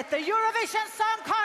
Let 0.00 0.08
the 0.08 0.16
Eurovision 0.16 0.86
Song 0.96 1.18
Contest 1.24 1.39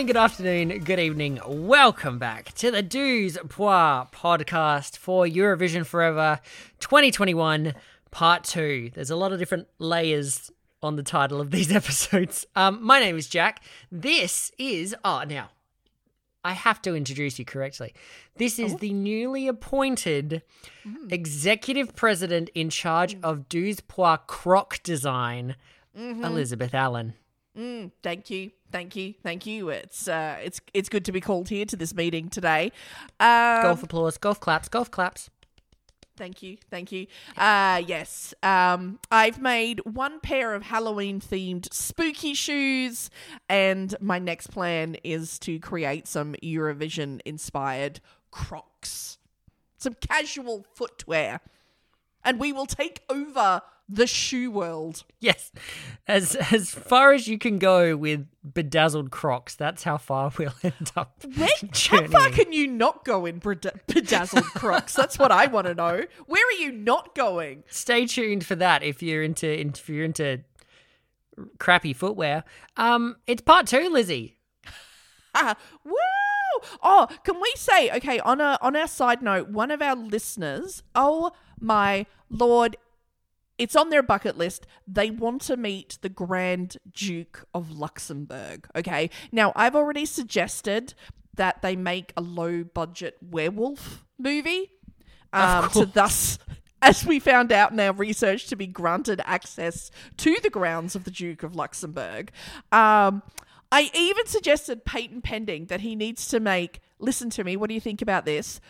morning, 0.00 0.14
good 0.14 0.16
afternoon, 0.16 0.78
good 0.78 0.98
evening. 0.98 1.38
Welcome 1.46 2.18
back 2.18 2.54
to 2.54 2.70
the 2.70 2.80
Douze 2.80 3.36
Points 3.50 4.10
podcast 4.12 4.96
for 4.96 5.26
Eurovision 5.26 5.84
Forever 5.84 6.40
2021 6.78 7.74
Part 8.10 8.44
2. 8.44 8.92
There's 8.94 9.10
a 9.10 9.16
lot 9.16 9.34
of 9.34 9.38
different 9.38 9.68
layers 9.78 10.50
on 10.82 10.96
the 10.96 11.02
title 11.02 11.38
of 11.38 11.50
these 11.50 11.70
episodes. 11.76 12.46
Um, 12.56 12.82
my 12.82 12.98
name 12.98 13.18
is 13.18 13.28
Jack. 13.28 13.62
This 13.92 14.50
is, 14.56 14.96
oh, 15.04 15.24
now, 15.28 15.50
I 16.42 16.54
have 16.54 16.80
to 16.80 16.94
introduce 16.94 17.38
you 17.38 17.44
correctly. 17.44 17.92
This 18.36 18.58
is 18.58 18.72
oh. 18.72 18.78
the 18.78 18.94
newly 18.94 19.48
appointed 19.48 20.40
mm. 20.82 21.12
executive 21.12 21.94
president 21.94 22.48
in 22.54 22.70
charge 22.70 23.16
mm. 23.16 23.20
of 23.22 23.50
Douze 23.50 23.80
Points 23.80 24.22
croc 24.28 24.82
design, 24.82 25.56
mm-hmm. 25.94 26.24
Elizabeth 26.24 26.72
Allen. 26.72 27.12
Thank 27.54 28.30
you, 28.30 28.52
thank 28.70 28.96
you, 28.96 29.14
thank 29.22 29.44
you. 29.44 29.68
It's 29.70 30.08
uh, 30.08 30.36
it's 30.42 30.60
it's 30.72 30.88
good 30.88 31.04
to 31.06 31.12
be 31.12 31.20
called 31.20 31.48
here 31.48 31.64
to 31.66 31.76
this 31.76 31.94
meeting 31.94 32.28
today. 32.28 32.72
Um, 33.18 33.62
Golf 33.62 33.82
applause, 33.82 34.16
golf 34.18 34.40
claps, 34.40 34.68
golf 34.68 34.90
claps. 34.90 35.30
Thank 36.16 36.42
you, 36.42 36.58
thank 36.70 36.92
you. 36.92 37.06
Uh, 37.36 37.82
yes, 37.86 38.34
um, 38.42 38.98
I've 39.10 39.40
made 39.40 39.80
one 39.86 40.20
pair 40.20 40.54
of 40.54 40.62
Halloween 40.62 41.18
themed 41.18 41.72
spooky 41.72 42.34
shoes, 42.34 43.10
and 43.48 43.94
my 44.00 44.18
next 44.18 44.48
plan 44.48 44.96
is 45.02 45.38
to 45.40 45.58
create 45.58 46.06
some 46.06 46.34
Eurovision 46.42 47.20
inspired 47.24 48.00
Crocs, 48.30 49.18
some 49.78 49.94
casual 49.94 50.66
footwear, 50.74 51.40
and 52.22 52.38
we 52.38 52.52
will 52.52 52.66
take 52.66 53.00
over 53.08 53.62
the 53.90 54.06
shoe 54.06 54.50
world. 54.50 55.04
Yes, 55.18 55.50
as 56.06 56.36
as 56.36 56.70
far 56.70 57.12
as 57.12 57.26
you 57.26 57.38
can 57.38 57.58
go 57.58 57.96
with 57.96 58.26
bedazzled 58.42 59.10
Crocs, 59.10 59.56
that's 59.56 59.82
how 59.82 59.98
far 59.98 60.30
we'll 60.38 60.54
end 60.62 60.92
up. 60.96 61.24
Where, 61.36 61.48
how 61.88 62.06
far 62.06 62.30
can 62.30 62.52
you 62.52 62.66
not 62.66 63.04
go 63.04 63.26
in 63.26 63.38
bedazzled 63.38 64.44
Crocs? 64.44 64.94
That's 64.94 65.18
what 65.18 65.32
I 65.32 65.46
want 65.46 65.66
to 65.66 65.74
know. 65.74 66.04
Where 66.26 66.46
are 66.46 66.60
you 66.60 66.72
not 66.72 67.14
going? 67.14 67.64
Stay 67.68 68.06
tuned 68.06 68.46
for 68.46 68.54
that 68.56 68.82
if 68.82 69.02
you're 69.02 69.22
into 69.22 69.48
if 69.48 69.88
you're 69.88 70.04
into 70.04 70.40
crappy 71.58 71.92
footwear. 71.92 72.44
Um, 72.76 73.16
it's 73.26 73.42
part 73.42 73.66
two, 73.66 73.88
Lizzie. 73.90 74.36
Ah, 75.34 75.56
woo! 75.84 75.94
Oh, 76.82 77.08
can 77.24 77.40
we 77.40 77.52
say 77.56 77.90
okay 77.96 78.20
on 78.20 78.40
a 78.40 78.58
on 78.60 78.76
our 78.76 78.88
side 78.88 79.22
note? 79.22 79.48
One 79.48 79.70
of 79.70 79.82
our 79.82 79.96
listeners, 79.96 80.82
oh 80.94 81.32
my 81.58 82.06
lord, 82.28 82.76
it's 83.60 83.76
on 83.76 83.90
their 83.90 84.02
bucket 84.02 84.38
list. 84.38 84.66
They 84.88 85.10
want 85.10 85.42
to 85.42 85.56
meet 85.56 85.98
the 86.00 86.08
Grand 86.08 86.78
Duke 86.90 87.44
of 87.52 87.70
Luxembourg. 87.70 88.66
Okay, 88.74 89.10
now 89.30 89.52
I've 89.54 89.76
already 89.76 90.06
suggested 90.06 90.94
that 91.34 91.60
they 91.60 91.76
make 91.76 92.14
a 92.16 92.22
low 92.22 92.64
budget 92.64 93.18
werewolf 93.20 94.06
movie, 94.18 94.72
um, 95.34 95.68
to 95.70 95.84
thus. 95.84 96.38
As 96.82 97.04
we 97.04 97.18
found 97.18 97.52
out 97.52 97.72
in 97.72 97.80
our 97.80 97.92
research, 97.92 98.46
to 98.46 98.56
be 98.56 98.66
granted 98.66 99.20
access 99.26 99.90
to 100.16 100.38
the 100.42 100.48
grounds 100.48 100.96
of 100.96 101.04
the 101.04 101.10
Duke 101.10 101.42
of 101.42 101.54
Luxembourg. 101.54 102.32
Um, 102.72 103.22
I 103.70 103.90
even 103.92 104.26
suggested 104.26 104.86
patent 104.86 105.22
pending 105.22 105.66
that 105.66 105.82
he 105.82 105.94
needs 105.94 106.26
to 106.28 106.40
make. 106.40 106.80
Listen 106.98 107.28
to 107.30 107.44
me. 107.44 107.58
What 107.58 107.68
do 107.68 107.74
you 107.74 107.82
think 107.82 108.00
about 108.00 108.24
this? 108.24 108.62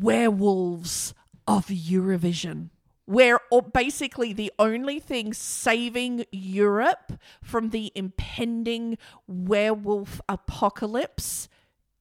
Werewolves 0.00 1.14
of 1.46 1.66
Eurovision. 1.68 2.70
Where 3.06 3.40
oh, 3.52 3.60
basically 3.60 4.32
the 4.32 4.52
only 4.58 4.98
thing 4.98 5.32
saving 5.32 6.24
Europe 6.32 7.12
from 7.42 7.70
the 7.70 7.92
impending 7.94 8.98
werewolf 9.26 10.20
apocalypse 10.28 11.48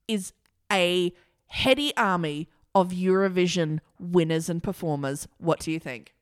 is 0.08 0.34
a 0.72 1.14
heady 1.48 1.96
army 1.96 2.50
of 2.74 2.90
Eurovision 2.90 3.80
winners 4.00 4.50
and 4.50 4.62
performers. 4.62 5.28
What 5.38 5.60
do 5.60 5.72
you 5.72 5.80
think? 5.80 6.14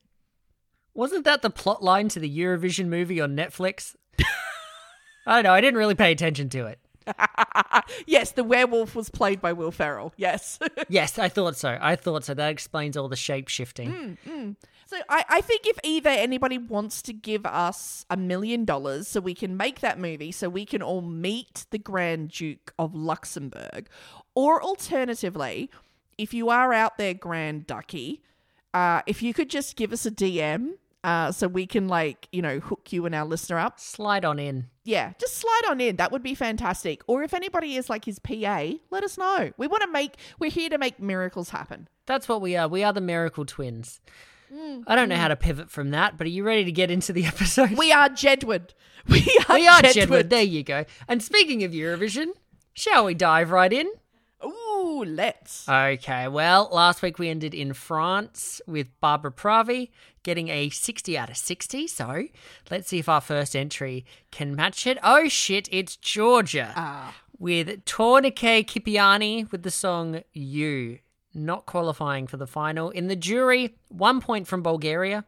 Wasn't 0.94 1.26
that 1.26 1.42
the 1.42 1.50
plot 1.50 1.82
line 1.82 2.10
to 2.10 2.20
the 2.20 2.40
Eurovision 2.40 2.88
movie 2.88 3.20
on 3.20 3.36
Netflix? 3.36 3.96
I 5.26 5.36
don't 5.36 5.44
know. 5.44 5.54
I 5.54 5.62
didn't 5.62 5.80
really 5.80 5.96
pay 5.96 6.12
attention 6.12 6.50
to 6.50 6.68
it. 6.68 6.80
yes, 8.06 8.32
the 8.32 8.44
werewolf 8.44 8.96
was 8.96 9.10
played 9.10 9.42
by 9.42 9.54
Will 9.54 9.72
Ferrell. 9.72 10.14
Yes. 10.18 10.60
Yes, 10.90 11.18
I 11.18 11.30
thought 11.30 11.56
so. 11.56 11.78
I 11.82 11.96
thought 11.96 12.26
so. 12.26 12.34
That 12.34 12.52
explains 12.52 12.98
all 12.98 13.08
the 13.08 13.16
shape 13.16 13.48
shifting. 13.48 14.18
So 14.86 14.98
I, 15.10 15.26
I 15.30 15.42
think 15.42 15.66
if 15.66 15.78
either 15.84 16.10
anybody 16.10 16.58
wants 16.58 17.02
to 17.04 17.14
give 17.14 17.46
us 17.46 18.06
a 18.10 18.18
million 18.18 18.66
dollars 18.66 19.08
so 19.08 19.20
we 19.20 19.34
can 19.34 19.56
make 19.58 19.80
that 19.80 19.98
movie, 19.98 20.32
so 20.32 20.50
we 20.50 20.66
can 20.66 20.82
all 20.82 21.02
meet 21.02 21.66
the 21.72 21.80
Grand 21.80 22.30
Duke 22.30 22.74
of 22.78 22.94
Luxembourg, 22.94 23.88
or 24.36 24.62
alternatively, 24.62 25.72
if 26.18 26.34
you 26.34 26.50
are 26.50 26.74
out 26.74 26.98
there, 26.98 27.14
Grand 27.14 27.66
Ducky, 27.66 28.22
uh, 28.74 29.02
if 29.08 29.24
you 29.24 29.34
could 29.34 29.50
just 29.50 29.76
give 29.76 29.94
us 29.94 30.06
a 30.06 30.12
DM 30.12 30.74
uh, 31.04 31.32
so 31.32 31.48
we 31.48 31.66
can 31.66 31.88
like 31.88 32.28
you 32.32 32.42
know 32.42 32.60
hook 32.60 32.92
you 32.94 33.06
and 33.06 33.14
our 33.16 33.26
listener 33.26 33.60
up. 33.60 33.80
Slide 33.80 34.26
on 34.26 34.40
in. 34.40 34.68
Yeah, 34.84 35.14
just 35.20 35.38
slide 35.38 35.62
on 35.70 35.80
in. 35.82 35.96
That 35.98 36.12
would 36.12 36.24
be 36.24 36.36
fantastic. 36.36 37.02
Or 37.08 37.24
if 37.24 37.34
anybody 37.34 37.76
is 37.76 37.90
like 37.90 38.06
his 38.06 38.20
PA, 38.20 38.72
let 38.90 39.04
us 39.04 39.18
know. 39.18 39.52
We 39.58 39.68
want 39.68 39.84
to 39.84 39.92
make. 39.92 40.16
We're 40.40 40.52
here 40.52 40.70
to 40.70 40.78
make 40.78 41.00
miracles 41.00 41.50
happen. 41.50 41.88
That's 42.06 42.28
what 42.28 42.42
we 42.42 42.56
are. 42.58 42.68
We 42.68 42.84
are 42.84 42.94
the 42.94 43.02
Miracle 43.02 43.46
Twins. 43.46 44.02
I 44.86 44.96
don't 44.96 45.10
know 45.10 45.16
how 45.16 45.30
to 45.30 45.36
pivot 45.36 45.72
from 45.72 45.90
that, 45.92 46.16
but 46.16 46.28
are 46.28 46.30
you 46.30 46.44
ready 46.44 46.64
to 46.66 46.72
get 46.72 46.92
into 46.92 47.12
the 47.12 47.26
episode? 47.34 47.72
We 47.72 47.92
are 47.92 48.10
Jedward. 48.10 48.70
We 49.10 49.20
are, 49.50 49.56
We 49.56 49.68
are 49.68 49.82
Jedward. 49.82 49.94
Jedward. 50.08 50.30
There 50.30 50.44
you 50.44 50.64
go. 50.64 50.86
And 51.10 51.22
speaking 51.24 51.64
of 51.64 51.72
Eurovision, 51.72 52.28
shall 52.74 53.04
we 53.06 53.14
dive 53.16 53.52
right 53.52 53.74
in? 53.74 53.90
Ooh, 54.46 55.04
let's. 55.06 55.68
Okay, 55.68 56.28
well, 56.28 56.70
last 56.72 57.02
week 57.02 57.20
we 57.20 57.30
ended 57.30 57.54
in 57.54 57.74
France 57.74 58.62
with 58.68 58.88
Barbara 59.00 59.32
Pravi 59.32 59.90
getting 60.24 60.50
a 60.50 60.70
60 60.70 61.18
out 61.18 61.30
of 61.30 61.38
60. 61.38 61.88
So 61.88 62.26
let's 62.70 62.88
see 62.88 63.00
if 63.00 63.10
our 63.10 63.22
first 63.22 63.56
entry 63.56 64.06
can 64.32 64.56
match 64.56 64.88
it. 64.88 64.98
Oh 65.04 65.28
shit, 65.28 65.70
it's 65.72 65.96
Georgia 65.96 66.74
ah. 66.76 67.16
with 67.38 67.86
Tornike 67.86 68.66
Kipiani 68.66 69.52
with 69.52 69.64
the 69.64 69.72
song 69.72 70.24
You, 70.34 71.00
not 71.34 71.66
qualifying 71.66 72.28
for 72.28 72.38
the 72.38 72.48
final. 72.48 72.90
In 72.90 73.08
the 73.08 73.16
jury, 73.16 73.76
one 73.90 74.22
point 74.22 74.48
from 74.48 74.64
Bulgaria. 74.64 75.26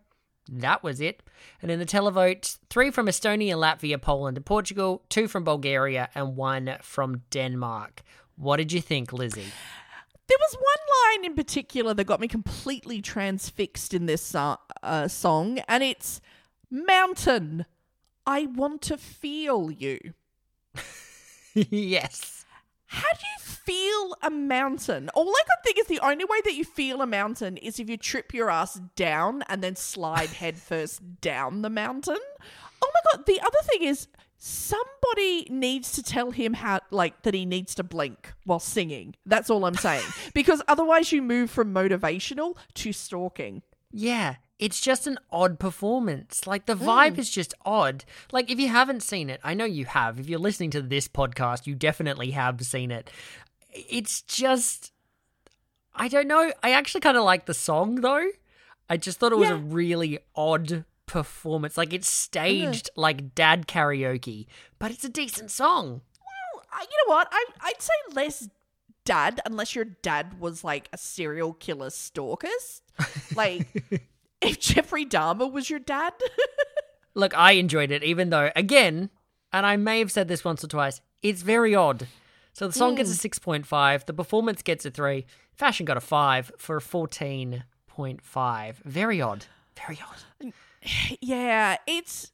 That 0.48 0.84
was 0.84 1.02
it. 1.02 1.24
And 1.62 1.72
in 1.72 1.80
the 1.80 1.88
televote, 1.88 2.60
three 2.70 2.92
from 2.92 3.08
Estonia, 3.08 3.56
Latvia, 3.56 4.00
Poland, 4.00 4.38
and 4.38 4.46
Portugal, 4.46 5.04
two 5.10 5.28
from 5.28 5.44
Bulgaria, 5.44 6.10
and 6.14 6.36
one 6.36 6.78
from 6.82 7.24
Denmark. 7.32 8.04
What 8.38 8.58
did 8.58 8.72
you 8.72 8.82
think, 8.82 9.14
Lizzie? 9.14 9.52
There 10.28 10.38
was 10.40 10.56
one 10.56 11.22
line 11.22 11.26
in 11.26 11.36
particular 11.36 11.94
that 11.94 12.04
got 12.06 12.20
me 12.20 12.28
completely 12.28 13.02
transfixed 13.02 13.94
in 13.94 14.08
this 14.08 14.22
so- 14.22 14.58
uh, 14.82 15.08
song, 15.08 15.60
and 15.68 15.84
it's 15.84 16.20
Mountain, 16.72 17.66
I 18.26 18.48
want 18.48 18.82
to 18.84 18.98
feel 18.98 19.72
you. 19.72 20.00
yes. 21.54 22.46
How 22.88 23.08
do 23.14 23.26
you 23.26 23.46
feel 23.46 24.16
a 24.22 24.30
mountain? 24.30 25.10
All 25.14 25.30
I 25.30 25.44
could 25.44 25.64
think 25.64 25.80
is 25.80 25.88
the 25.88 26.06
only 26.06 26.26
way 26.26 26.40
that 26.44 26.54
you 26.54 26.64
feel 26.64 27.02
a 27.02 27.08
mountain 27.08 27.58
is 27.58 27.80
if 27.80 27.90
you 27.90 27.98
trip 27.98 28.34
your 28.34 28.50
ass 28.50 28.80
down 28.96 29.44
and 29.48 29.64
then 29.64 29.76
slide 29.76 30.30
headfirst 30.30 31.22
down 31.22 31.62
the 31.62 31.70
mountain. 31.70 32.20
Oh 32.82 32.92
my 32.94 33.00
god, 33.12 33.26
the 33.26 33.40
other 33.42 33.60
thing 33.64 33.84
is 33.84 34.08
somebody 34.48 35.48
needs 35.50 35.92
to 35.94 36.04
tell 36.04 36.30
him 36.30 36.54
how 36.54 36.80
like 36.92 37.24
that 37.24 37.34
he 37.34 37.48
needs 37.48 37.74
to 37.74 37.84
blink 37.84 38.32
while 38.46 38.60
singing. 38.60 39.16
That's 39.26 39.50
all 39.50 39.66
I'm 39.66 39.76
saying. 39.76 40.06
because 40.36 40.62
otherwise 40.68 41.12
you 41.12 41.24
move 41.24 41.50
from 41.50 41.74
motivational 41.74 42.56
to 42.76 42.94
stalking. 42.94 43.64
Yeah, 43.92 44.36
it's 44.60 44.80
just 44.80 45.08
an 45.08 45.18
odd 45.32 45.60
performance. 45.60 46.46
Like 46.46 46.68
the 46.68 46.76
mm. 46.76 46.86
vibe 46.86 47.18
is 47.18 47.32
just 47.32 47.56
odd. 47.66 48.06
Like 48.32 48.52
if 48.52 48.60
you 48.60 48.68
haven't 48.68 49.02
seen 49.02 49.32
it, 49.32 49.40
I 49.44 49.56
know 49.56 49.66
you 49.66 49.86
have. 49.86 50.20
If 50.20 50.30
you're 50.30 50.38
listening 50.38 50.70
to 50.72 50.82
this 50.84 51.08
podcast, 51.08 51.66
you 51.66 51.74
definitely 51.74 52.32
have 52.32 52.62
seen 52.62 52.92
it. 52.92 53.10
It's 53.72 54.22
just 54.22 54.92
I 55.96 56.08
don't 56.08 56.28
know. 56.28 56.54
I 56.62 56.72
actually 56.72 57.02
kind 57.02 57.18
of 57.18 57.24
like 57.24 57.48
the 57.48 57.56
song 57.56 57.96
though. 57.96 58.30
I 58.88 58.98
just 58.98 59.18
thought 59.18 59.32
it 59.32 59.40
was 59.40 59.50
a 59.50 59.56
really 59.56 60.20
odd 60.36 60.86
performance. 61.06 61.78
Like 61.78 61.94
it's 61.94 62.08
staged 62.08 62.90
like 62.96 63.36
dad 63.36 63.68
karaoke, 63.68 64.48
but 64.80 64.92
it's 64.92 65.04
a 65.04 65.10
decent 65.10 65.52
song. 65.52 66.02
Well, 66.20 66.64
you 66.82 66.98
know 67.06 67.16
what? 67.16 67.28
I, 67.32 67.46
I'd 67.62 67.82
say 67.82 67.94
less 68.14 68.50
dad 69.06 69.40
unless 69.46 69.76
your 69.76 69.86
dad 69.86 70.40
was 70.40 70.64
like 70.64 70.90
a 70.92 70.98
serial 70.98 71.54
killer 71.54 71.90
stalkist. 71.90 72.82
Like 73.36 73.68
if 74.42 74.60
Jeffrey 74.60 75.06
Dahmer 75.06 75.52
was 75.52 75.70
your 75.70 75.80
dad. 75.80 76.14
Look, 77.14 77.38
I 77.38 77.54
enjoyed 77.54 77.92
it, 77.92 78.04
even 78.04 78.30
though, 78.30 78.52
again, 78.56 79.10
and 79.52 79.66
I 79.66 79.78
may 79.78 80.00
have 80.00 80.12
said 80.12 80.28
this 80.28 80.44
once 80.44 80.64
or 80.64 80.68
twice, 80.68 81.02
it's 81.22 81.42
very 81.42 81.74
odd. 81.74 82.08
So 82.54 82.68
the 82.68 82.74
song 82.74 82.96
gets 82.96 83.10
a 83.10 83.28
hmm. 83.28 83.64
6.5, 83.64 84.06
the 84.06 84.14
performance 84.14 84.62
gets 84.62 84.86
a 84.86 84.92
3, 84.92 85.26
fashion 85.54 85.86
got 85.86 85.98
a 85.98 86.02
5 86.02 86.54
for 86.58 86.78
a 86.78 86.82
14.5. 86.82 88.76
Very 88.84 89.22
odd. 89.22 89.46
Very 89.76 90.00
odd. 90.08 90.54
yeah, 91.22 91.78
it's 91.88 92.32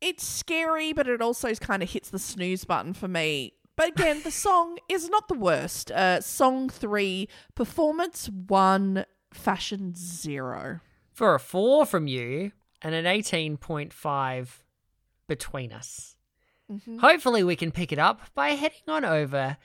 it's 0.00 0.26
scary, 0.26 0.92
but 0.92 1.08
it 1.08 1.20
also 1.20 1.54
kind 1.54 1.82
of 1.82 1.90
hits 1.90 2.10
the 2.10 2.18
snooze 2.18 2.64
button 2.64 2.94
for 2.94 3.08
me. 3.08 3.54
But 3.76 3.88
again, 3.88 4.22
the 4.22 4.30
song 4.30 4.78
is 4.88 5.08
not 5.08 5.28
the 5.28 5.34
worst. 5.34 5.90
Uh, 5.90 6.20
song 6.20 6.68
three, 6.68 7.28
performance 7.54 8.28
one, 8.28 9.04
fashion 9.32 9.94
zero. 9.96 10.80
For 11.12 11.34
a 11.34 11.40
4 11.40 11.84
from 11.84 12.06
you 12.06 12.52
and 12.80 12.94
an 12.94 13.04
18.5 13.04 14.48
between 15.26 15.72
us. 15.72 16.16
Hopefully, 17.00 17.42
we 17.42 17.56
can 17.56 17.72
pick 17.72 17.92
it 17.92 17.98
up 17.98 18.20
by 18.34 18.50
heading 18.50 18.88
on 18.88 19.04
over 19.04 19.56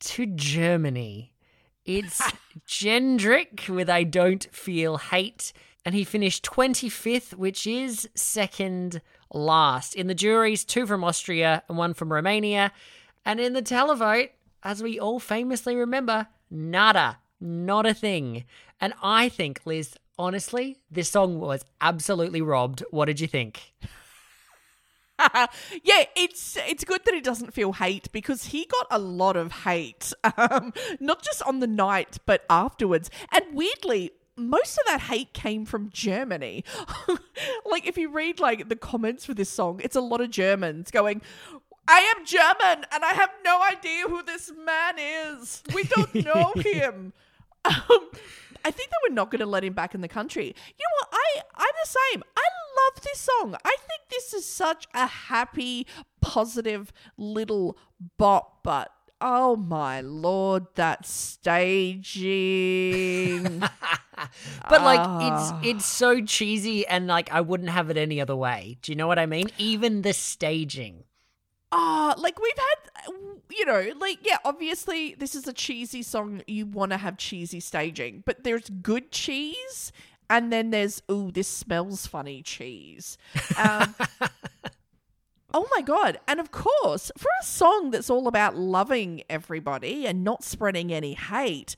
to 0.00 0.26
Germany. 0.26 1.32
It's 1.84 2.20
Jendrik 2.68 3.68
with 3.68 3.88
I 3.88 4.04
Don't 4.04 4.46
Feel 4.52 4.98
Hate, 4.98 5.52
and 5.84 5.94
he 5.94 6.04
finished 6.04 6.44
25th, 6.44 7.34
which 7.34 7.66
is 7.66 8.08
second 8.14 9.00
last. 9.32 9.94
In 9.94 10.06
the 10.06 10.14
juries, 10.14 10.64
two 10.64 10.86
from 10.86 11.04
Austria 11.04 11.62
and 11.68 11.78
one 11.78 11.94
from 11.94 12.12
Romania. 12.12 12.72
And 13.24 13.40
in 13.40 13.52
the 13.52 13.62
televote, 13.62 14.30
as 14.62 14.82
we 14.82 14.98
all 14.98 15.18
famously 15.18 15.76
remember, 15.76 16.26
nada, 16.50 17.18
not 17.40 17.86
a 17.86 17.94
thing. 17.94 18.44
And 18.80 18.92
I 19.02 19.28
think, 19.28 19.62
Liz, 19.64 19.96
honestly, 20.18 20.78
this 20.90 21.10
song 21.10 21.40
was 21.40 21.64
absolutely 21.80 22.42
robbed. 22.42 22.82
What 22.90 23.06
did 23.06 23.20
you 23.20 23.26
think? 23.26 23.72
yeah, 25.82 26.04
it's 26.16 26.56
it's 26.56 26.84
good 26.84 27.04
that 27.04 27.14
he 27.14 27.20
doesn't 27.20 27.52
feel 27.52 27.72
hate 27.72 28.10
because 28.10 28.46
he 28.46 28.64
got 28.64 28.86
a 28.90 28.98
lot 28.98 29.36
of 29.36 29.52
hate, 29.52 30.12
um, 30.36 30.72
not 30.98 31.22
just 31.22 31.42
on 31.42 31.60
the 31.60 31.66
night 31.66 32.18
but 32.24 32.44
afterwards. 32.48 33.10
And 33.32 33.44
weirdly, 33.52 34.12
most 34.48 34.78
of 34.78 34.86
that 34.86 35.00
hate 35.02 35.32
came 35.32 35.64
from 35.64 35.90
Germany. 35.90 36.64
like 37.70 37.86
if 37.86 37.96
you 37.98 38.10
read 38.10 38.40
like 38.40 38.68
the 38.68 38.76
comments 38.76 39.24
for 39.24 39.34
this 39.34 39.50
song, 39.50 39.80
it's 39.82 39.96
a 39.96 40.00
lot 40.00 40.20
of 40.20 40.30
Germans 40.30 40.90
going. 40.90 41.22
I 41.88 42.00
am 42.16 42.24
German 42.24 42.86
and 42.92 43.04
I 43.04 43.12
have 43.14 43.30
no 43.44 43.62
idea 43.62 44.06
who 44.08 44.22
this 44.22 44.52
man 44.64 44.94
is. 44.98 45.62
We 45.74 45.84
don't 45.84 46.14
know 46.14 46.52
him. 46.56 47.12
Um, 47.64 48.10
I 48.64 48.70
think 48.70 48.90
they 48.90 48.96
were 49.08 49.14
not 49.14 49.30
going 49.30 49.40
to 49.40 49.46
let 49.46 49.64
him 49.64 49.72
back 49.72 49.94
in 49.94 50.00
the 50.00 50.08
country. 50.08 50.46
You 50.46 50.52
know 50.52 50.96
what? 51.00 51.08
I 51.12 51.40
I'm 51.56 51.74
the 51.82 51.88
same. 51.88 52.22
I 52.36 52.42
love 52.84 53.02
this 53.02 53.18
song. 53.20 53.56
I 53.64 53.76
think 53.88 54.02
this 54.10 54.32
is 54.34 54.46
such 54.46 54.86
a 54.94 55.06
happy, 55.06 55.86
positive 56.20 56.92
little 57.16 57.76
bop, 58.18 58.62
but 58.62 58.92
oh 59.20 59.56
my 59.56 60.00
lord, 60.00 60.66
that 60.76 61.04
staging. 61.06 62.22
But 64.68 64.82
like 64.82 65.00
it's 65.32 65.68
it's 65.68 65.86
so 65.86 66.20
cheesy 66.24 66.86
and 66.86 67.06
like 67.06 67.32
I 67.32 67.40
wouldn't 67.40 67.70
have 67.70 67.90
it 67.90 67.96
any 67.96 68.20
other 68.20 68.36
way. 68.36 68.78
Do 68.82 68.92
you 68.92 68.96
know 68.96 69.06
what 69.06 69.18
I 69.18 69.26
mean? 69.26 69.48
Even 69.58 70.02
the 70.02 70.12
staging. 70.12 71.04
Ah, 71.72 72.14
like 72.18 72.40
we've 72.40 72.52
had, 72.56 73.14
you 73.52 73.64
know, 73.64 73.92
like 74.00 74.18
yeah, 74.24 74.38
obviously 74.44 75.14
this 75.14 75.34
is 75.34 75.46
a 75.46 75.52
cheesy 75.52 76.02
song. 76.02 76.42
You 76.46 76.66
want 76.66 76.90
to 76.90 76.96
have 76.96 77.16
cheesy 77.16 77.60
staging, 77.60 78.22
but 78.26 78.42
there's 78.42 78.68
good 78.68 79.12
cheese, 79.12 79.92
and 80.28 80.52
then 80.52 80.70
there's 80.70 81.02
ooh, 81.10 81.30
this 81.30 81.46
smells 81.46 82.08
funny 82.08 82.42
cheese. 82.42 83.18
Um, 83.56 83.94
oh 85.54 85.68
my 85.76 85.82
god! 85.82 86.18
And 86.26 86.40
of 86.40 86.50
course, 86.50 87.12
for 87.16 87.28
a 87.40 87.44
song 87.44 87.92
that's 87.92 88.10
all 88.10 88.26
about 88.26 88.56
loving 88.56 89.22
everybody 89.30 90.06
and 90.06 90.24
not 90.24 90.42
spreading 90.42 90.92
any 90.92 91.14
hate, 91.14 91.76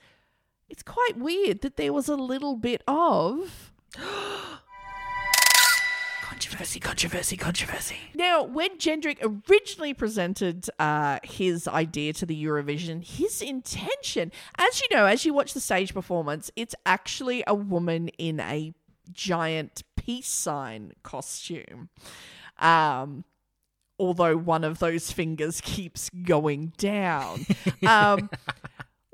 it's 0.73 0.83
quite 0.83 1.19
weird 1.19 1.61
that 1.61 1.77
there 1.77 1.93
was 1.93 2.09
a 2.09 2.17
little 2.17 2.57
bit 2.57 2.83
of. 2.89 3.71
Controversy, 6.23 6.81
controversy, 6.81 7.37
controversy. 7.37 7.97
Now, 8.15 8.43
when 8.43 8.79
Jendrik 8.79 9.19
originally 9.49 9.95
presented 9.95 10.69
uh, 10.79 11.19
his 11.23 11.69
idea 11.69 12.15
to 12.15 12.27
the 12.27 12.45
Eurovision, 12.45 13.05
his 13.05 13.41
intention, 13.43 14.33
as 14.59 14.81
you 14.81 14.89
know, 14.91 15.05
as 15.07 15.25
you 15.25 15.35
watch 15.35 15.55
the 15.55 15.61
stage 15.61 15.95
performance, 15.95 16.51
it's 16.57 16.75
actually 16.85 17.45
a 17.47 17.55
woman 17.55 18.09
in 18.19 18.41
a 18.41 18.75
giant 19.13 19.83
peace 19.97 20.29
sign 20.29 20.93
costume. 21.03 21.91
Um, 22.59 23.25
although 23.99 24.37
one 24.37 24.65
of 24.65 24.79
those 24.79 25.13
fingers 25.13 25.61
keeps 25.65 26.11
going 26.11 26.73
down. 26.77 27.47
Um, 27.87 28.31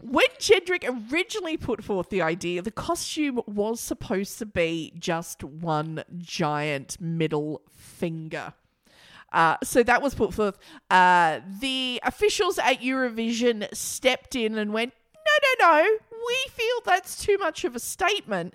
when 0.03 0.27
Jendrik 0.39 0.85
originally 1.13 1.57
put 1.57 1.83
forth 1.83 2.09
the 2.11 2.23
idea, 2.23 2.63
the 2.63 2.71
costume 2.71 3.41
was 3.47 3.81
supposed 3.81 4.39
to 4.39 4.47
be 4.47 4.93
just 4.99 5.43
one 5.43 6.05
giant 6.19 7.01
middle 7.01 7.63
finger. 7.71 8.55
Uh, 9.33 9.57
so 9.63 9.83
that 9.83 10.01
was 10.01 10.15
put 10.15 10.33
forth. 10.33 10.59
Uh, 10.91 11.41
the 11.61 12.01
officials 12.05 12.59
at 12.59 12.81
Eurovision 12.81 13.69
stepped 13.75 14.35
in 14.35 14.57
and 14.57 14.73
went, 14.73 14.93
no, 15.15 15.67
no, 15.67 15.83
no, 15.83 15.99
we 16.11 16.37
feel 16.51 16.77
that's 16.85 17.23
too 17.23 17.37
much 17.39 17.65
of 17.65 17.77
a 17.77 17.81
statement. 17.81 18.55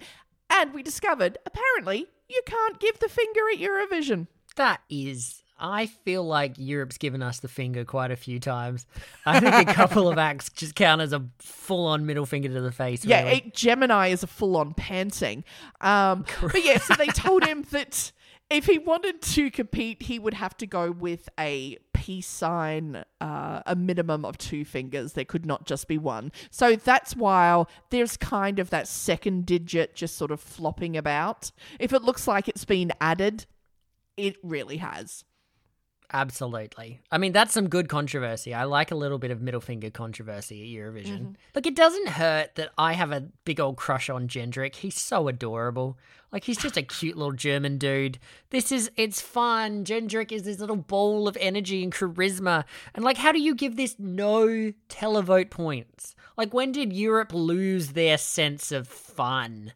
And 0.50 0.74
we 0.74 0.82
discovered, 0.82 1.38
apparently, 1.46 2.08
you 2.30 2.42
can't 2.46 2.80
give 2.80 3.00
the 3.00 3.10
finger 3.10 3.42
at 3.54 3.60
Eurovision. 3.60 4.28
That 4.56 4.82
is 4.90 5.43
I 5.58 5.86
feel 5.86 6.24
like 6.24 6.54
Europe's 6.58 6.98
given 6.98 7.22
us 7.22 7.40
the 7.40 7.48
finger 7.48 7.86
quite 7.86 8.12
a 8.12 8.16
few 8.16 8.40
times. 8.40 8.86
I 9.26 9.40
think 9.40 9.70
a 9.70 9.74
couple 9.74 10.10
of 10.10 10.18
acts 10.20 10.50
just 10.50 10.76
count 10.76 11.02
as 11.02 11.14
a 11.14 11.26
full 11.40 11.86
on 11.86 12.06
middle 12.06 12.26
finger 12.26 12.50
to 12.50 12.62
the 12.62 12.72
face. 12.72 13.06
Yeah, 13.06 13.24
really. 13.24 13.38
it, 13.38 13.54
Gemini 13.54 14.08
is 14.08 14.24
a 14.24 14.28
full 14.28 14.58
on 14.58 14.74
panting. 14.74 15.44
Um, 15.80 16.26
but 16.42 16.64
yeah, 16.64 16.80
so 16.80 16.96
they 16.96 17.08
told 17.08 17.46
him 17.46 17.66
that 17.72 18.12
if 18.50 18.66
he 18.66 18.78
wanted 18.78 19.22
to 19.22 19.50
compete, 19.52 20.04
he 20.04 20.20
would 20.20 20.34
have 20.34 20.58
to 20.58 20.68
go 20.68 20.92
with 20.92 21.30
a 21.40 21.78
peace 21.94 22.28
sign, 22.28 23.04
uh, 23.22 23.62
a 23.66 23.76
minimum 23.76 24.26
of 24.26 24.38
two 24.38 24.66
fingers. 24.66 25.14
There 25.14 25.26
could 25.26 25.46
not 25.46 25.66
just 25.66 25.88
be 25.88 25.98
one. 25.98 26.32
So 26.52 26.76
that's 26.76 27.16
why 27.16 27.64
there's 27.90 28.18
kind 28.18 28.60
of 28.60 28.70
that 28.72 28.88
second 28.88 29.46
digit 29.46 29.96
just 29.96 30.18
sort 30.18 30.32
of 30.32 30.40
flopping 30.40 30.98
about. 30.98 31.52
If 31.80 31.94
it 31.94 32.04
looks 32.04 32.28
like 32.28 32.50
it's 32.50 32.66
been 32.66 32.92
added, 33.00 33.46
it 34.18 34.36
really 34.44 34.78
has. 34.78 35.24
Absolutely. 36.14 37.02
I 37.12 37.18
mean, 37.18 37.32
that's 37.32 37.54
some 37.54 37.68
good 37.68 37.90
controversy. 37.90 38.54
I 38.54 38.66
like 38.66 38.92
a 38.92 38.96
little 38.96 39.18
bit 39.18 39.32
of 39.32 39.42
middle 39.42 39.60
finger 39.60 39.90
controversy 39.90 40.62
at 40.62 40.80
Eurovision. 40.80 41.20
Mm-hmm. 41.20 41.32
Look, 41.56 41.66
it 41.66 41.76
doesn't 41.76 42.10
hurt 42.10 42.54
that 42.54 42.70
I 42.78 42.94
have 42.94 43.12
a 43.12 43.22
big 43.46 43.60
old 43.60 43.78
crush 43.78 44.12
on 44.12 44.28
Jendrik. 44.28 44.76
He's 44.76 45.02
so 45.02 45.28
adorable. 45.28 45.98
Like, 46.32 46.44
he's 46.44 46.60
just 46.60 46.78
a 46.78 46.84
cute 46.84 47.18
little 47.18 47.32
German 47.32 47.80
dude. 47.80 48.20
This 48.52 48.72
is, 48.72 48.92
it's 48.96 49.22
fun. 49.22 49.86
Jendrik 49.86 50.32
is 50.32 50.44
this 50.44 50.60
little 50.60 50.76
ball 50.76 51.28
of 51.28 51.36
energy 51.42 51.84
and 51.84 51.92
charisma. 51.92 52.66
And, 52.94 53.04
like, 53.04 53.18
how 53.18 53.32
do 53.32 53.42
you 53.42 53.56
give 53.56 53.76
this 53.76 53.96
no 53.98 54.72
televote 54.90 55.50
points? 55.50 56.16
Like, 56.38 56.54
when 56.54 56.72
did 56.72 56.94
Europe 56.94 57.34
lose 57.34 57.90
their 57.90 58.20
sense 58.20 58.72
of 58.72 58.88
fun? 58.88 59.74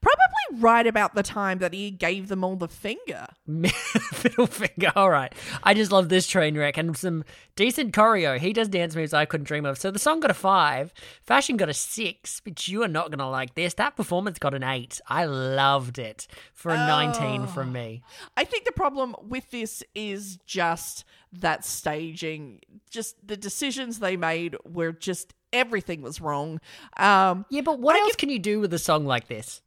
Probably 0.00 0.62
right 0.62 0.86
about 0.86 1.14
the 1.14 1.22
time 1.22 1.58
that 1.58 1.72
he 1.72 1.90
gave 1.90 2.28
them 2.28 2.42
all 2.44 2.56
the 2.56 2.68
finger. 2.68 3.26
Middle 3.46 4.46
finger. 4.46 4.92
All 4.96 5.10
right. 5.10 5.32
I 5.62 5.74
just 5.74 5.92
love 5.92 6.08
this 6.08 6.26
train 6.26 6.56
wreck 6.56 6.76
and 6.78 6.96
some 6.96 7.24
decent 7.56 7.92
choreo. 7.94 8.38
He 8.38 8.52
does 8.52 8.68
dance 8.68 8.94
moves 8.96 9.12
I 9.12 9.24
couldn't 9.24 9.44
dream 9.46 9.64
of. 9.66 9.78
So 9.78 9.90
the 9.90 9.98
song 9.98 10.20
got 10.20 10.30
a 10.30 10.34
five. 10.34 10.92
Fashion 11.22 11.56
got 11.56 11.68
a 11.68 11.74
six, 11.74 12.40
but 12.40 12.66
you 12.68 12.82
are 12.82 12.88
not 12.88 13.10
going 13.10 13.18
to 13.18 13.26
like 13.26 13.54
this. 13.54 13.74
That 13.74 13.96
performance 13.96 14.38
got 14.38 14.54
an 14.54 14.62
eight. 14.64 15.00
I 15.08 15.24
loved 15.26 15.98
it 15.98 16.26
for 16.52 16.70
a 16.70 16.76
19 16.76 17.46
from 17.48 17.72
me. 17.72 18.02
I 18.36 18.44
think 18.44 18.64
the 18.64 18.72
problem 18.72 19.14
with 19.22 19.50
this 19.50 19.82
is 19.94 20.38
just 20.46 21.04
that 21.32 21.64
staging. 21.64 22.60
Just 22.90 23.16
the 23.26 23.36
decisions 23.36 23.98
they 23.98 24.16
made 24.16 24.56
were 24.64 24.92
just 24.92 25.34
everything 25.52 26.00
was 26.02 26.20
wrong. 26.20 26.60
Um, 26.96 27.44
Yeah, 27.50 27.60
but 27.62 27.78
what 27.78 27.96
I 27.96 28.00
else 28.00 28.08
give- 28.12 28.16
can 28.18 28.28
you 28.30 28.38
do 28.38 28.60
with 28.60 28.72
a 28.72 28.78
song 28.78 29.04
like 29.04 29.28
this? 29.28 29.60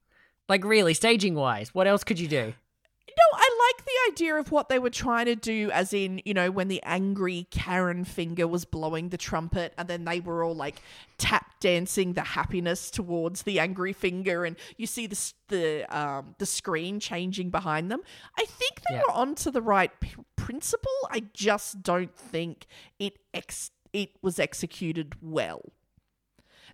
Like, 0.48 0.64
really, 0.64 0.94
staging 0.94 1.36
wise, 1.36 1.74
what 1.74 1.88
else 1.88 2.04
could 2.04 2.20
you 2.20 2.28
do? 2.28 2.54
No, 3.18 3.38
I 3.38 3.72
like 3.78 3.86
the 3.86 4.12
idea 4.12 4.36
of 4.36 4.52
what 4.52 4.68
they 4.68 4.78
were 4.78 4.90
trying 4.90 5.28
to 5.28 5.36
do, 5.36 5.72
as 5.72 5.94
in, 5.94 6.22
you 6.26 6.34
know, 6.34 6.52
when 6.52 6.68
the 6.68 6.84
angry 6.84 7.48
Karen 7.50 8.04
finger 8.04 8.46
was 8.46 8.66
blowing 8.66 9.08
the 9.08 9.18
trumpet, 9.18 9.74
and 9.78 9.88
then 9.88 10.04
they 10.04 10.20
were 10.20 10.44
all 10.44 10.54
like 10.56 10.82
tap 11.18 11.60
dancing 11.62 12.12
the 12.14 12.22
happiness 12.22 12.92
towards 12.92 13.44
the 13.44 13.58
angry 13.60 13.94
finger, 13.94 14.44
and 14.44 14.58
you 14.76 14.86
see 14.86 15.08
the 15.08 15.34
the 15.48 15.86
um, 15.98 16.36
the 16.40 16.46
screen 16.46 17.00
changing 17.00 17.52
behind 17.52 17.90
them. 17.90 18.02
I 18.38 18.44
think 18.46 18.82
they 18.90 18.96
Yeah. 18.96 19.02
were 19.08 19.14
onto 19.14 19.50
the 19.50 19.62
right 19.62 19.98
p- 20.02 20.12
principle. 20.36 20.92
I 21.10 21.22
just 21.34 21.82
don't 21.84 22.14
think 22.14 22.66
it 23.00 23.14
ex- 23.34 23.72
it 23.94 24.10
was 24.22 24.40
executed 24.40 25.16
well. 25.22 25.62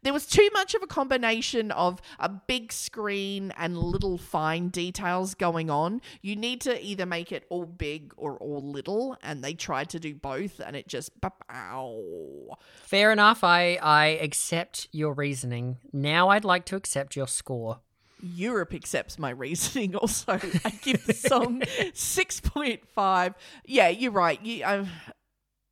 There 0.04 0.14
was 0.14 0.26
too 0.26 0.50
much 0.54 0.74
of 0.74 0.82
a 0.84 0.88
combination 0.88 1.72
of 1.72 2.02
a 2.20 2.30
big 2.30 2.72
screen 2.72 3.52
and 3.58 3.78
little 3.78 4.18
fine 4.18 4.70
details 4.70 5.36
going 5.36 5.70
on. 5.70 6.02
You 6.22 6.36
need 6.36 6.62
to 6.62 6.84
either 6.84 7.06
make 7.06 7.32
it 7.32 7.46
all 7.50 7.66
big 7.66 8.14
or 8.18 8.38
all 8.38 8.62
little, 8.62 9.18
and 9.22 9.44
they 9.44 9.54
tried 9.54 9.90
to 9.90 10.00
do 10.00 10.16
both, 10.16 10.60
and 10.60 10.76
it 10.76 10.88
just 10.88 11.12
ow. 11.52 12.58
Fair 12.84 13.12
enough. 13.12 13.44
I 13.44 13.78
I 13.82 14.06
accept 14.22 14.88
your 14.92 15.14
reasoning. 15.14 15.78
Now 15.94 16.30
I'd 16.30 16.46
like 16.46 16.66
to 16.66 16.76
accept 16.76 17.16
your 17.16 17.28
score. 17.28 17.80
Europe 18.22 18.74
accepts 18.74 19.18
my 19.18 19.32
reasoning 19.32 19.96
also. 19.96 20.34
I 20.34 20.70
give 20.82 21.06
the 21.06 21.14
song 21.14 21.62
6.5. 21.94 23.34
Yeah, 23.66 23.90
you're 23.90 24.12
right. 24.12 24.40
You, 24.46 24.64
uh, 24.64 24.86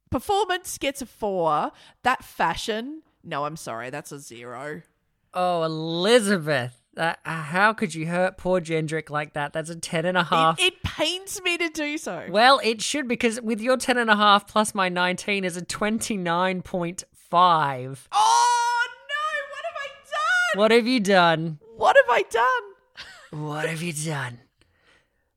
performance 0.10 0.78
gets 0.78 1.02
a 1.02 1.06
4. 1.06 1.72
That 2.04 2.24
fashion, 2.24 3.04
no, 3.24 3.46
I'm 3.46 3.56
sorry, 3.58 3.90
that's 3.90 4.12
a 4.12 4.20
0. 4.20 4.82
Oh, 5.34 5.64
Elizabeth. 5.64 6.76
Uh, 6.98 7.14
how 7.24 7.72
could 7.72 7.94
you 7.96 8.08
hurt 8.08 8.38
poor 8.38 8.60
Jendrik 8.60 9.10
like 9.10 9.34
that? 9.34 9.54
That's 9.54 9.70
a 9.70 9.76
ten 9.76 10.06
and 10.06 10.18
a 10.18 10.24
half. 10.24 10.60
It, 10.60 10.74
it 10.74 10.84
pains 10.84 11.40
me 11.44 11.58
to 11.58 11.70
do 11.70 11.98
so. 11.98 12.26
well, 12.30 12.60
it 12.64 12.82
should 12.82 13.08
because 13.08 13.40
with 13.40 13.62
your 13.62 13.78
ten 13.78 13.98
and 13.98 14.10
a 14.10 14.16
half 14.18 14.48
plus 14.48 14.76
my 14.76 14.90
nineteen 14.90 15.46
is 15.46 15.56
a 15.56 15.64
twenty 15.64 16.18
nine 16.18 16.62
point 16.62 17.04
five. 17.14 18.10
Oh 18.12 18.88
no, 19.08 19.40
what 19.52 19.64
have 19.66 19.76
I 19.78 19.90
done? 20.10 20.60
What 20.60 20.72
have 20.72 20.88
you 20.88 21.00
done? 21.00 21.60
What 21.78 21.96
have 21.96 22.10
I 22.10 22.24
done? 22.30 23.44
What 23.46 23.70
have 23.70 23.82
you 23.82 23.94
done? 23.94 24.40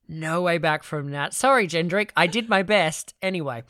No 0.08 0.42
way 0.42 0.58
back 0.58 0.82
from 0.82 1.10
that. 1.12 1.32
Sorry, 1.34 1.68
Jendrik. 1.68 2.10
I 2.16 2.26
did 2.26 2.48
my 2.48 2.62
best. 2.62 3.14
Anyway, 3.22 3.62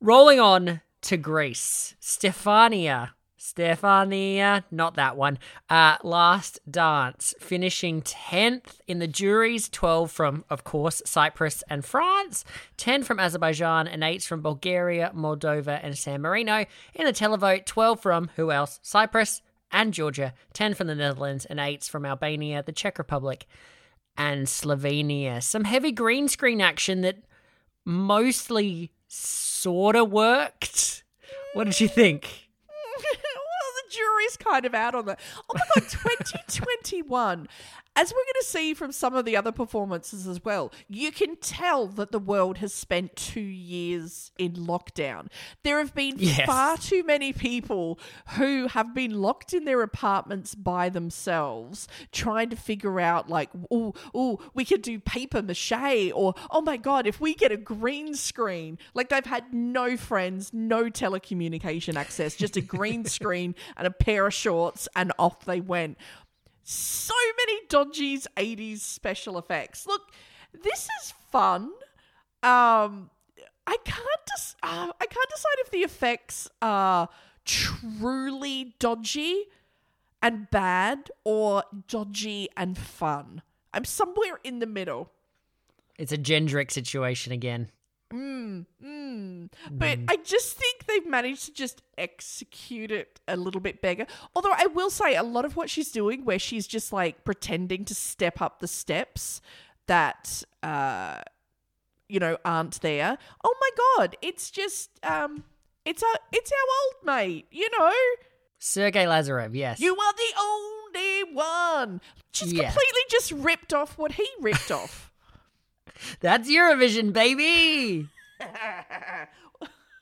rolling 0.00 0.40
on 0.40 0.80
to 1.02 1.16
Greece. 1.18 1.96
Stefania. 2.00 3.10
Stefania, 3.40 4.64
not 4.70 4.96
that 4.96 5.16
one. 5.16 5.38
Uh, 5.70 5.96
last 6.02 6.60
dance, 6.70 7.34
finishing 7.40 8.02
10th 8.02 8.80
in 8.86 8.98
the 8.98 9.06
juries, 9.06 9.70
12 9.70 10.10
from, 10.10 10.44
of 10.50 10.62
course, 10.62 11.00
Cyprus 11.06 11.64
and 11.70 11.82
France, 11.82 12.44
10 12.76 13.02
from 13.02 13.18
Azerbaijan, 13.18 13.88
and 13.88 14.04
8 14.04 14.22
from 14.22 14.42
Bulgaria, 14.42 15.10
Moldova, 15.16 15.80
and 15.82 15.96
San 15.96 16.20
Marino. 16.20 16.66
In 16.94 17.06
the 17.06 17.14
televote, 17.14 17.64
12 17.64 17.98
from, 17.98 18.30
who 18.36 18.50
else? 18.50 18.78
Cyprus 18.82 19.40
and 19.72 19.94
Georgia, 19.94 20.34
10 20.52 20.74
from 20.74 20.88
the 20.88 20.94
Netherlands, 20.94 21.46
and 21.46 21.58
8 21.58 21.84
from 21.84 22.04
Albania, 22.04 22.62
the 22.62 22.72
Czech 22.72 22.98
Republic, 22.98 23.46
and 24.18 24.48
Slovenia. 24.48 25.42
Some 25.42 25.64
heavy 25.64 25.92
green 25.92 26.28
screen 26.28 26.60
action 26.60 27.00
that 27.00 27.24
mostly 27.86 28.92
sort 29.08 29.96
of 29.96 30.12
worked. 30.12 31.04
What 31.54 31.64
did 31.64 31.80
you 31.80 31.88
think? 31.88 32.49
Jury's 33.90 34.36
kind 34.36 34.64
of 34.64 34.74
out 34.74 34.94
on 34.94 35.06
that. 35.06 35.20
Oh 35.48 35.54
my 35.54 35.82
god, 35.82 35.88
2021. 35.90 37.48
As 37.96 38.12
we're 38.12 38.18
going 38.24 38.40
to 38.40 38.46
see 38.46 38.72
from 38.72 38.92
some 38.92 39.14
of 39.14 39.24
the 39.24 39.36
other 39.36 39.50
performances 39.52 40.26
as 40.26 40.44
well, 40.44 40.72
you 40.88 41.10
can 41.10 41.36
tell 41.36 41.86
that 41.88 42.12
the 42.12 42.20
world 42.20 42.58
has 42.58 42.72
spent 42.72 43.16
two 43.16 43.40
years 43.40 44.30
in 44.38 44.52
lockdown. 44.52 45.26
There 45.64 45.78
have 45.78 45.94
been 45.94 46.14
Yes. 46.16 46.46
far 46.46 46.76
too 46.76 47.02
many 47.02 47.32
people 47.32 47.98
who 48.36 48.68
have 48.68 48.94
been 48.94 49.20
locked 49.20 49.52
in 49.52 49.64
their 49.64 49.82
apartments 49.82 50.54
by 50.54 50.88
themselves, 50.88 51.88
trying 52.12 52.48
to 52.50 52.56
figure 52.56 53.00
out, 53.00 53.28
like, 53.28 53.50
oh, 53.72 53.92
oh, 54.14 54.38
we 54.54 54.64
could 54.64 54.82
do 54.82 55.00
paper 55.00 55.42
mache, 55.42 56.12
or 56.14 56.34
oh 56.50 56.60
my 56.60 56.76
god, 56.76 57.06
if 57.08 57.20
we 57.20 57.34
get 57.34 57.50
a 57.50 57.56
green 57.56 58.14
screen. 58.14 58.78
Like, 58.94 59.08
they've 59.08 59.26
had 59.26 59.52
no 59.52 59.96
friends, 59.96 60.52
no 60.54 60.84
telecommunication 60.84 61.96
access, 61.96 62.36
just 62.36 62.56
a 62.56 62.60
green 62.60 63.04
screen 63.16 63.56
and 63.76 63.86
a 63.86 63.90
pair 63.90 64.26
of 64.28 64.32
shorts, 64.32 64.88
and 64.94 65.12
off 65.18 65.44
they 65.44 65.60
went 65.60 65.98
so 66.70 67.14
many 67.38 67.60
dodgy 67.68 68.18
80s 68.18 68.80
special 68.80 69.38
effects. 69.38 69.86
Look, 69.86 70.12
this 70.52 70.88
is 71.02 71.14
fun. 71.30 71.70
Um 72.42 73.10
I 73.66 73.76
can't 73.84 74.24
dis- 74.26 74.56
uh, 74.62 74.90
I 75.00 75.06
can't 75.06 75.30
decide 75.30 75.58
if 75.58 75.70
the 75.70 75.78
effects 75.78 76.48
are 76.60 77.08
truly 77.44 78.74
dodgy 78.78 79.44
and 80.22 80.50
bad 80.50 81.10
or 81.24 81.62
dodgy 81.86 82.48
and 82.56 82.76
fun. 82.76 83.42
I'm 83.72 83.84
somewhere 83.84 84.40
in 84.42 84.58
the 84.58 84.66
middle. 84.66 85.12
It's 85.98 86.12
a 86.12 86.18
Jendrik 86.18 86.70
situation 86.70 87.32
again. 87.32 87.70
But 89.70 89.98
I 90.08 90.16
just 90.16 90.56
think 90.56 90.86
they've 90.86 91.06
managed 91.06 91.44
to 91.46 91.52
just 91.52 91.82
execute 91.96 92.90
it 92.90 93.20
a 93.28 93.36
little 93.36 93.60
bit 93.60 93.80
better. 93.80 94.06
Although 94.34 94.52
I 94.54 94.66
will 94.66 94.90
say 94.90 95.14
a 95.14 95.22
lot 95.22 95.44
of 95.44 95.56
what 95.56 95.70
she's 95.70 95.90
doing, 95.92 96.24
where 96.24 96.38
she's 96.38 96.66
just 96.66 96.92
like 96.92 97.24
pretending 97.24 97.84
to 97.86 97.94
step 97.94 98.40
up 98.40 98.60
the 98.60 98.68
steps 98.68 99.40
that 99.86 100.42
uh 100.62 101.20
you 102.08 102.18
know 102.20 102.36
aren't 102.44 102.80
there. 102.80 103.18
Oh 103.44 103.54
my 103.60 103.70
god, 103.98 104.16
it's 104.22 104.50
just 104.50 104.90
um 105.04 105.44
it's 105.84 106.02
a 106.02 106.12
it's 106.32 106.50
our 106.52 106.58
old 106.58 107.06
mate, 107.06 107.46
you 107.50 107.68
know. 107.78 107.92
Sergei 108.58 109.04
Lazarev, 109.04 109.54
yes. 109.54 109.80
You 109.80 109.96
are 109.96 110.12
the 110.12 110.40
only 110.40 111.32
one. 111.34 112.00
She's 112.32 112.52
Yeah. 112.52 112.64
completely 112.64 113.00
just 113.08 113.32
ripped 113.32 113.72
off 113.72 113.96
what 113.96 114.12
he 114.12 114.28
ripped 114.40 114.70
off. 114.70 115.09
That's 116.20 116.50
Eurovision, 116.50 117.12
baby! 117.12 118.08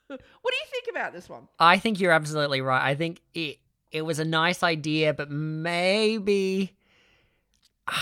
what 0.07 0.17
do 0.17 0.17
you 0.17 0.67
think 0.71 0.87
about 0.91 1.13
this 1.13 1.29
one? 1.29 1.49
I 1.59 1.79
think 1.79 2.01
you're 2.01 2.13
absolutely 2.13 2.61
right. 2.61 2.83
I 2.83 2.95
think 2.95 3.21
it 3.35 3.59
it 3.91 4.03
was 4.03 4.19
a 4.19 4.25
nice 4.25 4.63
idea, 4.63 5.15
but 5.15 5.31
maybe 5.31 6.77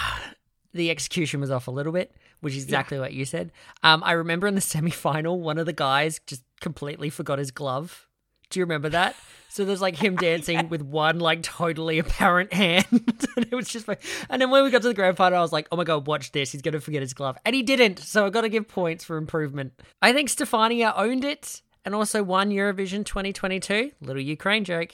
the 0.75 0.91
execution 0.91 1.41
was 1.41 1.50
off 1.50 1.69
a 1.69 1.71
little 1.71 1.93
bit, 1.93 2.15
which 2.41 2.55
is 2.55 2.65
exactly 2.65 2.99
what 2.99 3.12
you 3.12 3.25
said. 3.25 3.53
Um, 3.83 4.03
I 4.05 4.12
remember 4.12 4.47
in 4.47 4.55
the 4.55 4.61
semi 4.73 4.91
final, 4.91 5.41
one 5.41 5.59
of 5.59 5.67
the 5.67 5.73
guys 5.73 6.21
just 6.26 6.43
completely 6.61 7.11
forgot 7.11 7.38
his 7.38 7.50
glove. 7.50 8.07
Do 8.50 8.61
you 8.61 8.65
remember 8.65 8.88
that? 8.91 9.17
So 9.57 9.65
there's 9.65 9.81
like 9.81 9.97
him 9.97 10.17
dancing 10.21 10.69
with 10.69 10.83
one 10.83 11.19
like 11.19 11.43
totally 11.43 11.99
apparent 11.99 12.53
hand, 12.53 12.85
and 12.93 13.47
it 13.51 13.55
was 13.55 13.71
just 13.71 13.89
like. 13.89 14.03
And 14.29 14.43
then 14.43 14.51
when 14.51 14.63
we 14.63 14.71
got 14.71 14.83
to 14.83 14.89
the 14.89 14.93
grand 14.93 15.17
final, 15.17 15.39
I 15.39 15.41
was 15.41 15.51
like, 15.51 15.67
"Oh 15.73 15.77
my 15.77 15.85
god, 15.85 16.07
watch 16.07 16.31
this! 16.33 16.53
He's 16.53 16.61
gonna 16.61 16.79
forget 16.79 17.01
his 17.01 17.15
glove," 17.15 17.39
and 17.43 17.55
he 17.55 17.63
didn't. 17.63 17.99
So 18.01 18.27
I 18.27 18.31
got 18.31 18.43
to 18.43 18.51
give 18.51 18.69
points 18.69 19.03
for 19.03 19.17
improvement. 19.17 19.73
I 20.03 20.13
think 20.13 20.29
Stefania 20.29 20.93
owned 20.95 21.25
it 21.25 21.63
and 21.87 21.95
also 21.95 22.23
won 22.23 22.51
Eurovision 22.51 23.07
2022. 23.07 23.93
Little 24.03 24.21
Ukraine 24.21 24.65
joke. 24.65 24.93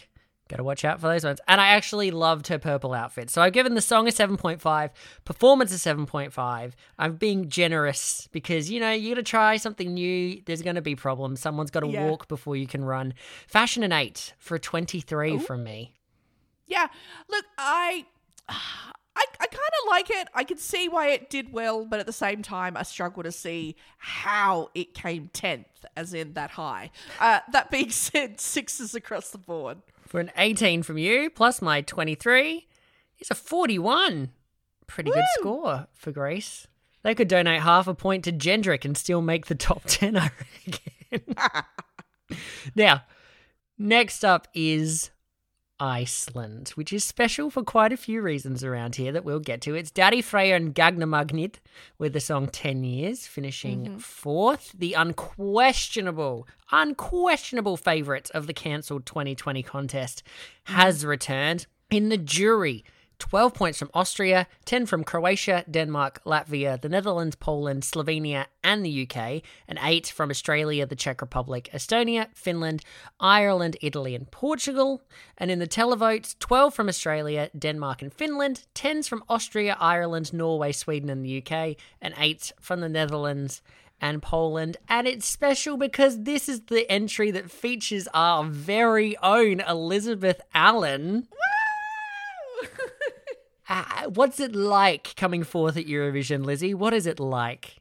Gotta 0.52 0.64
watch 0.64 0.84
out 0.84 1.00
for 1.00 1.08
those 1.08 1.24
ones. 1.24 1.40
And 1.48 1.62
I 1.62 1.68
actually 1.68 2.10
loved 2.10 2.48
her 2.48 2.58
purple 2.58 2.92
outfit. 2.92 3.30
So 3.30 3.40
I've 3.40 3.54
given 3.54 3.72
the 3.74 3.80
song 3.80 4.06
a 4.06 4.10
7.5, 4.10 4.90
performance 5.24 5.72
a 5.72 5.78
7.5. 5.78 6.72
I'm 6.98 7.16
being 7.16 7.48
generous 7.48 8.28
because, 8.32 8.70
you 8.70 8.78
know, 8.78 8.92
you're 8.92 9.14
gonna 9.14 9.22
try 9.22 9.56
something 9.56 9.94
new. 9.94 10.42
There's 10.44 10.60
gonna 10.60 10.82
be 10.82 10.94
problems. 10.94 11.40
Someone's 11.40 11.70
gotta 11.70 11.88
Yeah. 11.88 12.06
walk 12.06 12.28
before 12.28 12.54
you 12.54 12.66
can 12.66 12.84
run. 12.84 13.14
Fashion 13.46 13.82
an 13.82 13.92
8 13.92 14.34
for 14.38 14.56
a 14.56 14.60
23 14.60 15.38
from 15.38 15.64
me. 15.64 15.94
Yeah, 16.66 16.88
look, 17.30 17.46
I, 17.56 18.04
I, 18.50 19.24
I 19.40 19.46
kind 19.46 19.52
of 19.82 19.88
like 19.88 20.10
it. 20.10 20.28
I 20.34 20.44
can 20.44 20.58
see 20.58 20.86
why 20.88 21.08
it 21.08 21.30
did 21.30 21.50
well, 21.52 21.86
but 21.86 21.98
at 21.98 22.04
the 22.06 22.12
same 22.12 22.42
time, 22.42 22.76
I 22.76 22.82
struggle 22.82 23.22
to 23.22 23.32
see 23.32 23.76
how 23.96 24.68
it 24.74 24.92
came 24.92 25.30
tenth, 25.32 25.66
as 25.96 26.12
in 26.12 26.34
that 26.34 26.50
high. 26.52 26.90
Uh, 27.20 27.40
that 27.52 27.70
being 27.70 27.90
said, 27.90 28.38
sixes 28.38 28.94
across 28.94 29.30
the 29.30 29.38
board. 29.38 29.78
For 30.12 30.20
an 30.20 30.30
18 30.36 30.82
from 30.82 30.98
you, 30.98 31.30
plus 31.30 31.62
my 31.62 31.80
23, 31.80 32.68
is 33.18 33.30
a 33.30 33.34
41. 33.34 34.30
Pretty 34.86 35.10
good 35.10 35.24
score 35.38 35.86
for 35.94 36.12
Greece. 36.12 36.66
They 37.02 37.14
could 37.14 37.28
donate 37.28 37.62
half 37.62 37.88
a 37.88 37.94
point 37.94 38.24
to 38.24 38.32
Jendrik 38.32 38.84
and 38.84 38.94
still 38.94 39.22
make 39.22 39.46
the 39.46 39.54
top 39.54 39.84
10, 39.86 40.18
I 40.18 40.30
reckon. 41.10 41.34
now, 42.74 43.04
next 43.78 44.22
up 44.22 44.48
is 44.52 45.11
Iceland, 45.82 46.68
which 46.76 46.92
is 46.92 47.02
special 47.02 47.50
for 47.50 47.64
quite 47.64 47.92
a 47.92 47.96
few 47.96 48.22
reasons 48.22 48.62
around 48.62 48.94
here 48.94 49.10
that 49.10 49.24
we'll 49.24 49.40
get 49.40 49.60
to. 49.62 49.74
It's 49.74 49.90
Daði 49.90 50.22
Freyr 50.22 50.54
and 50.54 50.72
Gagnamagnið 50.72 51.56
with 51.98 52.12
the 52.12 52.20
song 52.20 52.46
10 52.46 52.84
Years, 52.84 53.26
finishing 53.26 53.86
mm-hmm. 53.86 53.98
fourth. 53.98 54.70
The 54.78 54.92
unquestionable, 54.94 56.46
unquestionable 56.70 57.76
favourite 57.76 58.30
of 58.30 58.46
the 58.46 58.54
cancelled 58.54 59.06
2020 59.06 59.64
contest 59.64 60.22
has 60.64 61.00
mm-hmm. 61.00 61.08
returned. 61.08 61.66
In 61.90 62.10
the 62.10 62.16
jury, 62.16 62.84
12 63.22 63.54
points 63.54 63.78
from 63.78 63.90
Austria, 63.94 64.48
10 64.64 64.84
from 64.84 65.04
Croatia, 65.04 65.64
Denmark, 65.70 66.20
Latvia, 66.26 66.78
the 66.80 66.88
Netherlands, 66.88 67.36
Poland, 67.36 67.84
Slovenia, 67.84 68.46
and 68.64 68.84
the 68.84 69.06
UK, 69.08 69.42
and 69.68 69.78
8 69.80 70.08
from 70.08 70.28
Australia, 70.28 70.84
the 70.86 70.96
Czech 70.96 71.22
Republic, 71.22 71.70
Estonia, 71.72 72.26
Finland, 72.34 72.82
Ireland, 73.20 73.76
Italy, 73.80 74.16
and 74.16 74.28
Portugal. 74.32 75.02
And 75.38 75.52
in 75.52 75.60
the 75.60 75.68
televotes, 75.68 76.36
12 76.40 76.74
from 76.74 76.88
Australia, 76.88 77.48
Denmark, 77.56 78.02
and 78.02 78.12
Finland, 78.12 78.66
10s 78.74 79.08
from 79.08 79.22
Austria, 79.28 79.76
Ireland, 79.78 80.32
Norway, 80.32 80.72
Sweden, 80.72 81.08
and 81.08 81.24
the 81.24 81.38
UK, 81.38 81.76
and 82.00 82.14
8 82.18 82.50
from 82.60 82.80
the 82.80 82.88
Netherlands 82.88 83.62
and 84.00 84.20
Poland. 84.20 84.78
And 84.88 85.06
it's 85.06 85.28
special 85.28 85.76
because 85.76 86.24
this 86.24 86.48
is 86.48 86.62
the 86.62 86.90
entry 86.90 87.30
that 87.30 87.52
features 87.52 88.08
our 88.12 88.42
very 88.42 89.16
own 89.18 89.60
Elizabeth 89.60 90.40
Allen. 90.52 91.28
Uh, 93.72 94.10
what's 94.10 94.38
it 94.38 94.54
like 94.54 95.16
coming 95.16 95.42
forth 95.42 95.78
at 95.78 95.86
Eurovision, 95.86 96.44
Lizzie? 96.44 96.74
What 96.74 96.92
is 96.92 97.06
it 97.06 97.18
like? 97.18 97.76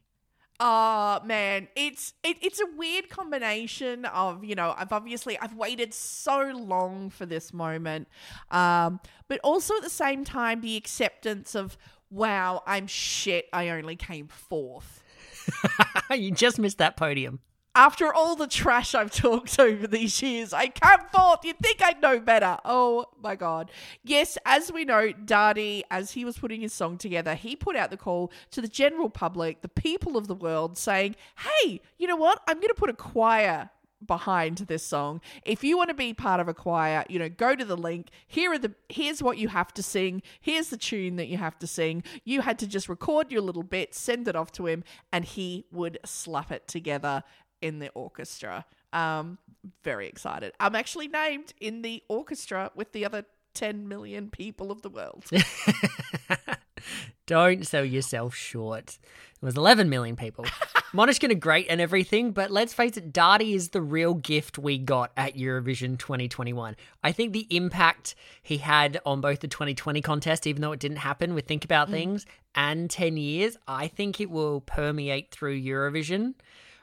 Oh 0.58 1.20
man, 1.22 1.68
it's 1.76 2.14
it, 2.22 2.38
it's 2.40 2.60
a 2.60 2.66
weird 2.78 3.10
combination 3.10 4.06
of 4.06 4.42
you 4.42 4.54
know 4.54 4.74
I've 4.74 4.92
obviously 4.92 5.38
I've 5.38 5.54
waited 5.54 5.92
so 5.92 6.50
long 6.54 7.10
for 7.10 7.26
this 7.26 7.52
moment, 7.52 8.08
um, 8.50 9.00
but 9.28 9.38
also 9.44 9.76
at 9.76 9.82
the 9.82 9.90
same 9.90 10.24
time 10.24 10.62
the 10.62 10.76
acceptance 10.76 11.54
of 11.54 11.76
wow 12.08 12.62
I'm 12.66 12.86
shit 12.86 13.48
I 13.52 13.68
only 13.68 13.96
came 13.96 14.28
fourth 14.28 15.02
you 16.10 16.30
just 16.30 16.58
missed 16.58 16.78
that 16.78 16.96
podium. 16.96 17.40
After 17.74 18.12
all 18.12 18.36
the 18.36 18.46
trash 18.46 18.94
I've 18.94 19.10
talked 19.10 19.58
over 19.58 19.86
these 19.86 20.20
years, 20.22 20.52
I 20.52 20.66
came 20.66 21.08
forth. 21.12 21.40
You'd 21.44 21.58
think 21.58 21.82
I'd 21.82 22.02
know 22.02 22.20
better. 22.20 22.58
Oh 22.64 23.06
my 23.22 23.34
God. 23.34 23.70
Yes, 24.04 24.36
as 24.44 24.70
we 24.70 24.84
know, 24.84 25.12
Daði, 25.12 25.82
as 25.90 26.10
he 26.10 26.24
was 26.24 26.38
putting 26.38 26.60
his 26.60 26.74
song 26.74 26.98
together, 26.98 27.34
he 27.34 27.56
put 27.56 27.76
out 27.76 27.90
the 27.90 27.96
call 27.96 28.30
to 28.50 28.60
the 28.60 28.68
general 28.68 29.08
public, 29.08 29.62
the 29.62 29.68
people 29.68 30.18
of 30.18 30.26
the 30.26 30.34
world, 30.34 30.76
saying, 30.76 31.16
hey, 31.38 31.80
you 31.96 32.06
know 32.06 32.16
what? 32.16 32.42
I'm 32.46 32.56
going 32.56 32.68
to 32.68 32.74
put 32.74 32.90
a 32.90 32.94
choir 32.94 33.70
behind 34.06 34.58
this 34.58 34.82
song. 34.82 35.20
If 35.44 35.62
you 35.62 35.76
want 35.76 35.88
to 35.88 35.94
be 35.94 36.12
part 36.12 36.40
of 36.40 36.48
a 36.48 36.54
choir, 36.54 37.04
you 37.08 37.18
know, 37.18 37.28
go 37.28 37.54
to 37.54 37.64
the 37.64 37.76
link. 37.76 38.08
Here 38.26 38.52
are 38.52 38.58
the 38.58 38.74
here's 38.88 39.22
what 39.22 39.38
you 39.38 39.48
have 39.48 39.72
to 39.74 39.82
sing. 39.82 40.22
Here's 40.40 40.68
the 40.68 40.76
tune 40.76 41.16
that 41.16 41.28
you 41.28 41.38
have 41.38 41.58
to 41.60 41.66
sing. 41.66 42.02
You 42.24 42.40
had 42.40 42.58
to 42.58 42.66
just 42.66 42.88
record 42.88 43.30
your 43.30 43.42
little 43.42 43.62
bit, 43.62 43.94
send 43.94 44.28
it 44.28 44.36
off 44.36 44.50
to 44.52 44.66
him, 44.66 44.84
and 45.12 45.24
he 45.24 45.66
would 45.70 45.98
slap 46.04 46.50
it 46.50 46.66
together 46.66 47.22
in 47.62 47.78
the 47.78 47.90
orchestra. 47.90 48.66
Um, 48.92 49.38
very 49.82 50.08
excited. 50.08 50.52
I'm 50.60 50.74
actually 50.74 51.08
named 51.08 51.54
in 51.60 51.82
the 51.82 52.02
orchestra 52.08 52.70
with 52.74 52.92
the 52.92 53.06
other 53.06 53.24
10 53.54 53.88
million 53.88 54.28
people 54.28 54.70
of 54.70 54.82
the 54.82 54.90
world. 54.90 55.24
Don't 57.26 57.66
sell 57.66 57.84
yourself 57.84 58.34
short. 58.34 58.98
It 59.34 59.44
was 59.44 59.56
11 59.56 59.88
million 59.88 60.16
people. 60.16 60.44
Måneskin 60.92 61.30
are 61.30 61.34
great 61.34 61.66
and 61.70 61.80
everything, 61.80 62.32
but 62.32 62.50
let's 62.50 62.74
face 62.74 62.98
it, 62.98 63.12
Daði 63.12 63.54
is 63.54 63.70
the 63.70 63.80
real 63.80 64.12
gift 64.12 64.58
we 64.58 64.76
got 64.76 65.10
at 65.16 65.36
Eurovision 65.36 65.98
2021. 65.98 66.76
I 67.02 67.12
think 67.12 67.32
the 67.32 67.46
impact 67.48 68.14
he 68.42 68.58
had 68.58 69.00
on 69.06 69.22
both 69.22 69.40
the 69.40 69.48
2020 69.48 70.02
contest, 70.02 70.46
even 70.46 70.60
though 70.60 70.72
it 70.72 70.80
didn't 70.80 70.98
happen 70.98 71.32
with 71.32 71.46
Think 71.46 71.64
About 71.64 71.88
Things, 71.88 72.26
and 72.54 72.90
10 72.90 73.16
years, 73.16 73.56
I 73.66 73.88
think 73.88 74.20
it 74.20 74.30
will 74.30 74.60
permeate 74.60 75.30
through 75.30 75.58
Eurovision 75.62 76.34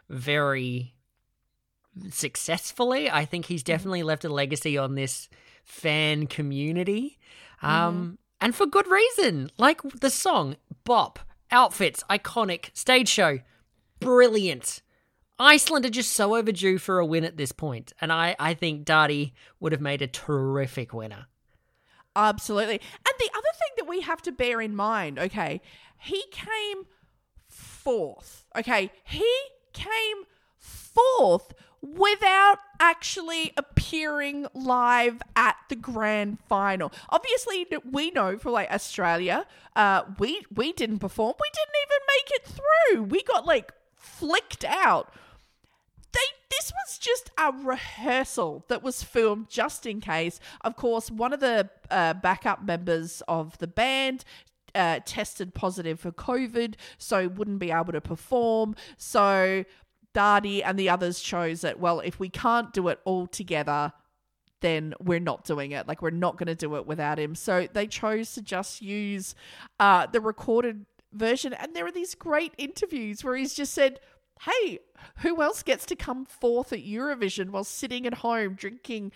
very 0.09 0.93
successfully. 2.09 3.09
I 3.09 3.25
think 3.25 3.45
he's 3.45 3.63
definitely 3.63 4.03
left 4.03 4.25
a 4.25 4.29
legacy 4.29 4.77
on 4.77 4.95
this 4.95 5.29
fan 5.63 6.27
community. 6.27 7.19
Um, 7.61 8.17
And 8.41 8.55
for 8.55 8.65
good 8.65 8.87
reason. 8.87 9.51
Like 9.57 9.81
the 9.81 10.09
song, 10.09 10.55
Bop, 10.85 11.19
outfits, 11.51 12.03
iconic, 12.09 12.69
stage 12.73 13.09
show, 13.09 13.39
brilliant. 13.99 14.81
Iceland 15.37 15.85
are 15.85 15.89
just 15.89 16.13
so 16.13 16.35
overdue 16.35 16.77
for 16.77 16.99
a 16.99 17.05
win 17.05 17.23
at 17.23 17.37
this 17.37 17.53
point, 17.53 17.93
and 18.01 18.11
I, 18.11 18.35
I 18.39 18.53
think 18.53 18.85
Daði 18.85 19.31
would 19.59 19.71
have 19.71 19.79
made 19.81 20.01
a 20.01 20.07
terrific 20.07 20.93
winner. 20.93 21.27
Absolutely. 22.15 22.75
And 22.75 23.13
the 23.19 23.29
other 23.33 23.47
thing 23.53 23.69
that 23.77 23.87
we 23.87 24.01
have 24.01 24.21
to 24.23 24.33
bear 24.33 24.59
in 24.59 24.75
mind, 24.75 25.17
okay, 25.17 25.61
he 25.97 26.23
came 26.31 26.83
fourth. 27.47 28.45
Okay, 28.57 28.91
he 29.05 29.29
came 29.73 30.23
fourth 30.57 31.53
without 31.81 32.57
actually 32.79 33.53
appearing 33.55 34.45
live 34.53 35.21
at 35.35 35.55
the 35.69 35.75
grand 35.75 36.39
final. 36.47 36.91
Obviously, 37.09 37.67
we 37.89 38.11
know 38.11 38.37
for 38.37 38.51
like 38.51 38.69
Australia, 38.71 39.45
uh, 39.75 40.03
we 40.17 40.45
we 40.53 40.73
didn't 40.73 40.99
perform. 40.99 41.35
We 41.39 41.49
didn't 41.53 41.75
even 41.85 42.01
make 42.15 42.31
it 42.31 42.45
through. 42.45 43.03
We 43.03 43.23
got 43.23 43.45
like 43.45 43.71
flicked 43.95 44.65
out 44.65 45.13
they 46.11 46.19
this 46.49 46.71
was 46.83 46.97
just 46.97 47.29
a 47.37 47.51
rehearsal 47.51 48.65
that 48.69 48.81
was 48.81 49.03
filmed 49.03 49.49
just 49.49 49.85
in 49.85 50.01
case. 50.01 50.39
Of 50.61 50.75
course, 50.75 51.11
one 51.11 51.31
of 51.31 51.39
the 51.39 51.69
uh, 51.91 52.15
backup 52.15 52.63
members 52.63 53.21
of 53.27 53.57
the 53.59 53.67
band 53.67 54.25
uh, 54.75 54.99
tested 55.05 55.53
positive 55.53 55.99
for 55.99 56.11
COVID, 56.11 56.75
so 56.97 57.27
wouldn't 57.27 57.59
be 57.59 57.71
able 57.71 57.93
to 57.93 58.01
perform. 58.01 58.75
So 58.97 59.65
Daði 60.13 60.61
and 60.65 60.77
the 60.77 60.89
others 60.89 61.19
chose 61.19 61.61
that. 61.61 61.79
Well, 61.79 61.99
if 61.99 62.19
we 62.19 62.29
can't 62.29 62.73
do 62.73 62.87
it 62.87 62.99
all 63.05 63.27
together. 63.27 63.93
Then 64.61 64.93
we're 64.99 65.21
not 65.21 65.45
doing 65.45 65.71
it. 65.71 65.87
Like 65.87 66.01
we're 66.01 66.09
not 66.09 66.35
going 66.35 66.47
to 66.47 66.53
do 66.55 66.75
it 66.75 66.85
without 66.85 67.17
him. 67.17 67.33
So 67.33 67.69
they 67.71 67.87
chose 67.87 68.33
to 68.33 68.41
just 68.41 68.81
use 68.81 69.33
uh, 69.79 70.07
the 70.07 70.19
recorded 70.19 70.85
version. 71.13 71.53
And 71.53 71.73
there 71.73 71.85
are 71.85 71.93
these 71.93 72.13
great 72.13 72.53
interviews 72.57 73.23
where 73.23 73.37
he's 73.37 73.53
just 73.53 73.73
said, 73.73 74.01
hey, 74.41 74.79
who 75.19 75.41
else 75.41 75.63
gets 75.63 75.85
to 75.85 75.95
come 75.95 76.25
forth 76.25 76.73
at 76.73 76.85
Eurovision 76.85 77.51
while 77.51 77.63
sitting 77.63 78.05
at 78.05 78.15
home 78.15 78.55
drinking 78.55 79.13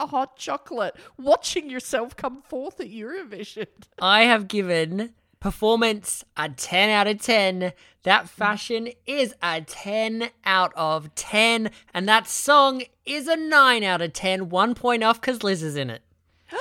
a 0.00 0.06
hot 0.06 0.36
chocolate, 0.36 0.96
watching 1.16 1.70
yourself 1.70 2.16
come 2.16 2.42
forth 2.42 2.80
at 2.80 2.90
Eurovision? 2.90 3.66
I 4.00 4.22
have 4.22 4.48
given 4.48 5.14
performance 5.44 6.24
a 6.38 6.48
10 6.48 6.88
out 6.90 7.06
of 7.06 7.20
10. 7.20 7.72
That 8.04 8.28
fashion 8.28 8.88
is 9.06 9.34
a 9.42 9.60
10 9.60 10.30
out 10.44 10.72
of 10.74 11.14
10. 11.14 11.70
And 11.92 12.08
that 12.08 12.26
song 12.26 12.82
is 13.04 13.28
a 13.28 13.36
9 13.36 13.82
out 13.82 14.00
of 14.00 14.14
10. 14.14 14.48
One 14.48 14.74
point 14.74 15.04
off 15.04 15.20
because 15.20 15.42
Liz 15.42 15.62
is 15.62 15.76
in 15.76 15.90
it. 15.90 16.02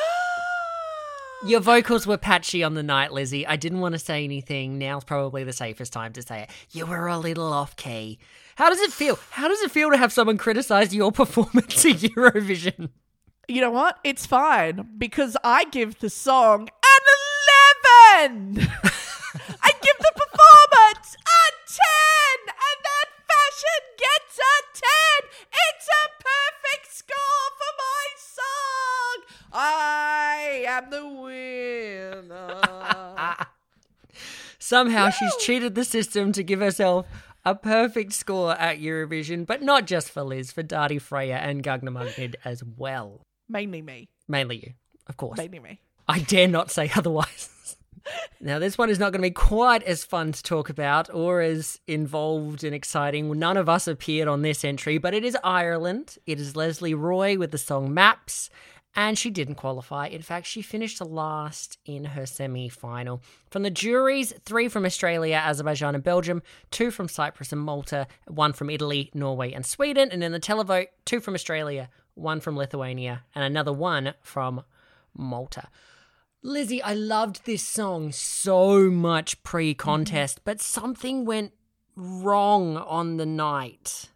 Your 1.46 1.62
vocals 1.62 2.06
were 2.06 2.18
patchy 2.18 2.62
on 2.62 2.74
the 2.74 2.84
night, 2.84 3.14
Lizzie. 3.14 3.48
I 3.48 3.56
didn't 3.56 3.80
want 3.80 3.94
to 3.94 4.00
say 4.00 4.24
anything. 4.24 4.78
Now's 4.78 5.06
probably 5.06 5.46
the 5.46 5.54
safest 5.54 5.94
time 5.94 6.12
to 6.14 6.22
say 6.22 6.44
it. 6.44 6.50
You 6.72 6.86
were 6.86 7.08
a 7.08 7.18
little 7.18 7.52
off 7.52 7.78
key. 7.78 8.20
How 8.58 8.70
does 8.70 8.82
it 8.82 8.92
feel? 8.92 9.18
How 9.32 9.48
does 9.48 9.62
it 9.62 9.72
feel 9.72 9.92
to 9.92 9.98
have 9.98 10.12
someone 10.12 10.38
criticize 10.38 10.94
your 10.94 11.12
performance 11.14 11.86
at 11.86 11.98
Eurovision? 11.98 12.90
You 13.48 13.60
know 13.60 13.72
what? 13.72 14.00
It's 14.06 14.26
fine 14.26 14.88
because 14.98 15.36
I 15.44 15.66
give 15.66 16.00
the 16.00 16.10
song 16.10 16.70
an 16.70 17.04
11. 18.22 18.60
I 19.62 19.72
give 19.82 19.98
the 20.00 20.14
performance 20.16 21.18
a 21.20 21.44
10 21.68 21.82
and 22.48 22.80
that 22.88 23.10
fashion 23.28 23.82
gets 23.98 24.40
a 24.40 24.64
10. 24.74 25.30
It's 25.52 25.88
a 25.90 26.08
perfect 26.24 26.96
score 26.96 27.52
for 27.60 27.74
my 27.78 28.08
song. 28.18 29.18
I 29.52 30.64
am 30.66 30.90
the 30.90 31.06
winner. 32.26 33.36
Somehow 34.58 35.10
she's 35.10 35.36
cheated 35.36 35.76
the 35.76 35.84
system 35.84 36.32
to 36.32 36.44
give 36.44 36.62
herself 36.62 37.08
a 37.44 37.56
perfect 37.56 38.14
score 38.14 38.54
at 38.54 38.80
Eurovision, 38.80 39.46
but 39.46 39.62
not 39.62 39.86
just 39.86 40.10
for 40.10 40.24
Liz, 40.24 40.54
for 40.54 40.64
Daði 40.64 41.02
Freyr 41.02 41.36
and 41.36 41.62
Gagnamagnið 41.62 42.36
as 42.46 42.64
well. 42.64 43.20
Mainly 43.54 43.84
me. 43.84 44.10
Mainly 44.28 44.58
you, 44.58 44.74
of 45.06 45.16
course. 45.16 45.38
Mainly 45.38 45.60
me. 45.60 45.80
I 46.08 46.20
dare 46.20 46.48
not 46.48 46.72
say 46.72 46.92
otherwise. 46.98 47.78
now, 48.42 48.58
this 48.58 48.80
one 48.80 48.90
is 48.90 48.98
not 48.98 49.12
going 49.12 49.22
to 49.22 49.30
be 49.30 49.32
quite 49.32 49.84
as 49.84 50.04
fun 50.04 50.32
to 50.32 50.44
talk 50.44 50.70
about 50.70 51.14
or 51.14 51.40
as 51.40 51.80
involved 51.88 52.64
and 52.64 52.74
exciting. 52.74 53.32
None 53.38 53.56
of 53.56 53.70
us 53.70 53.88
appeared 53.88 54.28
on 54.28 54.42
this 54.42 54.66
entry, 54.66 54.98
but 54.98 55.14
it 55.14 55.24
is 55.24 55.38
Ireland. 55.44 56.18
It 56.26 56.40
is 56.40 56.56
Lesley 56.56 56.96
Roy 56.96 57.38
with 57.38 57.52
the 57.52 57.60
song 57.60 57.94
Maps, 57.94 58.50
and 58.96 59.20
she 59.20 59.30
didn't 59.30 59.56
qualify. 59.56 60.08
In 60.08 60.24
fact, 60.24 60.48
she 60.48 60.64
finished 60.64 61.00
last 61.00 61.78
in 61.86 62.06
her 62.06 62.26
semi 62.26 62.70
final. 62.70 63.22
From 63.52 63.62
the 63.62 63.70
juries, 63.70 64.34
three 64.46 64.68
from 64.68 64.84
Australia, 64.84 65.36
Azerbaijan, 65.36 65.94
and 65.94 66.04
Belgium, 66.04 66.42
two 66.72 66.90
from 66.90 67.08
Cyprus 67.08 67.52
and 67.52 67.62
Malta, 67.62 68.08
one 68.28 68.54
from 68.54 68.72
Italy, 68.72 69.12
Norway, 69.14 69.54
and 69.54 69.64
Sweden. 69.64 70.10
And 70.12 70.24
in 70.24 70.32
the 70.32 70.40
televote, 70.40 70.88
two 71.06 71.20
from 71.20 71.36
Australia, 71.36 71.90
one 72.16 72.40
from 72.40 72.58
Lithuania, 72.58 73.24
and 73.36 73.44
another 73.44 73.74
one 73.74 74.14
from 74.22 74.64
Malta. 75.16 75.70
Lizzie, 76.42 76.82
I 76.82 76.94
loved 76.94 77.46
this 77.46 77.64
song 77.64 78.12
so 78.12 78.90
much 78.90 79.42
pre 79.44 79.74
contest, 79.74 80.42
but 80.44 80.60
something 80.60 81.26
went 81.26 81.54
wrong 81.96 82.76
on 82.78 83.18
the 83.18 83.26
night. 83.26 84.10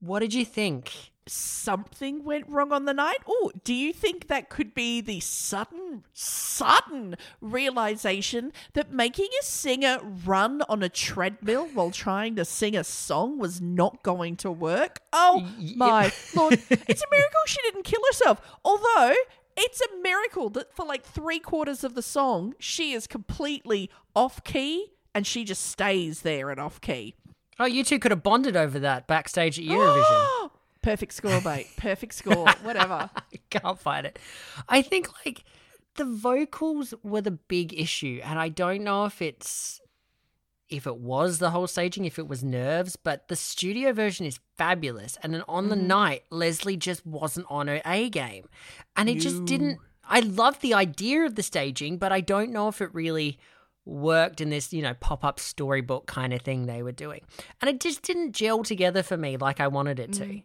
What 0.00 0.20
did 0.20 0.34
you 0.34 0.44
think? 0.44 1.12
Something 1.26 2.22
went 2.22 2.48
wrong 2.48 2.70
on 2.70 2.84
the 2.84 2.92
night. 2.92 3.18
Oh, 3.26 3.50
do 3.64 3.72
you 3.72 3.92
think 3.92 4.28
that 4.28 4.50
could 4.50 4.74
be 4.74 5.00
the 5.00 5.20
sudden, 5.20 6.04
sudden 6.12 7.16
realization 7.40 8.52
that 8.74 8.92
making 8.92 9.28
a 9.40 9.44
singer 9.44 10.00
run 10.02 10.62
on 10.68 10.82
a 10.82 10.90
treadmill 10.90 11.66
while 11.72 11.90
trying 11.90 12.36
to 12.36 12.44
sing 12.44 12.76
a 12.76 12.84
song 12.84 13.38
was 13.38 13.60
not 13.60 14.02
going 14.02 14.36
to 14.36 14.50
work? 14.50 15.00
Oh 15.12 15.48
my 15.76 16.12
lord. 16.34 16.60
It's 16.70 17.02
a 17.02 17.10
miracle 17.10 17.40
she 17.46 17.62
didn't 17.62 17.84
kill 17.84 18.02
herself. 18.10 18.40
Although 18.62 19.14
it's 19.56 19.80
a 19.80 19.96
miracle 20.02 20.50
that 20.50 20.74
for 20.74 20.84
like 20.84 21.04
three 21.04 21.38
quarters 21.38 21.84
of 21.84 21.94
the 21.94 22.02
song, 22.02 22.54
she 22.58 22.92
is 22.92 23.06
completely 23.06 23.90
off 24.14 24.44
key 24.44 24.92
and 25.14 25.26
she 25.26 25.44
just 25.44 25.64
stays 25.64 26.22
there 26.22 26.50
and 26.50 26.60
off 26.60 26.80
key. 26.80 27.14
Oh, 27.58 27.66
you 27.66 27.84
two 27.84 27.98
could 27.98 28.10
have 28.10 28.22
bonded 28.22 28.56
over 28.56 28.78
that 28.80 29.06
backstage 29.06 29.58
at 29.58 29.64
Eurovision. 29.64 30.04
Oh, 30.46 30.50
Perfect 30.84 31.14
score, 31.14 31.40
mate. 31.44 31.68
Perfect 31.76 32.14
score. 32.14 32.48
Whatever. 32.62 33.10
I 33.14 33.22
can't 33.50 33.78
find 33.78 34.06
it. 34.06 34.18
I 34.68 34.82
think 34.82 35.08
like 35.24 35.44
the 35.96 36.04
vocals 36.04 36.94
were 37.02 37.22
the 37.22 37.32
big 37.32 37.78
issue, 37.78 38.20
and 38.22 38.38
I 38.38 38.48
don't 38.48 38.84
know 38.84 39.06
if 39.06 39.22
it's 39.22 39.80
if 40.68 40.86
it 40.86 40.96
was 40.96 41.38
the 41.38 41.50
whole 41.50 41.66
staging, 41.66 42.04
if 42.04 42.18
it 42.18 42.26
was 42.26 42.42
nerves, 42.42 42.96
but 42.96 43.28
the 43.28 43.36
studio 43.36 43.92
version 43.92 44.26
is 44.26 44.40
fabulous. 44.56 45.18
And 45.22 45.34
then 45.34 45.42
on 45.46 45.68
the 45.68 45.76
mm-hmm. 45.76 45.86
night, 45.86 46.22
Lesley 46.30 46.76
just 46.76 47.06
wasn't 47.06 47.46
on 47.50 47.68
her 47.68 47.82
A 47.84 48.08
game. 48.08 48.48
And 48.96 49.08
it 49.08 49.18
just 49.18 49.44
didn't 49.44 49.78
I 50.08 50.20
love 50.20 50.60
the 50.60 50.74
idea 50.74 51.22
of 51.24 51.34
the 51.34 51.42
staging, 51.42 51.98
but 51.98 52.12
I 52.12 52.20
don't 52.20 52.52
know 52.52 52.68
if 52.68 52.80
it 52.80 52.94
really 52.94 53.38
worked 53.84 54.40
in 54.40 54.50
this, 54.50 54.72
you 54.72 54.82
know, 54.82 54.94
pop-up 54.94 55.38
storybook 55.38 56.06
kind 56.06 56.32
of 56.32 56.42
thing 56.42 56.66
they 56.66 56.82
were 56.82 56.92
doing. 56.92 57.20
And 57.60 57.68
it 57.68 57.80
just 57.80 58.02
didn't 58.02 58.32
gel 58.32 58.62
together 58.62 59.02
for 59.02 59.16
me 59.16 59.36
like 59.36 59.60
I 59.60 59.68
wanted 59.68 59.98
it 59.98 60.12
to. 60.14 60.24
Mm-hmm. 60.24 60.38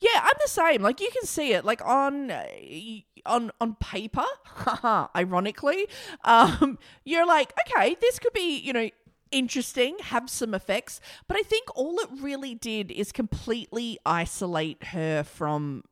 Yeah, 0.00 0.20
I'm 0.22 0.36
the 0.42 0.48
same. 0.48 0.82
Like 0.82 1.00
you 1.00 1.10
can 1.12 1.26
see 1.26 1.52
it, 1.52 1.64
like 1.64 1.84
on 1.84 2.30
uh, 2.30 2.46
on 3.24 3.50
on 3.60 3.74
paper. 3.76 4.24
Ironically, 5.16 5.86
um, 6.24 6.78
you're 7.04 7.26
like, 7.26 7.52
okay, 7.66 7.96
this 8.00 8.18
could 8.18 8.32
be, 8.32 8.58
you 8.58 8.72
know, 8.72 8.90
interesting, 9.30 9.96
have 10.00 10.30
some 10.30 10.54
effects. 10.54 11.00
But 11.28 11.36
I 11.36 11.42
think 11.42 11.68
all 11.76 11.98
it 11.98 12.08
really 12.20 12.54
did 12.54 12.90
is 12.90 13.12
completely 13.12 13.98
isolate 14.06 14.82
her 14.84 15.22
from 15.22 15.84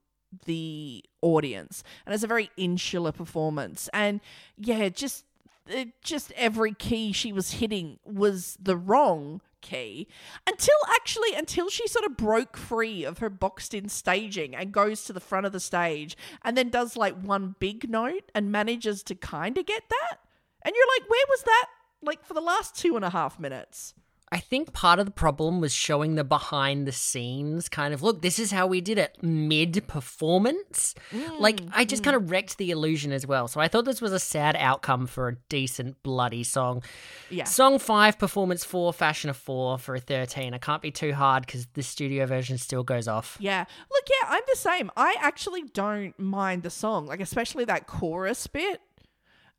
the 0.46 1.04
audience, 1.22 1.82
and 2.04 2.14
it's 2.14 2.24
a 2.24 2.28
very 2.28 2.50
insular 2.56 3.12
performance. 3.12 3.88
And 3.92 4.20
yeah, 4.56 4.88
just 4.88 5.24
it, 5.68 6.00
just 6.02 6.32
every 6.32 6.74
key 6.74 7.12
she 7.12 7.32
was 7.32 7.52
hitting 7.52 7.98
was 8.04 8.56
the 8.60 8.76
wrong 8.76 9.40
key. 9.64 10.06
Until 10.46 10.76
actually 10.94 11.34
until 11.34 11.68
she 11.68 11.88
sort 11.88 12.04
of 12.04 12.16
broke 12.16 12.56
free 12.56 13.02
of 13.02 13.18
her 13.18 13.30
boxed 13.30 13.74
in 13.74 13.88
staging 13.88 14.54
and 14.54 14.70
goes 14.70 15.04
to 15.04 15.12
the 15.12 15.20
front 15.20 15.46
of 15.46 15.52
the 15.52 15.58
stage 15.58 16.16
and 16.44 16.56
then 16.56 16.68
does 16.68 16.96
like 16.96 17.18
one 17.20 17.56
big 17.58 17.90
note 17.90 18.30
and 18.34 18.52
manages 18.52 19.02
to 19.04 19.14
kind 19.14 19.58
of 19.58 19.66
get 19.66 19.82
that. 19.88 20.18
And 20.62 20.74
you're 20.76 20.94
like 20.98 21.10
where 21.10 21.24
was 21.30 21.42
that 21.42 21.66
like 22.02 22.24
for 22.24 22.34
the 22.34 22.40
last 22.40 22.76
two 22.76 22.94
and 22.94 23.04
a 23.04 23.10
half 23.10 23.40
minutes 23.40 23.94
I 24.34 24.38
think 24.38 24.72
part 24.72 24.98
of 24.98 25.06
the 25.06 25.12
problem 25.12 25.60
was 25.60 25.72
showing 25.72 26.16
the 26.16 26.24
behind 26.24 26.88
the 26.88 26.92
scenes 26.92 27.68
kind 27.68 27.94
of 27.94 28.02
look, 28.02 28.20
this 28.20 28.40
is 28.40 28.50
how 28.50 28.66
we 28.66 28.80
did 28.80 28.98
it 28.98 29.16
mid 29.22 29.86
performance. 29.86 30.96
like, 31.38 31.60
I 31.72 31.84
just 31.84 32.02
kind 32.02 32.16
of 32.16 32.32
wrecked 32.32 32.58
the 32.58 32.72
illusion 32.72 33.12
as 33.12 33.24
well. 33.28 33.46
So 33.46 33.60
I 33.60 33.68
thought 33.68 33.84
this 33.84 34.00
was 34.00 34.12
a 34.12 34.18
sad 34.18 34.56
outcome 34.58 35.06
for 35.06 35.28
a 35.28 35.36
decent, 35.48 36.02
bloody 36.02 36.42
song. 36.42 36.82
yeah 37.30 37.44
Song 37.44 37.78
five, 37.78 38.18
performance 38.18 38.64
four, 38.64 38.92
fashion 38.92 39.30
of 39.30 39.36
four 39.36 39.78
for 39.78 39.94
a 39.94 40.00
13. 40.00 40.52
I 40.52 40.58
can't 40.58 40.82
be 40.82 40.90
too 40.90 41.12
hard 41.14 41.46
because 41.46 41.66
the 41.74 41.84
studio 41.84 42.26
version 42.26 42.58
still 42.58 42.82
goes 42.82 43.06
off. 43.06 43.36
Yeah. 43.38 43.64
Look, 43.88 44.04
yeah, 44.20 44.30
I'm 44.30 44.42
the 44.48 44.58
same. 44.58 44.90
I 44.96 45.14
actually 45.20 45.62
don't 45.62 46.18
mind 46.18 46.64
the 46.64 46.70
song, 46.70 47.06
like 47.06 47.20
especially 47.20 47.66
that 47.66 47.86
chorus 47.86 48.48
bit. 48.48 48.80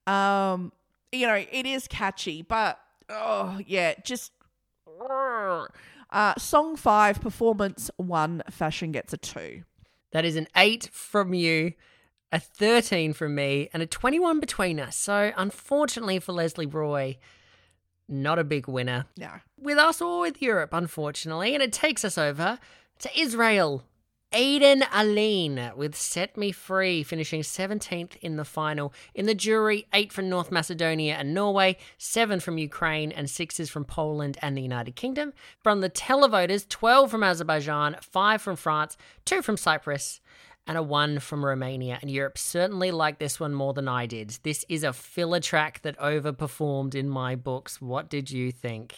Um, 0.05 0.73
you 1.13 1.27
know, 1.27 1.35
it 1.35 1.65
is 1.65 1.87
catchy, 1.87 2.41
but 2.41 2.77
oh 3.09 3.61
yeah, 3.65 3.93
just 4.03 4.33
uh 6.11 6.35
song 6.37 6.75
5 6.75 7.21
performance 7.21 7.89
1 7.97 8.43
fashion 8.49 8.91
gets 8.91 9.13
a 9.13 9.17
2. 9.17 9.63
That 10.11 10.25
is 10.25 10.35
an 10.35 10.47
eight 10.55 10.89
from 10.93 11.33
you, 11.33 11.73
a 12.31 12.39
13 12.39 13.13
from 13.13 13.35
me, 13.35 13.69
and 13.73 13.83
a 13.83 13.85
21 13.85 14.39
between 14.39 14.79
us. 14.79 14.95
So, 14.95 15.31
unfortunately 15.35 16.19
for 16.19 16.31
Lesley 16.31 16.65
Roy, 16.65 17.17
not 18.07 18.39
a 18.39 18.43
big 18.43 18.67
winner. 18.67 19.05
Yeah. 19.15 19.39
with 19.59 19.77
us 19.77 20.01
or 20.01 20.21
with 20.21 20.41
Europe, 20.41 20.69
unfortunately. 20.73 21.53
And 21.53 21.63
it 21.63 21.73
takes 21.73 22.05
us 22.05 22.17
over 22.17 22.59
to 22.99 23.19
Israel. 23.19 23.83
Eden 24.35 24.83
Alene 24.91 25.71
with 25.77 25.95
Set 25.95 26.35
Me 26.35 26.51
Free, 26.51 27.03
finishing 27.03 27.41
17th 27.41 28.17
in 28.17 28.35
the 28.35 28.43
final. 28.43 28.93
In 29.13 29.27
the 29.27 29.33
jury, 29.33 29.87
8 29.93 30.11
from 30.11 30.27
North 30.27 30.51
Macedonia 30.51 31.15
and 31.15 31.33
Norway, 31.33 31.77
7 31.97 32.41
from 32.41 32.57
Ukraine, 32.57 33.13
and 33.13 33.29
sixes 33.29 33.69
from 33.69 33.85
Poland 33.85 34.37
and 34.41 34.57
the 34.57 34.61
United 34.61 34.97
Kingdom. 34.97 35.31
From 35.63 35.79
the 35.79 35.87
televoters, 35.87 36.65
12 36.67 37.09
from 37.09 37.23
Azerbaijan, 37.23 37.95
5 38.01 38.41
from 38.41 38.57
France, 38.57 38.97
2 39.23 39.41
from 39.41 39.55
Cyprus, 39.55 40.19
and 40.67 40.77
a 40.77 40.83
1 40.83 41.19
from 41.19 41.45
Romania. 41.45 41.97
And 42.01 42.11
Europe 42.11 42.37
certainly 42.37 42.91
liked 42.91 43.19
this 43.19 43.39
one 43.39 43.53
more 43.53 43.73
than 43.73 43.87
I 43.87 44.05
did. 44.05 44.37
This 44.43 44.65
is 44.67 44.83
a 44.83 44.91
filler 44.91 45.39
track 45.39 45.81
that 45.83 45.97
overperformed 45.97 46.93
in 46.93 47.07
my 47.07 47.37
books. 47.37 47.81
What 47.81 48.09
did 48.09 48.31
you 48.31 48.51
think? 48.51 48.95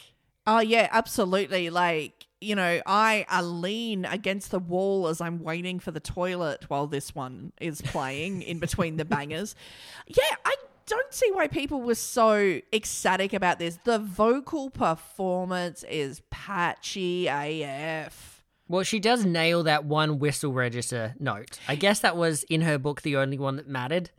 Oh 0.47 0.62
yeah, 0.62 0.88
absolutely. 0.91 1.69
Like, 1.69 2.26
you 2.39 2.56
know, 2.56 2.82
I 2.86 3.26
uh, 3.32 3.41
lean 3.41 4.06
against 4.06 4.52
the 4.52 4.60
wall 4.60 5.08
as 5.08 5.21
I'm 5.21 5.43
waiting 5.43 5.80
for 5.80 5.91
the 5.91 6.00
toilet 6.00 6.65
while 6.67 6.88
this 6.88 7.15
one 7.15 7.52
is 7.60 7.82
playing 7.82 8.41
in 8.41 8.60
between 8.60 8.97
the 8.97 9.06
bangers. 9.06 9.56
Yeah, 10.08 10.36
I 10.45 10.56
don't 10.86 11.13
see 11.13 11.30
why 11.34 11.47
people 11.47 11.82
were 11.82 11.95
so 11.95 12.62
ecstatic 12.71 13.34
about 13.34 13.60
this. 13.60 13.78
The 13.84 14.00
vocal 14.00 14.69
performance 14.69 15.84
is 15.84 16.21
patchy 16.30 17.28
AF. 17.28 18.43
Well, 18.69 18.84
she 18.84 19.00
does 19.00 19.26
nail 19.26 19.63
that 19.63 19.86
one 19.86 20.19
whistle 20.19 20.54
register 20.54 21.13
note. 21.19 21.60
I 21.67 21.76
guess 21.76 22.00
that 22.00 22.15
was 22.15 22.43
in 22.43 22.62
her 22.62 22.78
book 22.78 23.02
the 23.02 23.17
only 23.17 23.38
one 23.38 23.58
that 23.58 23.67
mattered. 23.67 24.12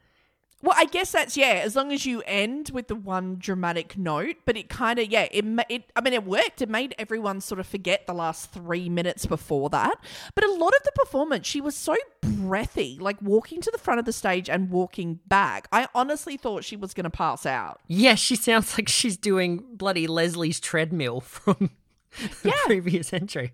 Well, 0.61 0.75
I 0.77 0.87
guess 0.87 1.13
that's 1.13 1.37
yeah. 1.37 1.61
As 1.65 1.77
long 1.77 1.93
as 1.93 2.05
you 2.05 2.23
end 2.27 2.71
with 2.73 2.89
the 2.89 2.97
one 2.97 3.37
dramatic 3.39 3.97
note, 3.97 4.37
but 4.45 4.57
it 4.57 4.69
kind 4.69 4.99
of 4.99 5.09
yeah. 5.09 5.29
It 5.31 5.45
it. 5.69 5.85
I 5.95 6.01
mean, 6.01 6.13
it 6.15 6.25
worked. 6.25 6.61
It 6.61 6.69
made 6.69 6.95
everyone 6.99 7.41
sort 7.41 7.61
of 7.61 7.67
forget 7.67 8.07
the 8.09 8.13
last 8.13 8.51
three 8.51 8.89
minutes 8.89 9.25
before 9.25 9.71
that. 9.71 9.95
But 10.35 10.43
a 10.45 10.53
lot 10.53 10.75
of 10.75 10.83
the 10.85 10.91
performance, 10.97 11.47
she 11.47 11.61
was 11.61 11.77
so 11.77 11.95
breathy, 12.23 12.99
like 13.01 13.21
walking 13.23 13.61
to 13.61 13.71
the 13.71 13.79
front 13.79 14.01
of 14.01 14.05
the 14.07 14.13
stage 14.13 14.51
and 14.51 14.71
walking 14.71 15.21
back. 15.27 15.69
I 15.73 15.87
honestly 15.95 16.37
thought 16.37 16.65
she 16.65 16.77
was 16.77 16.93
going 16.93 17.05
to 17.05 17.11
pass 17.11 17.47
out. 17.47 17.81
Yes, 17.87 18.19
she 18.19 18.35
sounds 18.35 18.77
like 18.77 18.89
she's 18.89 19.17
doing 19.17 19.63
bloody 19.75 20.07
Lesley's 20.09 20.59
treadmill 20.59 21.21
from 21.21 21.71
the 22.43 22.49
Yeah. 22.49 22.55
previous 22.67 23.13
entry. 23.13 23.53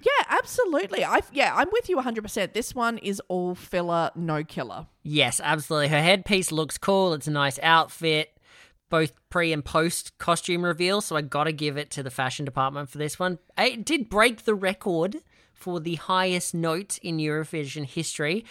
Yeah, 0.00 0.24
absolutely. 0.28 1.04
I 1.04 1.20
yeah, 1.32 1.54
I'm 1.54 1.68
with 1.72 1.88
you 1.88 1.96
100. 1.96 2.22
percent 2.22 2.54
This 2.54 2.74
one 2.74 2.98
is 2.98 3.20
all 3.28 3.54
filler, 3.54 4.10
no 4.14 4.44
killer. 4.44 4.86
Yes, 5.02 5.40
absolutely. 5.42 5.88
Her 5.88 6.02
headpiece 6.02 6.52
looks 6.52 6.78
cool. 6.78 7.14
It's 7.14 7.26
a 7.26 7.32
nice 7.32 7.58
outfit, 7.62 8.38
both 8.90 9.12
pre 9.30 9.52
and 9.52 9.64
post 9.64 10.16
costume 10.18 10.64
reveal. 10.64 11.00
So 11.00 11.16
I 11.16 11.22
got 11.22 11.44
to 11.44 11.52
give 11.52 11.76
it 11.76 11.90
to 11.92 12.02
the 12.02 12.10
fashion 12.10 12.44
department 12.44 12.88
for 12.88 12.98
this 12.98 13.18
one. 13.18 13.38
It 13.56 13.84
did 13.84 14.08
break 14.08 14.44
the 14.44 14.54
record 14.54 15.16
for 15.52 15.80
the 15.80 15.96
highest 15.96 16.54
note 16.54 16.98
in 16.98 17.18
Eurovision 17.18 17.84
history, 17.84 18.44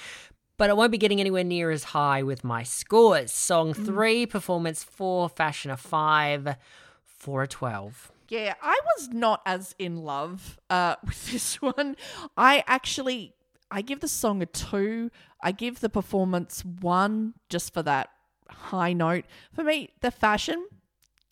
but 0.57 0.69
I 0.69 0.73
won't 0.73 0.91
be 0.91 0.97
getting 0.97 1.21
anywhere 1.21 1.43
near 1.43 1.71
as 1.71 1.85
high 1.85 2.21
with 2.21 2.43
my 2.43 2.63
scores. 2.63 3.31
Song 3.31 3.73
mm. 3.73 3.85
three, 3.85 4.25
performance 4.25 4.83
four, 4.83 5.29
fashion 5.29 5.71
a 5.71 5.77
five, 5.77 6.57
for 7.17 7.43
a 7.43 7.47
12. 7.47 8.11
Yeah, 8.29 8.55
I 8.61 8.79
was 8.95 9.09
not 9.09 9.41
as 9.45 9.75
in 9.79 9.97
love 9.97 10.59
uh, 10.69 10.95
with 11.05 11.31
this 11.31 11.61
one. 11.61 11.95
I 12.35 12.63
actually, 12.67 13.33
I 13.71 13.81
give 13.81 13.99
the 13.99 14.07
song 14.07 14.41
a 14.41 14.45
two. 14.45 15.11
I 15.41 15.51
give 15.51 15.79
the 15.79 15.89
performance 15.89 16.63
one 16.65 17.33
just 17.49 17.73
for 17.73 17.83
that 17.83 18.09
high 18.49 18.93
note. 18.93 19.25
For 19.53 19.63
me, 19.63 19.89
the 20.01 20.11
fashion, 20.11 20.67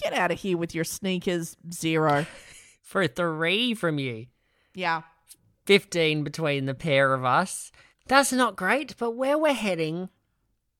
get 0.02 0.14
out 0.14 0.32
of 0.32 0.40
here 0.40 0.58
with 0.58 0.76
your 0.76 0.84
sneakers, 0.84 1.58
zero. 1.72 2.26
For 2.82 3.02
a 3.02 3.08
three 3.08 3.74
from 3.74 3.98
you. 3.98 4.28
Yeah. 4.76 5.02
15 5.66 6.24
between 6.24 6.66
the 6.66 6.76
pair 6.76 7.16
of 7.16 7.26
us. 7.26 7.72
That's 8.08 8.32
not 8.32 8.56
great, 8.56 8.96
but 9.00 9.16
where 9.16 9.40
we're 9.40 9.54
heading 9.54 10.10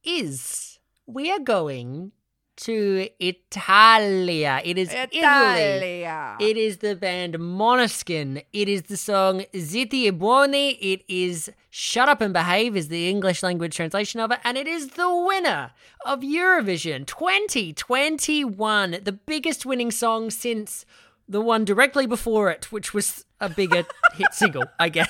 is 0.04 0.78
we 1.08 1.32
are 1.32 1.40
going 1.40 2.12
to 2.58 3.10
Italia. 3.20 4.62
It 4.64 4.78
is 4.78 4.94
Italy. 4.94 6.04
It 6.40 6.58
is 6.58 6.78
the 6.78 6.96
band 6.96 7.36
Måneskin. 7.36 8.44
It 8.54 8.70
is 8.70 8.84
the 8.84 8.98
song 8.98 9.44
Zitti 9.54 9.94
e 9.94 10.10
Buoni. 10.12 10.72
It 10.74 11.04
is 11.08 11.52
Shut 11.70 12.08
Up 12.08 12.22
and 12.22 12.34
Behave 12.34 12.76
is 12.78 12.88
the 12.88 13.10
English 13.10 13.44
language 13.44 13.76
translation 13.76 14.20
of 14.20 14.32
it. 14.32 14.40
And 14.44 14.58
it 14.58 14.68
is 14.68 14.90
the 14.90 15.14
winner 15.14 15.72
of 16.06 16.22
Eurovision 16.22 17.06
2021. 17.06 19.00
The 19.04 19.12
biggest 19.12 19.66
winning 19.66 19.92
song 19.92 20.30
since 20.30 20.86
the 21.28 21.42
one 21.42 21.66
directly 21.66 22.06
before 22.06 22.50
it, 22.50 22.72
which 22.72 22.94
was 22.94 23.26
a 23.42 23.50
bigger 23.50 23.84
hit 24.14 24.34
single, 24.34 24.64
I 24.80 24.90
guess. 24.90 25.10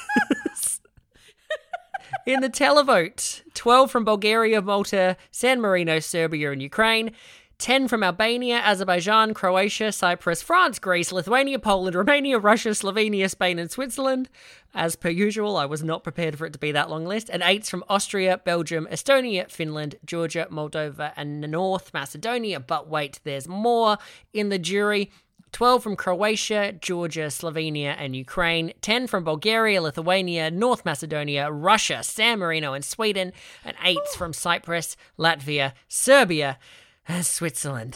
In 2.26 2.42
the 2.42 2.50
televote, 2.50 3.44
12 3.54 3.92
from 3.92 4.04
Bulgaria, 4.04 4.60
Malta, 4.60 5.16
San 5.30 5.62
Marino, 5.62 6.00
Serbia, 6.00 6.52
and 6.52 6.60
Ukraine. 6.60 7.12
10 7.60 7.88
from 7.88 8.02
Albania, 8.02 8.62
Azerbaijan, 8.66 9.36
Croatia, 9.36 9.92
Cyprus, 9.92 10.42
France, 10.42 10.80
Greece, 10.80 11.12
Lithuania, 11.12 11.60
Poland, 11.60 11.96
Romania, 11.96 12.40
Russia, 12.40 12.70
Slovenia, 12.70 13.30
Spain, 13.30 13.60
and 13.60 13.70
Switzerland. 13.70 14.28
As 14.74 14.96
per 14.96 15.10
usual, 15.10 15.56
I 15.56 15.66
was 15.68 15.84
not 15.84 16.04
prepared 16.04 16.36
for 16.36 16.48
it 16.48 16.54
to 16.54 16.60
be 16.60 16.72
that 16.72 16.90
long 16.90 17.06
list. 17.06 17.30
And 17.30 17.44
8 17.44 17.68
from 17.68 17.84
Austria, 17.88 18.40
Belgium, 18.40 18.88
Estonia, 18.92 19.50
Finland, 19.50 19.96
Georgia, 20.04 20.48
Moldova, 20.50 21.14
and 21.16 21.40
North 21.42 21.94
Macedonia. 21.94 22.60
But 22.60 22.90
wait, 22.90 23.20
there's 23.24 23.48
more 23.48 24.00
in 24.34 24.50
the 24.50 24.60
jury. 24.60 25.12
12 25.56 25.84
from 25.84 25.96
Croatia, 25.96 26.74
Georgia, 26.74 27.28
Slovenia, 27.28 27.96
and 27.98 28.14
Ukraine, 28.14 28.74
10 28.82 29.08
from 29.08 29.24
Bulgaria, 29.24 29.82
Lithuania, 29.82 30.52
North 30.52 30.84
Macedonia, 30.84 31.50
Russia, 31.50 32.04
San 32.04 32.40
Marino, 32.40 32.74
and 32.74 32.84
Sweden, 32.84 33.32
and 33.64 33.78
8 33.82 33.98
from 34.18 34.34
Cyprus, 34.34 34.98
Latvia, 35.18 35.72
Serbia, 35.88 36.60
and 37.08 37.26
Switzerland. 37.26 37.96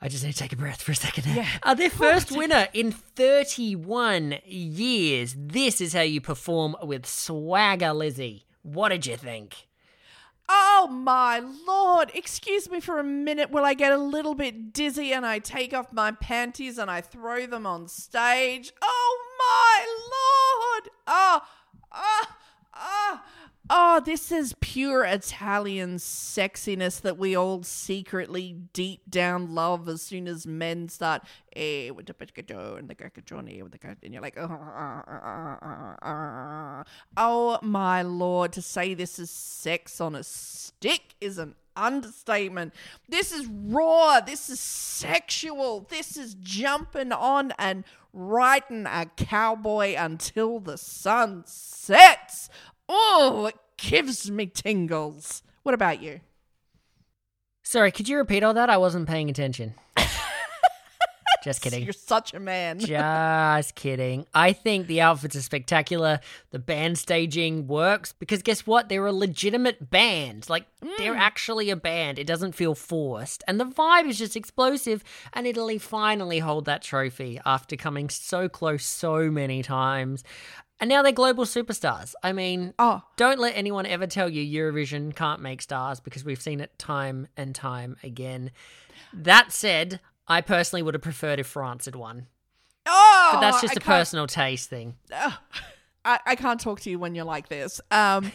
I 0.00 0.06
just 0.06 0.22
need 0.22 0.30
to 0.30 0.38
take 0.38 0.52
a 0.52 0.56
breath 0.56 0.80
for 0.80 0.92
a 0.92 0.94
second. 0.94 1.26
Yeah. 1.26 1.48
Uh, 1.60 1.74
their 1.74 1.90
first 2.04 2.30
winner 2.30 2.68
in 2.72 2.92
31 2.92 4.36
years. 4.46 5.34
This 5.36 5.80
is 5.80 5.92
how 5.92 6.02
you 6.02 6.20
perform 6.20 6.76
with 6.84 7.04
Swagger 7.04 7.92
Lizzie. 7.92 8.46
What 8.62 8.90
did 8.90 9.06
you 9.06 9.16
think? 9.16 9.66
Oh 10.52 10.88
my 10.90 11.38
lord! 11.38 12.10
Excuse 12.12 12.68
me 12.68 12.80
for 12.80 12.98
a 12.98 13.04
minute 13.04 13.50
while 13.50 13.64
I 13.64 13.74
get 13.74 13.92
a 13.92 13.96
little 13.98 14.34
bit 14.34 14.72
dizzy 14.72 15.12
and 15.12 15.24
I 15.24 15.38
take 15.38 15.72
off 15.72 15.92
my 15.92 16.10
panties 16.10 16.76
and 16.76 16.90
I 16.90 17.02
throw 17.02 17.46
them 17.46 17.66
on 17.66 17.86
stage. 17.86 18.72
Oh 18.82 19.18
my 19.38 19.86
lord! 20.10 20.90
Oh, 21.06 21.42
oh, 21.92 22.26
oh. 22.74 23.20
Oh, 23.72 24.02
this 24.04 24.32
is 24.32 24.56
pure 24.60 25.04
Italian 25.04 25.98
sexiness 25.98 27.00
that 27.02 27.16
we 27.18 27.36
all 27.36 27.62
secretly 27.62 28.56
deep 28.72 29.08
down 29.08 29.54
love 29.54 29.88
as 29.88 30.02
soon 30.02 30.26
as 30.26 30.44
men 30.44 30.88
start, 30.88 31.22
eh, 31.54 31.90
with 31.90 32.06
the 32.06 32.14
piccajo 32.14 32.76
and 32.76 32.88
the 32.88 32.96
caccagione 32.96 33.62
with 33.62 33.70
the 33.70 33.96
and 34.02 34.12
you're 34.12 34.22
like, 34.22 34.36
oh, 34.36 34.48
oh 37.16 37.58
my 37.62 38.02
lord, 38.02 38.52
to 38.54 38.60
say 38.60 38.92
this 38.92 39.20
is 39.20 39.30
sex 39.30 40.00
on 40.00 40.16
a 40.16 40.24
stick 40.24 41.14
is 41.20 41.38
an 41.38 41.54
understatement. 41.76 42.74
This 43.08 43.30
is 43.30 43.46
raw. 43.46 44.20
This 44.20 44.50
is 44.50 44.58
sexual. 44.58 45.86
This 45.88 46.16
is 46.16 46.34
jumping 46.34 47.12
on 47.12 47.52
and 47.56 47.84
riding 48.12 48.86
a 48.86 49.06
cowboy 49.16 49.94
until 49.96 50.58
the 50.58 50.76
sun 50.76 51.44
sets. 51.46 52.50
Oh, 52.92 53.46
it 53.46 53.56
gives 53.76 54.28
me 54.30 54.46
tingles. 54.46 55.44
What 55.62 55.76
about 55.76 56.02
you? 56.02 56.20
Sorry, 57.62 57.92
could 57.92 58.08
you 58.08 58.16
repeat 58.16 58.42
all 58.42 58.54
that? 58.54 58.68
I 58.68 58.78
wasn't 58.78 59.08
paying 59.08 59.30
attention. 59.30 59.74
Just 61.44 61.62
kidding. 61.62 61.84
You're 61.84 61.92
such 61.92 62.34
a 62.34 62.40
man. 62.40 62.78
Just 62.80 63.76
kidding. 63.76 64.26
I 64.34 64.52
think 64.52 64.88
the 64.88 65.02
outfits 65.02 65.36
are 65.36 65.42
spectacular. 65.42 66.18
The 66.50 66.58
band 66.58 66.98
staging 66.98 67.68
works 67.68 68.12
because 68.12 68.42
guess 68.42 68.66
what? 68.66 68.88
They're 68.88 69.06
a 69.06 69.12
legitimate 69.12 69.88
band. 69.88 70.50
Like, 70.50 70.66
they're 70.98 71.14
mm. 71.14 71.18
actually 71.18 71.70
a 71.70 71.76
band. 71.76 72.18
It 72.18 72.26
doesn't 72.26 72.56
feel 72.56 72.74
forced. 72.74 73.44
And 73.46 73.60
the 73.60 73.66
vibe 73.66 74.08
is 74.08 74.18
just 74.18 74.36
explosive. 74.36 75.04
And 75.32 75.46
Italy 75.46 75.78
finally 75.78 76.40
hold 76.40 76.64
that 76.64 76.82
trophy 76.82 77.40
after 77.46 77.76
coming 77.76 78.10
so 78.10 78.48
close 78.48 78.84
so 78.84 79.30
many 79.30 79.62
times. 79.62 80.24
And 80.80 80.88
now 80.88 81.02
they're 81.02 81.12
global 81.12 81.44
superstars. 81.44 82.14
I 82.22 82.32
mean, 82.32 82.72
Oh. 82.78 83.02
don't 83.16 83.38
let 83.38 83.54
anyone 83.56 83.84
ever 83.86 84.06
tell 84.06 84.28
you 84.30 84.42
Eurovision 84.62 85.14
can't 85.14 85.42
make 85.42 85.60
stars 85.62 86.00
because 86.00 86.24
we've 86.24 86.40
seen 86.40 86.60
it 86.60 86.78
time 86.78 87.28
and 87.36 87.54
time 87.54 87.96
again. 88.02 88.50
That 89.12 89.52
said, 89.52 90.00
I 90.26 90.40
personally 90.40 90.82
would 90.82 90.94
have 90.94 91.02
preferred 91.02 91.38
if 91.38 91.46
France 91.46 91.84
had 91.84 91.96
won. 91.96 92.26
Oh, 92.86 93.30
But 93.34 93.40
that's 93.40 93.60
just 93.60 93.72
I 93.72 93.76
a 93.76 93.80
can't- 93.80 93.84
personal 93.84 94.26
taste 94.26 94.70
thing. 94.70 94.96
I, 96.02 96.18
I 96.24 96.34
can't 96.34 96.58
talk 96.58 96.80
to 96.80 96.90
you 96.90 96.98
when 96.98 97.14
you're 97.14 97.26
like 97.26 97.48
this. 97.50 97.78
Um, 97.90 98.32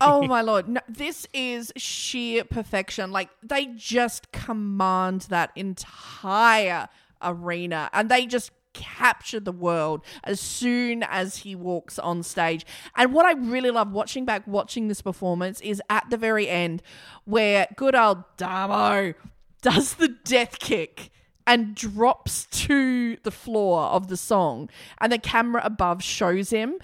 oh 0.00 0.26
my 0.26 0.40
lord, 0.50 0.68
no, 0.68 0.80
this 0.88 1.28
is 1.32 1.72
sheer 1.76 2.42
perfection. 2.42 3.12
Like 3.12 3.30
they 3.40 3.66
just 3.76 4.32
command 4.32 5.22
that 5.28 5.52
entire 5.54 6.88
arena, 7.22 7.88
and 7.92 8.08
they 8.10 8.26
just 8.26 8.50
capture 8.74 9.40
the 9.40 9.52
world 9.52 10.04
as 10.22 10.40
soon 10.40 11.02
as 11.04 11.38
he 11.38 11.54
walks 11.54 11.98
on 11.98 12.22
stage. 12.22 12.66
And 12.96 13.14
what 13.14 13.24
I 13.24 13.32
really 13.32 13.70
love 13.70 13.92
watching 13.92 14.24
back, 14.24 14.46
watching 14.46 14.88
this 14.88 15.00
performance, 15.00 15.60
is 15.62 15.80
at 15.88 16.10
the 16.10 16.16
very 16.16 16.48
end 16.48 16.82
where 17.24 17.66
good 17.76 17.94
old 17.94 18.24
Damo 18.36 19.14
does 19.62 19.94
the 19.94 20.08
death 20.08 20.58
kick 20.58 21.10
and 21.46 21.74
drops 21.74 22.46
to 22.46 23.16
the 23.22 23.30
floor 23.30 23.84
of 23.84 24.08
the 24.08 24.16
song 24.16 24.68
and 24.98 25.12
the 25.12 25.18
camera 25.18 25.62
above 25.64 26.02
shows 26.02 26.50
him 26.50 26.78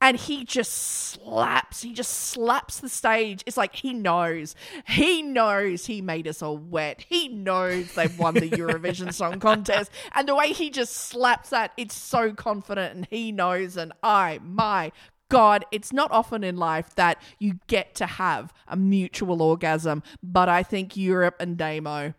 and 0.00 0.16
he 0.16 0.44
just 0.44 0.72
slaps 0.72 1.82
he 1.82 1.92
just 1.92 2.12
slaps 2.12 2.80
the 2.80 2.88
stage. 2.88 3.42
It's 3.46 3.56
like 3.56 3.74
he 3.74 3.92
knows 3.92 4.54
he 4.86 5.22
knows 5.22 5.86
he 5.86 6.00
made 6.00 6.28
us 6.28 6.42
all 6.42 6.58
wet. 6.58 7.04
He 7.08 7.28
knows 7.28 7.94
they've 7.94 8.18
won 8.18 8.34
the 8.34 8.50
eurovision 8.50 9.12
song 9.12 9.40
contest. 9.40 9.90
And 10.12 10.28
the 10.28 10.34
way 10.34 10.52
he 10.52 10.70
just 10.70 10.94
slaps 10.94 11.50
that 11.50 11.72
it's 11.76 11.96
so 11.96 12.32
confident 12.32 12.94
and 12.94 13.06
he 13.10 13.32
knows. 13.32 13.76
And 13.76 13.92
i 14.02 14.38
my 14.42 14.92
God, 15.28 15.64
it's 15.72 15.92
not 15.92 16.10
often 16.12 16.44
in 16.44 16.56
life 16.56 16.94
that 16.94 17.20
you 17.38 17.58
get 17.66 17.94
to 17.96 18.06
have 18.06 18.52
a 18.68 18.76
mutual 18.76 19.42
orgasm, 19.42 20.02
but 20.22 20.48
I 20.48 20.62
think 20.62 20.96
Europe 20.96 21.36
and 21.40 21.56
Damo 21.56 22.14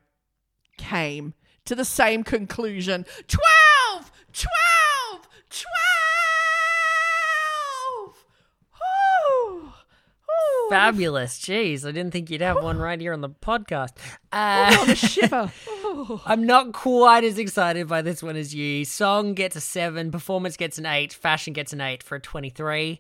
came 0.77 1.33
to 1.65 1.75
the 1.75 1.85
same 1.85 2.23
conclusion. 2.23 3.05
12 3.27 4.11
12 4.33 4.51
Fabulous. 10.69 11.39
Jeez, 11.39 11.88
I 11.88 11.91
didn't 11.91 12.12
think 12.12 12.30
you'd 12.30 12.41
have 12.41 12.62
one 12.62 12.77
right 12.77 12.99
here 12.99 13.13
on 13.13 13.21
the 13.21 13.30
podcast. 13.30 13.91
Uh, 14.32 14.75
on 14.82 14.89
a 14.89 14.95
shiver 14.95 15.51
Ooh. 15.69 16.21
I'm 16.25 16.45
not 16.45 16.73
quite 16.73 17.23
as 17.23 17.38
excited 17.38 17.88
by 17.88 18.01
this 18.01 18.21
one 18.21 18.36
as 18.36 18.53
you. 18.53 18.86
Song 18.86 19.34
gets 19.34 19.56
a 19.56 19.62
7, 19.62 20.12
performance 20.12 20.58
gets 20.58 20.77
an 20.77 20.86
8, 20.86 21.13
fashion 21.13 21.53
gets 21.53 21.73
an 21.73 21.82
8 21.82 22.03
for 22.03 22.15
a 22.15 22.19
23. 22.19 22.99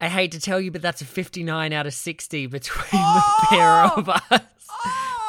I 0.00 0.08
hate 0.08 0.32
to 0.32 0.40
tell 0.40 0.60
you, 0.60 0.70
but 0.70 0.82
that's 0.82 1.00
a 1.00 1.04
59 1.04 1.72
out 1.72 1.86
of 1.86 1.94
60 1.94 2.46
between 2.48 3.02
the 3.02 3.22
pair 3.48 3.84
of 3.84 4.08
us. 4.08 4.42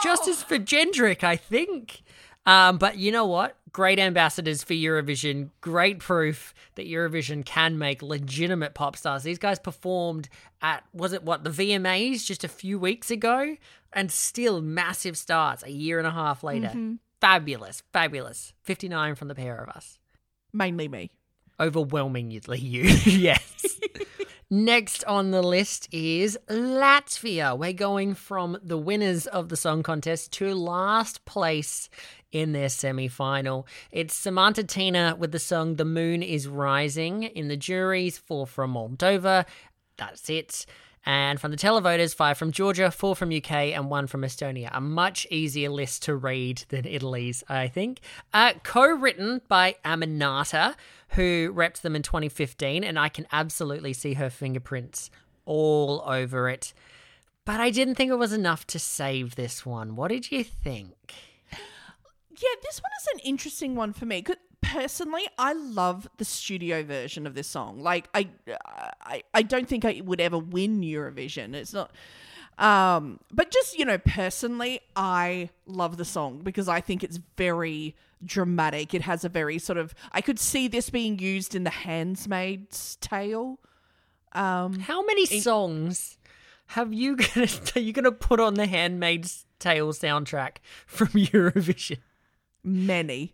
Justice 0.03 0.43
for 0.43 0.57
Jendrik, 0.57 1.23
I 1.23 1.35
think. 1.35 2.01
Um, 2.45 2.77
but 2.77 2.97
you 2.97 3.11
know 3.11 3.25
what? 3.25 3.55
Great 3.75 3.99
ambassadors 3.99 4.63
for 4.63 4.71
Eurovision. 4.71 5.49
Great 5.59 5.99
proof 5.99 6.53
that 6.75 6.87
Eurovision 6.87 7.43
can 7.43 7.77
make 7.77 8.01
legitimate 8.01 8.73
pop 8.73 8.95
stars. 8.95 9.23
These 9.23 9.37
guys 9.37 9.59
performed 9.59 10.29
at, 10.61 10.85
was 10.93 11.11
it 11.11 11.23
what, 11.23 11.43
the 11.43 11.49
VMAs 11.49 12.25
just 12.25 12.45
a 12.45 12.47
few 12.47 12.79
weeks 12.79 13.11
ago? 13.11 13.57
And 13.91 14.09
still 14.09 14.61
massive 14.61 15.17
stars 15.17 15.61
a 15.61 15.71
year 15.71 15.97
and 15.97 16.07
a 16.07 16.11
half 16.11 16.41
later. 16.41 16.67
Mm-hmm. 16.67 16.93
Fabulous, 17.19 17.83
fabulous. 17.91 18.53
59 18.63 19.15
from 19.15 19.27
the 19.27 19.35
pair 19.35 19.57
of 19.57 19.67
us. 19.67 19.99
mainly 20.53 20.87
me 20.87 21.11
Overwhelmingly 21.59 22.59
you, 22.59 22.83
yes. 23.03 23.55
Next 24.49 25.03
on 25.03 25.31
the 25.31 25.41
list 25.41 25.89
is 25.91 26.37
Latvia. 26.47 27.57
We're 27.57 27.73
going 27.73 28.13
from 28.13 28.57
the 28.63 28.77
winners 28.77 29.25
of 29.27 29.49
the 29.49 29.57
song 29.57 29.81
contest 29.83 30.31
to 30.33 30.53
last 30.53 31.25
place 31.25 31.89
in 32.35 32.51
their 32.51 32.67
semi 32.67 33.07
final. 33.07 33.65
It's 33.91 34.13
Samantha 34.13 34.65
Tina 34.65 35.15
with 35.17 35.31
the 35.31 35.39
song 35.39 35.77
The 35.77 35.85
Moon 35.85 36.21
is 36.21 36.49
Rising. 36.49 37.23
In 37.23 37.47
the 37.47 37.55
juries, 37.55 38.17
four 38.17 38.45
from 38.45 38.73
Moldova. 38.73 39.45
That's 39.97 40.29
it. 40.29 40.65
And 41.05 41.39
from 41.39 41.51
the 41.51 41.57
televoters, 41.57 42.13
five 42.13 42.37
from 42.37 42.51
Georgia, 42.51 42.91
four 42.91 43.15
from 43.15 43.31
UK, 43.31 43.51
and 43.73 43.89
one 43.89 44.07
from 44.07 44.23
Estonia. 44.23 44.69
A 44.73 44.81
much 44.81 45.25
easier 45.31 45.69
list 45.69 46.03
to 46.03 46.15
read 46.15 46.65
than 46.67 46.85
Italy's, 46.85 47.41
I 47.47 47.69
think. 47.69 48.01
Uh, 48.33 48.53
Co 48.63 48.85
written 48.85 49.41
by 49.47 49.77
Aminata, 49.85 50.75
who 51.09 51.53
repped 51.55 51.81
them 51.81 51.95
in 51.95 52.01
2015, 52.01 52.83
and 52.83 52.99
I 52.99 53.07
can 53.07 53.27
absolutely 53.31 53.93
see 53.93 54.15
her 54.15 54.29
fingerprints 54.29 55.09
all 55.45 56.03
over 56.05 56.49
it. 56.49 56.73
But 57.45 57.61
I 57.61 57.69
didn't 57.69 57.95
think 57.95 58.11
it 58.11 58.15
was 58.15 58.33
enough 58.33 58.67
to 58.67 58.79
save 58.79 59.35
this 59.35 59.65
one. 59.65 59.95
What 59.95 60.09
did 60.09 60.31
you 60.31 60.43
think? 60.43 61.13
Yeah 62.41 62.55
this 62.63 62.81
one 62.81 62.91
is 63.01 63.07
an 63.13 63.19
interesting 63.29 63.75
one 63.75 63.93
for 63.93 64.05
me 64.05 64.23
personally 64.61 65.23
i 65.37 65.53
love 65.53 66.07
the 66.17 66.25
studio 66.25 66.83
version 66.83 67.27
of 67.27 67.35
this 67.35 67.47
song. 67.47 67.79
Like 67.79 68.09
i 68.13 68.27
i, 69.01 69.23
I 69.33 69.41
don't 69.41 69.67
think 69.67 69.85
i 69.85 70.01
would 70.03 70.21
ever 70.21 70.37
win 70.37 70.81
eurovision. 70.81 71.53
It's 71.53 71.73
not 71.73 71.91
um 72.57 73.19
but 73.33 73.51
just 73.51 73.77
you 73.77 73.83
know 73.83 73.97
personally 73.97 74.79
i 74.95 75.49
love 75.65 75.97
the 75.97 76.05
song 76.05 76.39
because 76.41 76.69
i 76.69 76.79
think 76.79 77.03
it's 77.03 77.19
very 77.35 77.95
dramatic. 78.23 78.93
It 78.93 79.01
has 79.01 79.25
a 79.25 79.29
very 79.29 79.59
sort 79.59 79.77
of 79.77 79.93
i 80.11 80.21
could 80.21 80.39
see 80.39 80.67
this 80.67 80.89
being 80.89 81.19
used 81.19 81.55
in 81.55 81.63
the 81.63 81.69
handmaid's 81.69 82.97
tale. 82.97 83.59
Um 84.31 84.79
How 84.79 85.05
many 85.05 85.25
songs 85.25 86.17
have 86.67 86.93
you 86.93 87.15
gonna 87.15 87.47
are 87.75 87.79
you 87.79 87.93
gonna 87.93 88.11
put 88.11 88.39
on 88.39 88.55
the 88.55 88.65
Handmaid's 88.65 89.45
Tale 89.59 89.93
soundtrack 89.93 90.57
from 90.85 91.07
Eurovision? 91.09 91.99
Many 92.65 93.33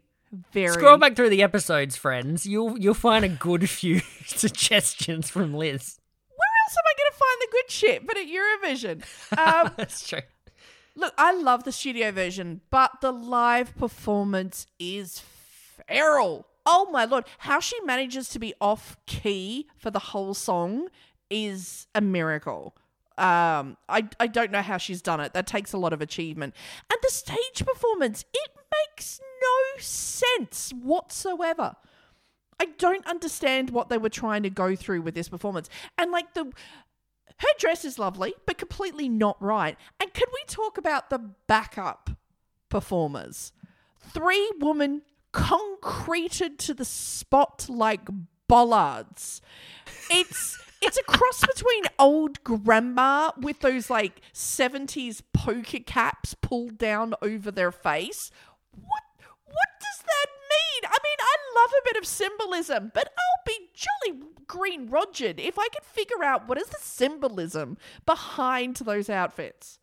very 0.54 0.74
Scroll 0.74 0.98
back 0.98 1.16
through 1.16 1.30
the 1.30 1.44
episodes, 1.44 1.96
friends. 1.98 2.46
You'll 2.46 2.78
you'll 2.80 2.94
find 2.94 3.26
a 3.26 3.30
good 3.30 3.70
few 3.80 4.02
suggestions 4.26 5.30
from 5.30 5.54
Liz. 5.54 6.00
where 6.30 6.50
else 6.64 6.78
am 6.78 6.86
i 6.88 6.94
going 6.98 7.12
to 7.12 7.18
find 7.18 7.42
the 7.42 7.48
good 7.52 7.72
shit 7.72 8.08
but 8.08 8.18
at 8.18 8.28
eurovision 8.28 9.68
um 9.68 9.74
That's 9.78 10.08
true. 10.08 10.22
Look, 10.96 11.14
I 11.18 11.34
love 11.34 11.64
the 11.64 11.72
studio 11.72 12.12
version, 12.12 12.60
but 12.70 13.00
the 13.02 13.12
live 13.14 13.76
performance 13.78 14.68
is 14.78 15.22
feral. 15.88 16.46
Oh 16.66 16.90
my 16.92 17.06
lord, 17.06 17.26
how 17.40 17.60
she 17.62 17.80
manages 17.82 18.28
to 18.30 18.40
be 18.40 18.54
off 18.62 18.98
key 19.06 19.68
for 19.78 19.90
the 19.90 20.00
whole 20.00 20.34
song 20.34 20.88
is 21.30 21.88
a 21.96 22.02
miracle. 22.02 22.76
Um, 23.18 23.78
I 23.90 24.08
I 24.20 24.28
don't 24.28 24.52
know 24.52 24.62
how 24.62 24.78
she's 24.78 25.02
done 25.02 25.20
it. 25.22 25.34
That 25.34 25.48
takes 25.48 25.72
a 25.74 25.78
lot 25.78 25.94
of 25.94 26.02
achievement. 26.02 26.54
And 26.92 27.00
the 27.02 27.10
stage 27.12 27.66
performance, 27.66 28.26
it 28.34 28.52
makes 28.72 29.20
no 29.42 29.82
sense 29.82 30.72
whatsoever. 30.82 31.76
I 32.60 32.66
don't 32.78 33.06
understand 33.08 33.72
what 33.72 33.90
they 33.90 33.98
were 33.98 34.10
trying 34.10 34.44
to 34.44 34.50
go 34.50 34.76
through 34.76 35.02
with 35.02 35.16
this 35.16 35.30
performance. 35.30 35.70
And 35.98 36.12
like 36.12 36.34
the 36.34 36.52
her 37.38 37.48
dress 37.58 37.84
is 37.84 37.98
lovely, 37.98 38.36
but 38.46 38.60
completely 38.60 39.10
not 39.10 39.42
right. 39.42 39.76
And 40.00 40.14
can 40.14 40.28
we 40.32 40.44
talk 40.46 40.78
about 40.78 41.10
the 41.10 41.18
backup 41.48 42.12
performers? 42.70 43.52
Three 44.00 44.52
women 44.60 45.02
concreted 45.32 46.60
to 46.60 46.76
the 46.76 46.86
spot 46.86 47.66
like 47.68 48.08
bollards. 48.48 49.42
It's 50.12 50.60
it's 50.82 50.98
a 50.98 51.04
cross 51.04 51.42
between 51.42 51.84
old 52.00 52.44
grandma 52.44 53.32
with 53.38 53.60
those 53.60 53.90
like 53.90 54.22
70s 54.34 55.22
poker 55.32 55.80
caps 55.80 56.34
pulled 56.34 56.78
down 56.78 57.14
over 57.22 57.52
their 57.52 57.72
face. 57.72 58.32
What 58.76 59.04
what 59.46 59.70
does 59.80 60.04
that 60.06 60.28
mean? 60.50 60.84
I 60.86 60.98
mean, 61.04 61.18
I 61.20 61.36
love 61.62 61.72
a 61.72 61.84
bit 61.86 61.98
of 61.98 62.08
symbolism, 62.08 62.92
but 62.94 63.10
I'll 63.18 63.44
be 63.46 63.70
jolly 63.74 64.22
green 64.48 64.90
Rogered 64.90 65.40
if 65.40 65.58
I 65.58 65.68
can 65.70 65.84
figure 65.84 66.24
out 66.24 66.48
what 66.48 66.58
is 66.58 66.68
the 66.68 66.80
symbolism 66.82 67.78
behind 68.06 68.78
those 68.78 69.10
outfits. 69.10 69.80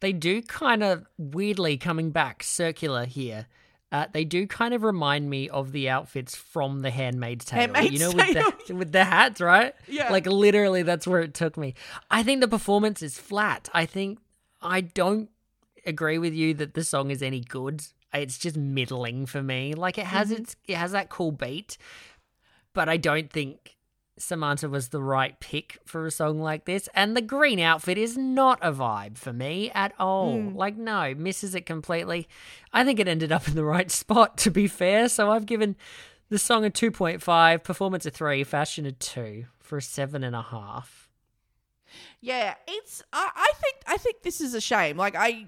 They 0.00 0.12
do 0.12 0.42
kind 0.42 0.82
of 0.82 1.06
weirdly 1.16 1.76
coming 1.78 2.10
back 2.10 2.42
circular 2.42 3.06
here. 3.06 3.46
Uh, 3.92 4.06
they 4.12 4.24
do 4.24 4.44
kind 4.46 4.74
of 4.74 4.82
remind 4.82 5.30
me 5.30 5.48
of 5.48 5.70
the 5.70 5.88
outfits 5.88 6.34
from 6.34 6.80
The 6.80 6.90
Handmaid's 6.90 7.44
Tale. 7.44 7.60
Handmaid's 7.60 7.92
you 7.92 7.98
know, 8.00 8.10
with 8.10 8.66
the, 8.66 8.74
with 8.74 8.92
the 8.92 9.04
hats, 9.04 9.40
right? 9.40 9.72
Yeah. 9.86 10.10
Like 10.10 10.26
literally, 10.26 10.82
that's 10.82 11.06
where 11.06 11.20
it 11.20 11.32
took 11.32 11.56
me. 11.56 11.74
I 12.10 12.24
think 12.24 12.40
the 12.40 12.48
performance 12.48 13.02
is 13.02 13.18
flat. 13.18 13.68
I 13.72 13.86
think 13.86 14.18
I 14.60 14.80
don't 14.80 15.30
agree 15.86 16.18
with 16.18 16.34
you 16.34 16.54
that 16.54 16.74
the 16.74 16.82
song 16.82 17.12
is 17.12 17.22
any 17.22 17.40
good. 17.40 17.84
It's 18.14 18.38
just 18.38 18.56
middling 18.56 19.26
for 19.26 19.42
me. 19.42 19.74
Like 19.74 19.98
it 19.98 20.06
has 20.06 20.30
mm-hmm. 20.30 20.42
its, 20.42 20.56
it 20.66 20.76
has 20.76 20.92
that 20.92 21.10
cool 21.10 21.32
beat, 21.32 21.76
but 22.72 22.88
I 22.88 22.96
don't 22.96 23.30
think 23.30 23.74
Samantha 24.16 24.68
was 24.68 24.88
the 24.88 25.02
right 25.02 25.38
pick 25.40 25.78
for 25.84 26.06
a 26.06 26.10
song 26.10 26.40
like 26.40 26.64
this. 26.64 26.88
And 26.94 27.16
the 27.16 27.22
green 27.22 27.58
outfit 27.58 27.98
is 27.98 28.16
not 28.16 28.58
a 28.62 28.72
vibe 28.72 29.18
for 29.18 29.32
me 29.32 29.70
at 29.72 29.92
all. 29.98 30.36
Mm. 30.36 30.54
Like, 30.54 30.76
no, 30.76 31.14
misses 31.14 31.54
it 31.54 31.66
completely. 31.66 32.28
I 32.72 32.84
think 32.84 33.00
it 33.00 33.08
ended 33.08 33.32
up 33.32 33.48
in 33.48 33.54
the 33.54 33.64
right 33.64 33.90
spot, 33.90 34.36
to 34.38 34.50
be 34.50 34.68
fair. 34.68 35.08
So 35.08 35.30
I've 35.30 35.46
given 35.46 35.76
the 36.28 36.38
song 36.38 36.64
a 36.64 36.70
2.5, 36.70 37.64
performance 37.64 38.06
a 38.06 38.10
3, 38.10 38.44
fashion 38.44 38.86
a 38.86 38.92
2 38.92 39.46
for 39.58 39.78
a 39.78 39.80
7.5. 39.80 40.84
Yeah, 42.20 42.54
it's. 42.66 43.02
I, 43.12 43.30
I 43.34 43.52
think. 43.56 43.76
I 43.86 43.96
think 43.96 44.22
this 44.22 44.40
is 44.40 44.54
a 44.54 44.60
shame. 44.60 44.96
Like 44.96 45.14
I. 45.14 45.46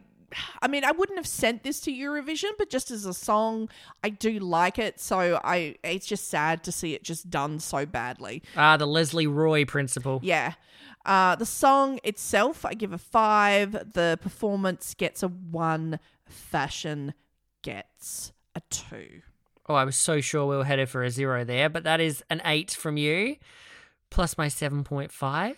I 0.60 0.68
mean, 0.68 0.84
I 0.84 0.90
wouldn't 0.90 1.18
have 1.18 1.26
sent 1.26 1.62
this 1.62 1.80
to 1.80 1.92
Eurovision, 1.92 2.50
but 2.58 2.70
just 2.70 2.90
as 2.90 3.06
a 3.06 3.14
song, 3.14 3.68
I 4.02 4.10
do 4.10 4.38
like 4.38 4.78
it. 4.78 5.00
So 5.00 5.40
I, 5.42 5.76
it's 5.82 6.06
just 6.06 6.28
sad 6.28 6.64
to 6.64 6.72
see 6.72 6.94
it 6.94 7.02
just 7.02 7.30
done 7.30 7.60
so 7.60 7.86
badly. 7.86 8.42
Ah, 8.56 8.76
the 8.76 8.86
Lesley 8.86 9.26
Roy 9.26 9.64
principle. 9.64 10.20
Yeah. 10.22 10.54
Uh, 11.04 11.36
the 11.36 11.46
song 11.46 12.00
itself, 12.02 12.64
I 12.64 12.74
give 12.74 12.92
a 12.92 12.98
five. 12.98 13.92
The 13.92 14.18
performance 14.20 14.94
gets 14.94 15.22
a 15.22 15.28
one. 15.28 16.00
Fashion 16.26 17.14
gets 17.62 18.32
a 18.54 18.60
two. 18.70 19.22
Oh, 19.68 19.74
I 19.74 19.84
was 19.84 19.96
so 19.96 20.20
sure 20.20 20.46
we 20.46 20.56
were 20.56 20.64
headed 20.64 20.88
for 20.88 21.02
a 21.02 21.10
zero 21.10 21.44
there, 21.44 21.68
but 21.68 21.84
that 21.84 22.00
is 22.00 22.22
an 22.30 22.40
8 22.44 22.70
from 22.70 22.96
you, 22.96 23.36
plus 24.10 24.38
my 24.38 24.46
7.5 24.46 25.56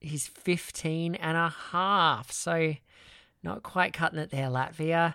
is 0.00 0.26
15 0.28 1.16
and 1.16 1.36
a 1.36 1.48
half. 1.48 2.30
So 2.30 2.74
not 3.42 3.62
quite 3.62 3.92
cutting 3.92 4.18
it 4.18 4.30
there, 4.30 4.48
Latvia. 4.48 5.14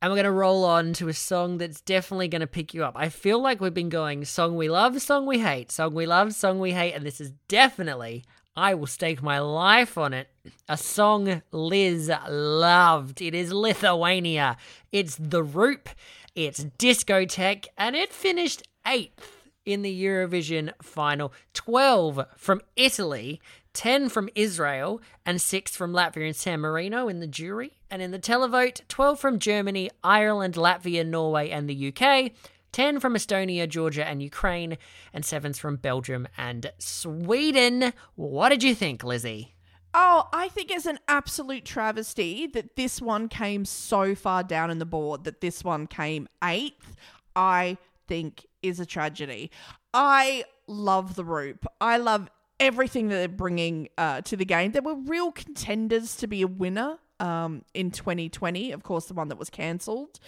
And 0.00 0.10
we're 0.10 0.16
going 0.16 0.24
to 0.24 0.32
roll 0.32 0.64
on 0.64 0.94
to 0.94 1.08
a 1.08 1.14
song 1.14 1.58
that's 1.58 1.80
definitely 1.80 2.26
going 2.26 2.40
to 2.40 2.48
pick 2.48 2.74
you 2.74 2.84
up. 2.84 2.94
I 2.96 3.08
feel 3.08 3.40
like 3.40 3.60
we've 3.60 3.72
been 3.72 3.88
going 3.88 4.24
song 4.24 4.56
we 4.56 4.68
love, 4.68 5.00
song 5.00 5.26
we 5.26 5.38
hate, 5.38 5.70
song 5.70 5.94
we 5.94 6.06
love, 6.06 6.34
song 6.34 6.58
we 6.58 6.72
hate, 6.72 6.94
and 6.94 7.06
this 7.06 7.20
is 7.20 7.32
definitely, 7.46 8.24
I 8.56 8.74
will 8.74 8.88
stake 8.88 9.22
my 9.22 9.38
life 9.38 9.96
on 9.96 10.12
it, 10.12 10.28
a 10.68 10.76
song 10.76 11.42
Liz 11.52 12.10
loved. 12.28 13.22
It 13.22 13.32
is 13.32 13.52
Lithuania. 13.52 14.56
It's 14.90 15.16
The 15.16 15.44
Roop, 15.44 15.88
it's 16.34 16.64
Discoteque, 16.78 17.68
and 17.78 17.94
it 17.94 18.12
finished 18.12 18.66
eighth 18.84 19.42
in 19.64 19.82
the 19.82 20.04
Eurovision 20.04 20.72
final. 20.82 21.32
12 21.54 22.26
from 22.36 22.60
Italy, 22.74 23.40
10 23.74 24.08
from 24.08 24.28
Israel, 24.34 25.00
and 25.24 25.40
6 25.40 25.76
from 25.76 25.92
Latvia 25.92 26.26
and 26.26 26.36
San 26.36 26.60
Marino 26.60 27.08
in 27.08 27.20
the 27.20 27.26
jury. 27.26 27.72
And 27.90 28.02
in 28.02 28.10
the 28.10 28.18
televote, 28.18 28.86
12 28.88 29.18
from 29.18 29.38
Germany, 29.38 29.90
Ireland, 30.02 30.54
Latvia, 30.54 31.06
Norway, 31.06 31.50
and 31.50 31.68
the 31.68 31.92
UK. 31.94 32.32
10 32.72 33.00
from 33.00 33.14
Estonia, 33.14 33.68
Georgia, 33.68 34.06
and 34.06 34.22
Ukraine, 34.22 34.78
and 35.12 35.24
7 35.24 35.52
from 35.52 35.76
Belgium 35.76 36.26
and 36.38 36.72
Sweden. 36.78 37.92
What 38.14 38.48
did 38.48 38.62
you 38.62 38.74
think, 38.74 39.04
Lizzie? 39.04 39.54
Oh, 39.94 40.28
I 40.32 40.48
think 40.48 40.70
it's 40.70 40.86
an 40.86 40.98
absolute 41.06 41.66
travesty 41.66 42.46
that 42.46 42.76
this 42.76 43.02
one 43.02 43.28
came 43.28 43.66
so 43.66 44.14
far 44.14 44.42
down 44.42 44.70
in 44.70 44.78
the 44.78 44.86
board, 44.86 45.24
that 45.24 45.42
this 45.42 45.62
one 45.62 45.86
came 45.86 46.28
eighth, 46.42 46.96
I 47.36 47.76
think 48.08 48.46
is 48.62 48.80
a 48.80 48.86
tragedy. 48.86 49.50
I 49.92 50.44
love 50.66 51.14
the 51.14 51.24
Roop. 51.24 51.66
I 51.78 51.98
love 51.98 52.30
everything 52.62 53.08
that 53.08 53.16
they're 53.16 53.28
bringing 53.28 53.88
uh, 53.98 54.20
to 54.22 54.36
the 54.36 54.44
game. 54.44 54.70
There 54.70 54.82
were 54.82 54.94
real 54.94 55.32
contenders 55.32 56.14
to 56.16 56.28
be 56.28 56.42
a 56.42 56.46
winner 56.46 56.98
um, 57.18 57.64
in 57.74 57.90
2020, 57.90 58.70
of 58.72 58.84
course, 58.84 59.06
the 59.06 59.14
one 59.14 59.28
that 59.28 59.38
was 59.38 59.50
cancelled. 59.50 60.20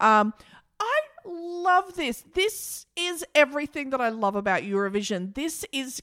Um, 0.00 0.32
I 0.80 1.00
love 1.26 1.94
this. 1.94 2.24
This 2.34 2.86
is 2.96 3.24
everything 3.34 3.90
that 3.90 4.00
I 4.00 4.08
love 4.08 4.36
about 4.36 4.62
Eurovision. 4.62 5.34
This 5.34 5.66
is 5.70 6.02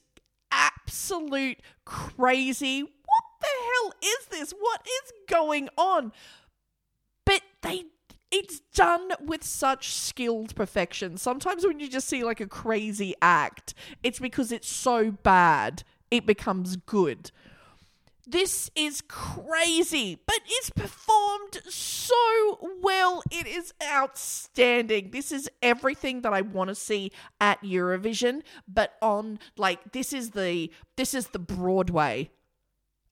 absolute 0.52 1.58
crazy. 1.84 2.82
What 2.82 3.24
the 3.40 3.46
hell 3.48 3.92
is 4.00 4.26
this? 4.26 4.52
What 4.52 4.80
is 4.86 5.12
going 5.28 5.68
on? 5.76 6.12
But 7.26 7.42
they 7.62 7.84
it's 8.30 8.60
done 8.74 9.10
with 9.24 9.42
such 9.42 9.94
skilled 9.94 10.54
perfection. 10.54 11.16
Sometimes 11.16 11.66
when 11.66 11.80
you 11.80 11.88
just 11.88 12.08
see 12.08 12.24
like 12.24 12.40
a 12.40 12.46
crazy 12.46 13.14
act, 13.20 13.74
it's 14.02 14.18
because 14.18 14.52
it's 14.52 14.68
so 14.68 15.10
bad 15.10 15.82
it 16.10 16.26
becomes 16.26 16.76
good. 16.76 17.30
This 18.26 18.70
is 18.76 19.02
crazy, 19.08 20.20
but 20.24 20.38
it's 20.46 20.70
performed 20.70 21.62
so 21.68 22.76
well. 22.80 23.24
It 23.30 23.48
is 23.48 23.74
outstanding. 23.82 25.10
This 25.10 25.32
is 25.32 25.50
everything 25.62 26.20
that 26.20 26.32
I 26.32 26.42
want 26.42 26.68
to 26.68 26.76
see 26.76 27.10
at 27.40 27.60
Eurovision, 27.62 28.42
but 28.68 28.94
on 29.02 29.40
like 29.56 29.92
this 29.92 30.12
is 30.12 30.30
the 30.30 30.70
this 30.96 31.12
is 31.12 31.28
the 31.28 31.40
Broadway 31.40 32.30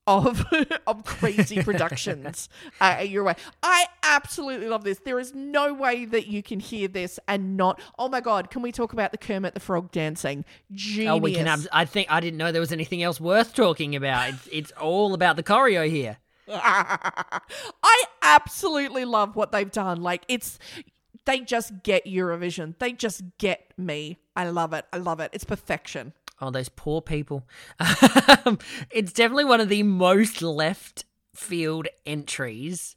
of 0.09 0.43
of 0.87 1.05
crazy 1.05 1.61
productions 1.61 2.49
uh, 2.81 3.05
your 3.05 3.23
way. 3.23 3.35
I 3.61 3.85
absolutely 4.03 4.67
love 4.67 4.83
this. 4.83 4.99
There 4.99 5.19
is 5.19 5.35
no 5.35 5.73
way 5.73 6.05
that 6.05 6.27
you 6.27 6.41
can 6.41 6.59
hear 6.59 6.87
this 6.87 7.19
and 7.27 7.55
not. 7.55 7.79
Oh 7.97 8.09
my 8.09 8.19
god! 8.19 8.49
Can 8.49 8.61
we 8.61 8.71
talk 8.71 8.91
about 8.91 9.11
the 9.11 9.17
Kermit 9.17 9.53
the 9.53 9.59
Frog 9.59 9.91
dancing? 9.91 10.43
Genius. 10.71 11.11
Oh, 11.11 11.17
we 11.17 11.33
can 11.33 11.45
have. 11.45 11.67
I 11.71 11.85
think 11.85 12.11
I 12.11 12.19
didn't 12.19 12.37
know 12.37 12.51
there 12.51 12.59
was 12.59 12.73
anything 12.73 13.03
else 13.03 13.21
worth 13.21 13.53
talking 13.53 13.95
about. 13.95 14.29
It's, 14.29 14.49
it's 14.51 14.71
all 14.71 15.13
about 15.13 15.35
the 15.35 15.43
choreo 15.43 15.89
here. 15.89 16.17
I 16.51 18.03
absolutely 18.23 19.05
love 19.05 19.35
what 19.35 19.51
they've 19.51 19.71
done. 19.71 20.01
Like 20.01 20.23
it's 20.27 20.57
they 21.25 21.41
just 21.41 21.83
get 21.83 22.05
Eurovision. 22.05 22.73
They 22.79 22.91
just 22.91 23.21
get 23.37 23.71
me. 23.77 24.17
I 24.35 24.49
love 24.49 24.73
it. 24.73 24.85
I 24.91 24.97
love 24.97 25.19
it. 25.19 25.29
It's 25.33 25.43
perfection. 25.43 26.13
Oh, 26.41 26.51
those 26.51 26.69
poor 26.69 27.01
people. 27.01 27.45
Um, 28.45 28.57
it's 28.89 29.11
definitely 29.11 29.45
one 29.45 29.59
of 29.59 29.69
the 29.69 29.83
most 29.83 30.41
left 30.41 31.03
field 31.35 31.87
entries 32.05 32.95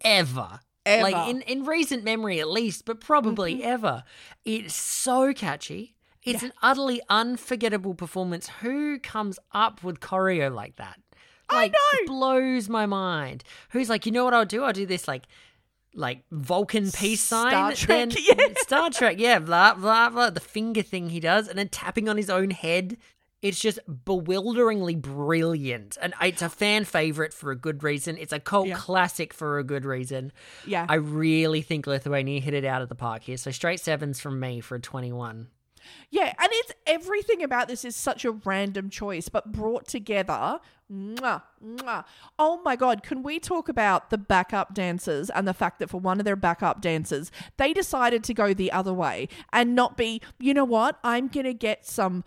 ever. 0.00 0.60
Ever. 0.84 1.02
Like 1.02 1.28
in, 1.28 1.42
in 1.42 1.64
recent 1.64 2.04
memory, 2.04 2.40
at 2.40 2.48
least, 2.48 2.84
but 2.84 3.00
probably 3.00 3.56
mm-hmm. 3.56 3.68
ever. 3.68 4.04
It's 4.44 4.74
so 4.74 5.32
catchy. 5.34 5.94
It's 6.24 6.42
an 6.42 6.52
utterly 6.62 7.02
unforgettable 7.08 7.94
performance. 7.94 8.48
Who 8.60 8.98
comes 8.98 9.38
up 9.52 9.82
with 9.82 10.00
choreo 10.00 10.52
like 10.54 10.76
that? 10.76 11.00
I 11.48 11.68
know. 11.68 11.74
it 11.94 12.06
blows 12.06 12.68
my 12.68 12.86
mind. 12.86 13.44
Who's 13.70 13.90
like, 13.90 14.06
you 14.06 14.12
know 14.12 14.24
what 14.24 14.34
I'll 14.34 14.46
do? 14.46 14.62
I'll 14.62 14.72
do 14.72 14.86
this 14.86 15.06
like 15.06 15.24
like 15.94 16.24
Vulcan 16.30 16.90
peace 16.90 17.20
sign. 17.20 17.50
Star. 17.50 17.72
Trek, 17.72 18.10
then- 18.10 18.24
yeah. 18.38 18.54
Star 18.58 18.90
Trek, 18.90 19.16
yeah, 19.18 19.38
blah 19.38 19.74
blah 19.74 20.10
blah. 20.10 20.30
The 20.30 20.40
finger 20.40 20.82
thing 20.82 21.10
he 21.10 21.20
does, 21.20 21.48
and 21.48 21.58
then 21.58 21.68
tapping 21.68 22.08
on 22.08 22.16
his 22.16 22.30
own 22.30 22.50
head. 22.50 22.96
It's 23.42 23.58
just 23.58 23.80
bewilderingly 24.04 24.94
brilliant. 24.94 25.98
And 26.00 26.14
it's 26.22 26.42
a 26.42 26.48
fan 26.48 26.84
favorite 26.84 27.34
for 27.34 27.50
a 27.50 27.56
good 27.56 27.82
reason. 27.82 28.16
It's 28.16 28.32
a 28.32 28.38
cult 28.38 28.68
Yeah. 28.68 28.76
classic 28.76 29.34
for 29.34 29.58
a 29.58 29.64
good 29.64 29.84
reason. 29.84 30.30
Yeah. 30.64 30.86
I 30.88 30.94
really 30.94 31.60
think 31.60 31.88
Lithuania 31.88 32.40
hit 32.40 32.54
it 32.54 32.64
out 32.64 32.82
of 32.82 32.88
the 32.88 32.94
park 32.94 33.22
here. 33.22 33.36
So 33.36 33.50
straight 33.50 33.80
sevens 33.80 34.20
from 34.20 34.38
me 34.38 34.60
for 34.60 34.76
a 34.76 34.80
21. 34.80 35.48
Yeah, 36.10 36.34
and 36.38 36.48
it's 36.50 36.72
everything 36.86 37.42
about 37.42 37.68
this 37.68 37.84
is 37.84 37.96
such 37.96 38.24
a 38.24 38.32
random 38.32 38.90
choice, 38.90 39.28
but 39.28 39.52
brought 39.52 39.86
together. 39.86 40.60
Mwah, 40.92 41.42
mwah. 41.64 42.04
Oh 42.38 42.60
my 42.64 42.76
god, 42.76 43.02
can 43.02 43.22
we 43.22 43.38
talk 43.38 43.68
about 43.68 44.10
the 44.10 44.18
backup 44.18 44.74
dancers 44.74 45.30
and 45.30 45.48
the 45.48 45.54
fact 45.54 45.78
that 45.78 45.88
for 45.88 45.98
one 45.98 46.18
of 46.18 46.24
their 46.24 46.36
backup 46.36 46.80
dancers, 46.80 47.30
they 47.56 47.72
decided 47.72 48.22
to 48.24 48.34
go 48.34 48.52
the 48.52 48.70
other 48.70 48.92
way 48.92 49.28
and 49.52 49.74
not 49.74 49.96
be, 49.96 50.20
you 50.38 50.52
know 50.52 50.64
what, 50.64 50.98
I'm 51.02 51.28
gonna 51.28 51.54
get 51.54 51.86
some 51.86 52.24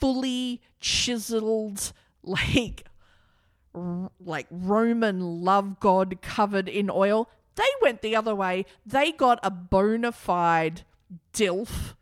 fully 0.00 0.62
chiseled, 0.80 1.92
like 2.22 2.86
r- 3.74 4.10
like 4.18 4.46
Roman 4.50 5.42
love 5.42 5.80
god 5.80 6.22
covered 6.22 6.68
in 6.68 6.90
oil. 6.90 7.28
They 7.56 7.68
went 7.82 8.02
the 8.02 8.14
other 8.16 8.34
way. 8.34 8.64
They 8.86 9.12
got 9.12 9.40
a 9.42 9.50
bona 9.50 10.12
fide 10.12 10.82
DILF 11.32 11.94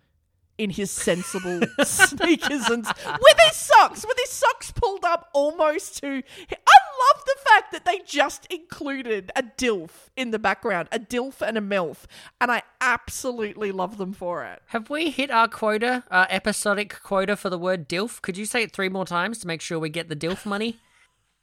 in 0.58 0.70
his 0.70 0.90
sensible 0.90 1.60
sneakers 1.84 2.68
and 2.68 2.86
with 2.86 3.38
his 3.46 3.56
socks, 3.56 4.04
with 4.06 4.16
his 4.18 4.30
socks 4.30 4.72
pulled 4.72 5.04
up 5.04 5.28
almost 5.32 5.98
to. 6.00 6.06
I 6.06 6.16
love 6.16 7.24
the 7.24 7.36
fact 7.44 7.72
that 7.72 7.84
they 7.84 8.00
just 8.04 8.46
included 8.46 9.30
a 9.36 9.42
DILF 9.42 10.10
in 10.16 10.30
the 10.30 10.38
background, 10.38 10.88
a 10.92 10.98
DILF 10.98 11.42
and 11.42 11.58
a 11.58 11.60
MILF, 11.60 12.04
and 12.40 12.50
I 12.50 12.62
absolutely 12.80 13.72
love 13.72 13.98
them 13.98 14.12
for 14.12 14.44
it. 14.44 14.62
Have 14.68 14.90
we 14.90 15.10
hit 15.10 15.30
our 15.30 15.48
quota, 15.48 16.04
our 16.10 16.26
episodic 16.30 17.02
quota 17.02 17.36
for 17.36 17.50
the 17.50 17.58
word 17.58 17.88
DILF? 17.88 18.22
Could 18.22 18.36
you 18.36 18.46
say 18.46 18.62
it 18.62 18.72
three 18.72 18.88
more 18.88 19.06
times 19.06 19.38
to 19.38 19.46
make 19.46 19.60
sure 19.60 19.78
we 19.78 19.88
get 19.88 20.08
the 20.08 20.16
DILF 20.16 20.46
money? 20.46 20.78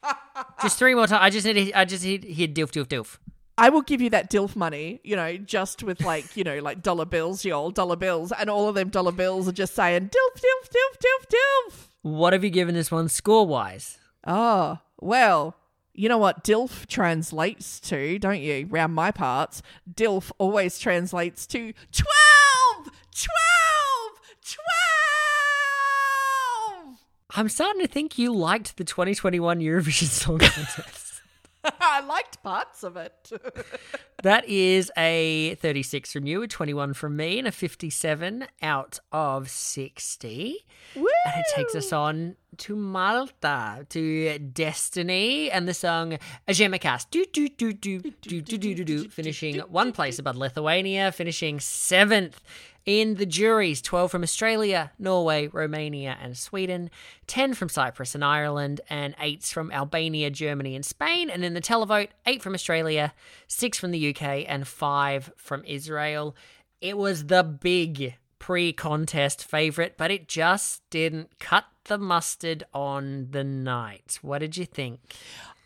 just 0.61 0.77
three 0.77 0.95
more 0.95 1.07
times. 1.07 1.21
I 1.21 1.29
just 1.29 1.45
need 1.45 1.53
to, 1.53 1.79
I 1.79 1.85
just 1.85 2.03
hit, 2.03 2.23
hit 2.23 2.53
DILF, 2.53 2.71
DILF, 2.71 2.87
DILF. 2.87 3.19
I 3.57 3.69
will 3.69 3.81
give 3.81 4.01
you 4.01 4.09
that 4.09 4.29
DILF 4.29 4.55
money, 4.55 4.99
you 5.03 5.15
know, 5.15 5.37
just 5.37 5.83
with 5.83 6.01
like, 6.01 6.35
you 6.35 6.43
know, 6.43 6.59
like 6.59 6.81
dollar 6.81 7.05
bills, 7.05 7.45
y'all, 7.45 7.69
dollar 7.69 7.95
bills, 7.95 8.31
and 8.31 8.49
all 8.49 8.67
of 8.67 8.75
them 8.75 8.89
dollar 8.89 9.11
bills 9.11 9.47
are 9.47 9.53
just 9.53 9.75
saying 9.75 10.09
DILF, 10.09 10.41
DILF, 10.41 10.69
DILF, 10.69 10.99
DILF, 10.99 11.29
DILF. 11.29 11.89
What 12.01 12.33
have 12.33 12.43
you 12.43 12.49
given 12.49 12.73
this 12.73 12.91
one 12.91 13.09
score 13.09 13.45
wise? 13.45 13.99
Oh, 14.25 14.79
well, 14.99 15.55
you 15.93 16.09
know 16.09 16.17
what 16.17 16.43
DILF 16.43 16.87
translates 16.87 17.79
to, 17.81 18.17
don't 18.17 18.41
you? 18.41 18.65
Round 18.69 18.95
my 18.95 19.11
parts, 19.11 19.61
DILF 19.93 20.31
always 20.39 20.79
translates 20.79 21.45
to 21.47 21.73
12! 21.91 22.85
12! 22.85 22.91
12! 24.41 26.97
I'm 27.35 27.49
starting 27.49 27.81
to 27.81 27.87
think 27.87 28.17
you 28.17 28.33
liked 28.33 28.77
the 28.77 28.83
2021 28.83 29.59
Eurovision 29.59 30.05
Song 30.07 30.39
Contest. 30.39 31.02
I 31.79 32.01
liked 32.01 32.43
parts 32.43 32.83
of 32.83 32.97
it. 32.97 33.31
that 34.23 34.47
is 34.47 34.91
a 34.97 35.55
36 35.55 36.11
from 36.11 36.25
you, 36.25 36.43
a 36.43 36.47
21 36.47 36.93
from 36.93 37.15
me, 37.15 37.39
and 37.39 37.47
a 37.47 37.51
57 37.51 38.45
out 38.61 38.99
of 39.11 39.49
60. 39.49 40.65
Woo! 40.95 41.05
And 41.25 41.39
it 41.39 41.45
takes 41.55 41.75
us 41.75 41.93
on 41.93 42.35
to 42.57 42.75
Malta, 42.75 43.85
to 43.89 44.39
Destiny, 44.39 45.49
and 45.49 45.67
the 45.67 45.73
song 45.73 46.17
Je 46.47 46.67
Me 46.67 46.77
Casse. 46.77 47.05
Do, 47.05 47.25
do, 47.31 47.49
do, 47.49 47.73
do, 47.73 47.99
do, 47.99 48.41
do, 48.41 48.57
do, 48.57 48.75
do, 48.75 48.83
do, 48.83 49.09
finishing 49.09 49.59
one 49.61 49.91
place 49.91 50.19
above 50.19 50.37
Lithuania, 50.37 51.11
finishing 51.11 51.59
seventh 51.59 52.41
in 52.85 53.15
the 53.15 53.25
juries 53.25 53.81
12 53.81 54.11
from 54.11 54.23
Australia, 54.23 54.91
Norway, 54.99 55.47
Romania, 55.47 56.17
and 56.21 56.37
Sweden, 56.37 56.89
10 57.27 57.53
from 57.53 57.69
Cyprus 57.69 58.15
and 58.15 58.23
Ireland, 58.23 58.81
and 58.89 59.15
8 59.19 59.43
from 59.43 59.71
Albania, 59.71 60.29
Germany, 60.29 60.75
and 60.75 60.85
Spain. 60.85 61.29
And 61.29 61.45
in 61.45 61.53
the 61.53 61.61
televote, 61.61 62.09
8 62.25 62.41
from 62.41 62.53
Australia, 62.53 63.13
6 63.47 63.77
from 63.77 63.91
the 63.91 64.09
UK, 64.09 64.45
and 64.47 64.67
5 64.67 65.31
from 65.37 65.63
Israel. 65.65 66.35
It 66.81 66.97
was 66.97 67.27
the 67.27 67.43
big 67.43 68.15
pre 68.39 68.73
contest 68.73 69.43
favourite, 69.43 69.97
but 69.97 70.11
it 70.11 70.27
just 70.27 70.81
didn't 70.89 71.39
cut 71.39 71.63
the 71.85 71.97
mustard 71.97 72.63
on 72.73 73.29
the 73.31 73.43
night. 73.43 74.19
What 74.21 74.39
did 74.39 74.57
you 74.57 74.65
think? 74.65 74.99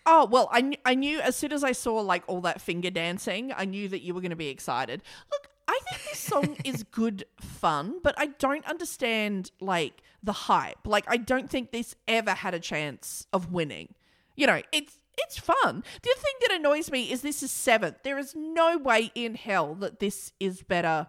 Oh 0.06 0.26
well, 0.26 0.48
I, 0.52 0.78
I 0.86 0.94
knew 0.94 1.20
as 1.20 1.36
soon 1.36 1.52
as 1.52 1.64
I 1.64 1.72
saw 1.72 1.96
like 1.96 2.24
all 2.28 2.40
that 2.42 2.62
finger 2.62 2.90
dancing, 2.90 3.52
I 3.56 3.66
knew 3.66 3.90
that 3.90 4.02
you 4.02 4.14
were 4.14 4.22
going 4.22 4.30
to 4.30 4.38
be 4.38 4.48
excited. 4.50 5.02
Look, 5.32 5.50
I 5.68 5.80
think 5.90 6.04
this 6.10 6.20
song 6.20 6.58
is 6.64 6.84
good 6.84 7.26
fun, 7.40 8.00
but 8.04 8.16
I 8.18 8.28
don't 8.28 8.66
understand 8.66 9.52
like 9.60 10.02
the 10.24 10.34
hype. 10.34 10.86
Like 10.86 11.06
I 11.08 11.18
don't 11.18 11.50
think 11.50 11.72
this 11.72 11.96
ever 12.08 12.32
had 12.32 12.54
a 12.54 12.60
chance 12.60 13.28
of 13.34 13.52
winning. 13.52 13.94
You 14.36 14.48
know, 14.48 14.62
it's 14.72 15.00
it's 15.18 15.40
fun. 15.40 15.84
The 16.04 16.16
thing 16.16 16.34
that 16.42 16.52
annoys 16.60 16.92
me 16.92 17.12
is 17.12 17.22
this 17.22 17.42
is 17.42 17.52
seventh. 17.52 17.98
There 18.04 18.20
is 18.20 18.36
no 18.36 18.78
way 18.78 19.12
in 19.16 19.36
hell 19.36 19.74
that 19.76 20.00
this 20.00 20.32
is 20.40 20.62
better 20.62 21.08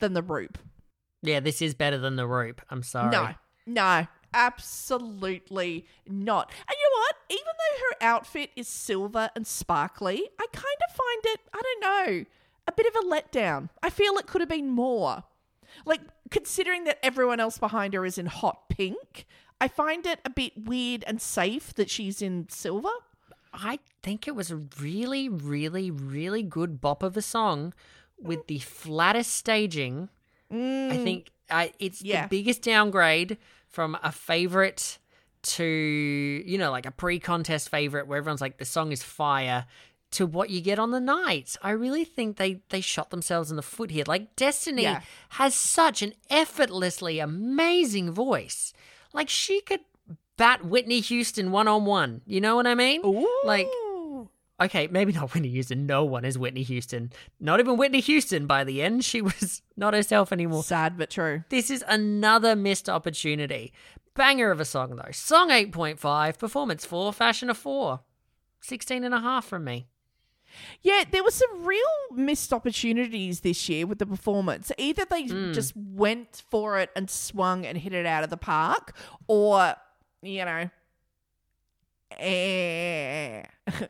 than 0.00 0.14
the 0.14 0.22
Roop. 0.22 0.58
Yeah, 1.22 1.40
this 1.40 1.60
is 1.60 1.74
better 1.74 1.98
than 1.98 2.16
the 2.16 2.26
rope. 2.26 2.62
I'm 2.70 2.82
sorry. 2.82 3.10
No, 3.10 3.34
no, 3.66 4.06
absolutely 4.32 5.86
not. 6.06 6.50
And 6.50 6.76
you 6.78 6.90
know 6.90 7.00
what? 7.00 7.16
Even 7.30 7.44
though 7.46 7.78
her 7.80 8.08
outfit 8.12 8.50
is 8.56 8.68
silver 8.68 9.30
and 9.36 9.46
sparkly, 9.46 10.28
I 10.40 10.46
kind 10.52 10.64
of 10.88 10.96
find 10.96 11.34
it, 11.34 11.40
I 11.52 11.60
don't 11.62 11.80
know, 11.82 12.24
a 12.70 12.72
bit 12.72 12.86
of 12.86 13.04
a 13.04 13.08
letdown. 13.08 13.68
I 13.82 13.90
feel 13.90 14.14
it 14.14 14.26
could 14.26 14.40
have 14.40 14.48
been 14.48 14.68
more. 14.68 15.24
Like, 15.84 16.00
considering 16.30 16.84
that 16.84 16.98
everyone 17.02 17.40
else 17.40 17.58
behind 17.58 17.94
her 17.94 18.04
is 18.04 18.18
in 18.18 18.26
hot 18.26 18.68
pink, 18.68 19.26
I 19.60 19.68
find 19.68 20.06
it 20.06 20.20
a 20.24 20.30
bit 20.30 20.52
weird 20.56 21.04
and 21.06 21.20
safe 21.20 21.74
that 21.74 21.90
she's 21.90 22.22
in 22.22 22.48
silver. 22.48 22.90
I 23.52 23.80
think 24.02 24.28
it 24.28 24.34
was 24.34 24.50
a 24.50 24.56
really, 24.56 25.28
really, 25.28 25.90
really 25.90 26.42
good 26.42 26.80
bop 26.80 27.02
of 27.02 27.16
a 27.16 27.22
song 27.22 27.74
with 28.18 28.46
the 28.46 28.58
flattest 28.60 29.32
staging. 29.32 30.08
I 30.50 30.54
mm. 30.54 31.04
think 31.04 31.30
I, 31.50 31.72
it's 31.78 32.02
Yeah. 32.02 32.22
the 32.22 32.28
biggest 32.28 32.62
downgrade 32.62 33.38
from 33.68 33.98
a 34.02 34.12
favorite 34.12 34.98
to, 35.42 35.64
you 35.64 36.58
know, 36.58 36.70
like 36.70 36.86
a 36.86 36.90
pre 36.90 37.18
contest 37.18 37.70
favorite 37.70 38.06
where 38.06 38.18
everyone's 38.18 38.40
like, 38.40 38.58
the 38.58 38.64
song 38.64 38.92
is 38.92 39.02
fire. 39.02 39.66
To 40.12 40.26
what 40.26 40.50
you 40.50 40.60
get 40.60 40.78
on 40.80 40.90
the 40.90 40.98
night, 41.00 41.56
I 41.62 41.70
really 41.70 42.04
think 42.04 42.36
they 42.36 42.62
they 42.70 42.80
shot 42.80 43.10
themselves 43.10 43.50
in 43.50 43.56
the 43.56 43.62
foot 43.62 43.90
here. 43.92 44.04
Like 44.06 44.34
Destiny 44.34 44.82
Yeah. 44.82 45.02
has 45.30 45.54
such 45.54 46.02
an 46.02 46.14
effortlessly 46.28 47.20
amazing 47.20 48.10
voice. 48.10 48.72
Like 49.12 49.28
she 49.28 49.60
could 49.60 49.80
bat 50.36 50.64
Whitney 50.64 50.98
Houston 51.00 51.52
one 51.52 51.68
on 51.68 51.84
one. 51.84 52.22
You 52.26 52.40
know 52.40 52.56
what 52.56 52.66
I 52.66 52.74
mean? 52.74 53.02
Like 53.44 53.68
okay, 54.60 54.88
maybe 54.88 55.12
not 55.12 55.32
Whitney 55.32 55.48
Houston. 55.50 55.86
No 55.86 56.04
one 56.04 56.24
is 56.24 56.36
Whitney 56.36 56.64
Houston. 56.64 57.12
Not 57.38 57.60
even 57.60 57.76
Whitney 57.76 58.00
Houston 58.00 58.46
by 58.46 58.64
the 58.64 58.82
end. 58.82 59.04
She 59.04 59.20
was 59.30 59.62
not 59.76 59.94
herself 59.94 60.32
anymore. 60.32 60.64
sad 60.64 60.98
but 60.98 61.10
true. 61.10 61.44
This 61.50 61.70
is 61.70 61.84
another 61.86 62.56
missed 62.56 62.88
opportunity. 62.88 63.72
Banger 64.14 64.50
of 64.50 64.58
a 64.60 64.64
song, 64.64 64.96
though. 64.96 65.12
Song 65.12 65.50
8.5, 65.50 66.36
performance 66.36 66.84
4, 66.84 67.12
fashion 67.12 67.48
a 67.48 67.54
4. 67.54 68.00
16 68.60 69.04
and 69.04 69.14
a 69.14 69.20
half 69.20 69.46
from 69.46 69.64
me. 69.64 69.86
Yeah, 70.82 71.04
there 71.10 71.22
were 71.22 71.30
some 71.30 71.64
real 71.64 71.80
missed 72.12 72.52
opportunities 72.52 73.40
this 73.40 73.68
year 73.68 73.86
with 73.86 73.98
the 73.98 74.06
performance. 74.06 74.72
Either 74.78 75.04
they 75.04 75.24
just 75.24 75.72
went 75.76 76.42
for 76.48 76.78
it 76.78 76.90
and 76.96 77.08
swung 77.10 77.64
and 77.66 77.78
hit 77.78 77.92
it 77.92 78.06
out 78.06 78.24
of 78.24 78.30
the 78.30 78.36
park, 78.36 78.96
or, 79.26 79.74
you 80.22 80.44
know, 80.44 80.70
eh, 82.18 83.42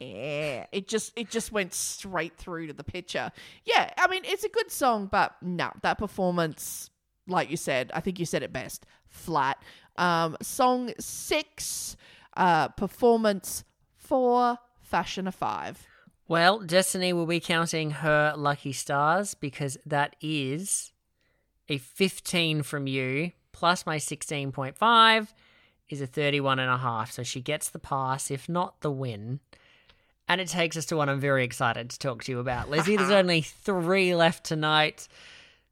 eh, 0.00 0.64
it 0.72 0.88
just 0.88 1.12
it 1.16 1.30
just 1.30 1.52
went 1.52 1.74
straight 1.74 2.36
through 2.36 2.68
to 2.68 2.72
the 2.72 2.84
picture. 2.84 3.30
Yeah, 3.64 3.92
I 3.96 4.06
mean 4.08 4.22
it's 4.24 4.44
a 4.44 4.48
good 4.48 4.70
song, 4.70 5.08
but 5.10 5.34
no, 5.42 5.70
that 5.82 5.98
performance, 5.98 6.90
like 7.26 7.50
you 7.50 7.56
said, 7.56 7.90
I 7.94 8.00
think 8.00 8.18
you 8.18 8.26
said 8.26 8.42
it 8.42 8.52
best, 8.52 8.86
flat. 9.08 9.62
Um, 9.96 10.36
song 10.42 10.92
six, 11.00 11.96
uh, 12.36 12.68
performance 12.68 13.64
four, 13.96 14.58
fashion 14.86 15.26
a 15.26 15.32
five. 15.32 15.86
Well, 16.28 16.58
Destiny 16.58 17.12
will 17.12 17.26
be 17.26 17.40
counting 17.40 17.90
her 17.90 18.34
lucky 18.36 18.72
stars 18.72 19.34
because 19.34 19.78
that 19.86 20.16
is 20.20 20.92
a 21.68 21.78
15 21.78 22.62
from 22.62 22.86
you 22.86 23.32
plus 23.52 23.86
my 23.86 23.96
16.5 23.96 25.28
is 25.88 26.00
a 26.00 26.06
31 26.06 26.58
and 26.58 26.70
a 26.70 26.76
half. 26.76 27.10
So 27.10 27.22
she 27.22 27.40
gets 27.40 27.70
the 27.70 27.78
pass, 27.78 28.30
if 28.30 28.48
not 28.48 28.80
the 28.80 28.90
win. 28.90 29.40
And 30.28 30.40
it 30.40 30.48
takes 30.48 30.76
us 30.76 30.86
to 30.86 30.96
one 30.96 31.08
I'm 31.08 31.20
very 31.20 31.44
excited 31.44 31.90
to 31.90 31.98
talk 31.98 32.24
to 32.24 32.32
you 32.32 32.40
about. 32.40 32.68
Lizzie, 32.68 32.96
there's 32.96 33.10
only 33.22 33.40
three 33.40 34.14
left 34.14 34.44
tonight. 34.44 35.08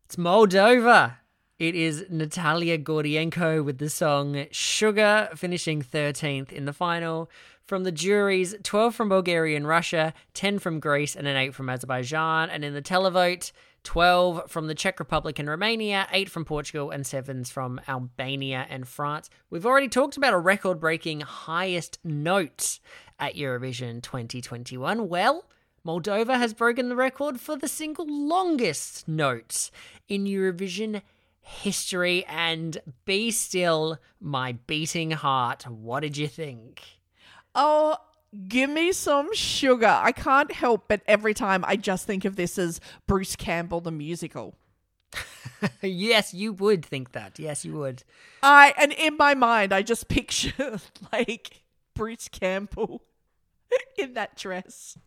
It's 0.05 0.17
Moldova. 0.17 1.17
It 1.61 1.77
is 1.77 2.07
Natalia 2.11 2.77
Gordienko 2.77 3.65
with 3.65 3.79
the 3.79 3.89
song 3.89 4.47
Sugar, 4.51 5.29
finishing 5.37 5.83
13th 5.83 6.51
in 6.51 6.65
the 6.65 6.73
final. 6.73 7.31
From 7.65 7.85
the 7.85 7.93
juries, 7.93 8.57
12 8.65 8.93
from 8.93 9.09
Bulgaria 9.09 9.57
and 9.57 9.69
Russia, 9.69 10.15
10 10.35 10.59
from 10.59 10.81
Greece, 10.81 11.15
and 11.15 11.29
an 11.29 11.37
8 11.37 11.55
from 11.55 11.71
Azerbaijan. 11.71 12.51
And 12.51 12.65
in 12.65 12.75
the 12.75 12.83
televote, 12.83 13.53
12 13.85 14.51
from 14.51 14.67
the 14.67 14.75
Czech 14.75 14.99
Republic 14.99 15.39
and 15.39 15.49
Romania, 15.49 16.09
8 16.11 16.29
from 16.29 16.45
Portugal, 16.45 16.91
and 16.91 17.07
7 17.07 17.45
from 17.45 17.81
Albania 17.87 18.67
and 18.69 18.89
France. 18.89 19.31
We've 19.49 19.65
already 19.65 19.89
talked 19.89 20.17
about 20.17 20.35
a 20.35 20.39
record 20.39 20.81
breaking 20.81 21.21
highest 21.21 22.01
note 22.03 22.81
at 23.21 23.37
Eurovision 23.37 24.03
2021. 24.03 25.09
Well, 25.09 25.45
Moldova 25.87 26.37
has 26.37 26.53
broken 26.53 26.89
the 26.89 26.97
record 26.97 27.39
for 27.39 27.57
the 27.57 27.69
single 27.69 28.07
longest 28.09 29.07
note 29.07 29.71
in 30.09 30.25
Eurovision 30.25 31.03
history. 31.45 32.25
And 32.27 32.79
be 33.05 33.31
still, 33.31 33.99
my 34.21 34.53
beating 34.67 35.13
heart. 35.13 35.67
What 35.69 36.01
did 36.01 36.17
you 36.17 36.27
think? 36.27 36.83
Oh, 37.55 37.97
give 38.49 38.71
me 38.71 38.93
some 38.93 39.33
sugar. 39.35 40.01
I 40.03 40.13
can't 40.13 40.53
help 40.53 40.89
but 40.89 41.03
every 41.07 41.35
time 41.35 41.65
I 41.67 41.77
just 41.77 42.07
think 42.07 42.25
of 42.25 42.37
this 42.37 42.59
as 42.59 42.81
Bruce 43.07 43.37
Campbell 43.37 43.81
the 43.81 43.93
musical. 43.93 44.57
yes, 45.83 46.35
you 46.35 46.53
would 46.53 46.85
think 46.85 47.13
that. 47.13 47.39
Yes, 47.39 47.65
you 47.65 47.75
would. 47.75 48.03
I 48.43 48.75
and 48.77 48.93
in 48.93 49.17
my 49.17 49.35
mind 49.35 49.73
I 49.73 49.83
just 49.83 50.09
picture 50.09 50.81
like 51.13 51.63
Bruce 51.95 52.29
Campbell 52.29 53.03
in 53.99 54.15
that 54.15 54.37
dress. 54.37 54.99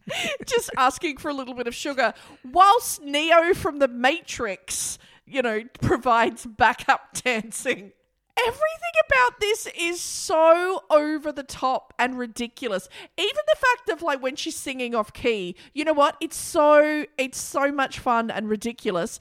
just 0.46 0.70
asking 0.76 1.18
for 1.18 1.30
a 1.30 1.34
little 1.34 1.54
bit 1.54 1.66
of 1.66 1.74
sugar 1.74 2.14
whilst 2.50 3.02
Neo 3.02 3.54
from 3.54 3.78
the 3.78 3.88
Matrix, 3.88 4.98
you 5.26 5.42
know, 5.42 5.62
provides 5.80 6.46
backup 6.46 7.12
dancing. 7.22 7.92
Everything 8.38 8.92
about 9.06 9.40
this 9.40 9.68
is 9.78 10.00
so 10.00 10.84
over 10.88 11.32
the 11.32 11.42
top 11.42 11.92
and 11.98 12.18
ridiculous. 12.18 12.88
Even 13.18 13.42
the 13.46 13.56
fact 13.56 13.90
of 13.90 14.02
like 14.02 14.22
when 14.22 14.36
she's 14.36 14.56
singing 14.56 14.94
off 14.94 15.12
key, 15.12 15.54
you 15.74 15.84
know 15.84 15.92
what? 15.92 16.16
It's 16.18 16.36
so 16.36 17.04
it's 17.18 17.38
so 17.38 17.70
much 17.70 17.98
fun 17.98 18.30
and 18.30 18.48
ridiculous. 18.48 19.18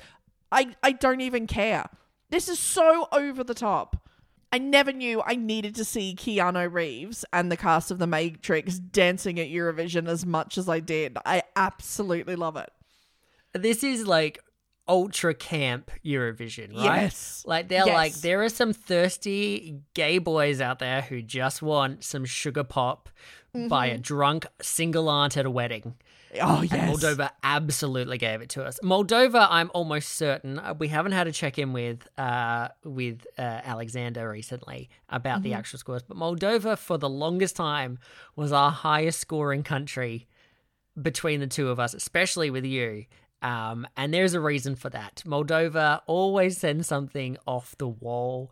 I 0.49 0.75
I 0.81 0.93
don't 0.93 1.19
even 1.19 1.45
care. 1.45 1.87
This 2.29 2.47
is 2.47 2.57
so 2.57 3.09
over 3.11 3.43
the 3.43 3.53
top. 3.53 4.00
I 4.51 4.57
never 4.57 4.91
knew 4.91 5.21
I 5.25 5.35
needed 5.35 5.75
to 5.75 5.85
see 5.85 6.13
Keanu 6.13 6.71
Reeves 6.71 7.23
and 7.31 7.51
the 7.51 7.57
cast 7.57 7.89
of 7.89 7.99
The 7.99 8.07
Matrix 8.07 8.79
dancing 8.79 9.39
at 9.39 9.47
Eurovision 9.47 10.07
as 10.07 10.25
much 10.25 10.57
as 10.57 10.67
I 10.67 10.81
did. 10.81 11.17
I 11.25 11.43
absolutely 11.55 12.35
love 12.35 12.57
it. 12.57 12.69
This 13.53 13.83
is 13.83 14.05
like 14.05 14.39
ultra 14.87 15.33
camp 15.33 15.89
Eurovision, 16.03 16.75
right? 16.75 17.03
Yes. 17.03 17.43
Like 17.47 17.69
they're 17.69 17.85
Yes. 17.85 17.93
like 17.93 18.13
there 18.15 18.43
are 18.43 18.49
some 18.49 18.73
thirsty 18.73 19.81
gay 19.93 20.17
boys 20.17 20.59
out 20.59 20.79
there 20.79 21.01
who 21.01 21.21
just 21.21 21.61
want 21.61 22.03
some 22.03 22.25
sugar 22.25 22.65
pop 22.65 23.09
by 23.53 23.87
mm-hmm. 23.87 23.95
a 23.95 23.97
drunk 23.99 24.47
single 24.61 25.07
aunt 25.07 25.37
at 25.37 25.45
a 25.45 25.51
wedding. 25.51 25.95
Oh, 26.41 26.61
yes. 26.61 26.89
Moldova 26.89 27.29
absolutely 27.43 28.17
gave 28.17 28.41
it 28.41 28.49
to 28.51 28.63
us. 28.63 28.79
Moldova, 28.83 29.47
I'm 29.49 29.69
almost 29.73 30.09
certain 30.09 30.59
uh, 30.59 30.73
we 30.77 30.87
haven't 30.87 31.11
had 31.11 31.27
a 31.27 31.31
check 31.31 31.59
in 31.59 31.73
with 31.73 32.07
uh, 32.17 32.69
with 32.85 33.25
uh, 33.37 33.41
Alexander 33.41 34.29
recently 34.29 34.89
about 35.09 35.39
Mm-hmm. 35.39 35.43
the 35.43 35.53
actual 35.55 35.79
scores, 35.79 36.03
but 36.03 36.15
Moldova 36.15 36.77
for 36.77 36.97
the 36.97 37.09
longest 37.09 37.55
time 37.55 37.99
was 38.35 38.51
our 38.51 38.71
highest 38.71 39.19
scoring 39.19 39.63
country 39.63 40.27
between 41.01 41.39
the 41.39 41.47
two 41.47 41.69
of 41.69 41.79
us, 41.79 41.93
especially 41.93 42.49
with 42.49 42.65
you. 42.65 43.05
Um, 43.41 43.87
and 43.97 44.13
there's 44.13 44.33
a 44.35 44.39
reason 44.39 44.75
for 44.75 44.89
that. 44.91 45.23
Moldova 45.25 46.01
always 46.05 46.57
sends 46.59 46.87
something 46.87 47.37
off 47.47 47.75
the 47.77 47.87
wall. 47.87 48.51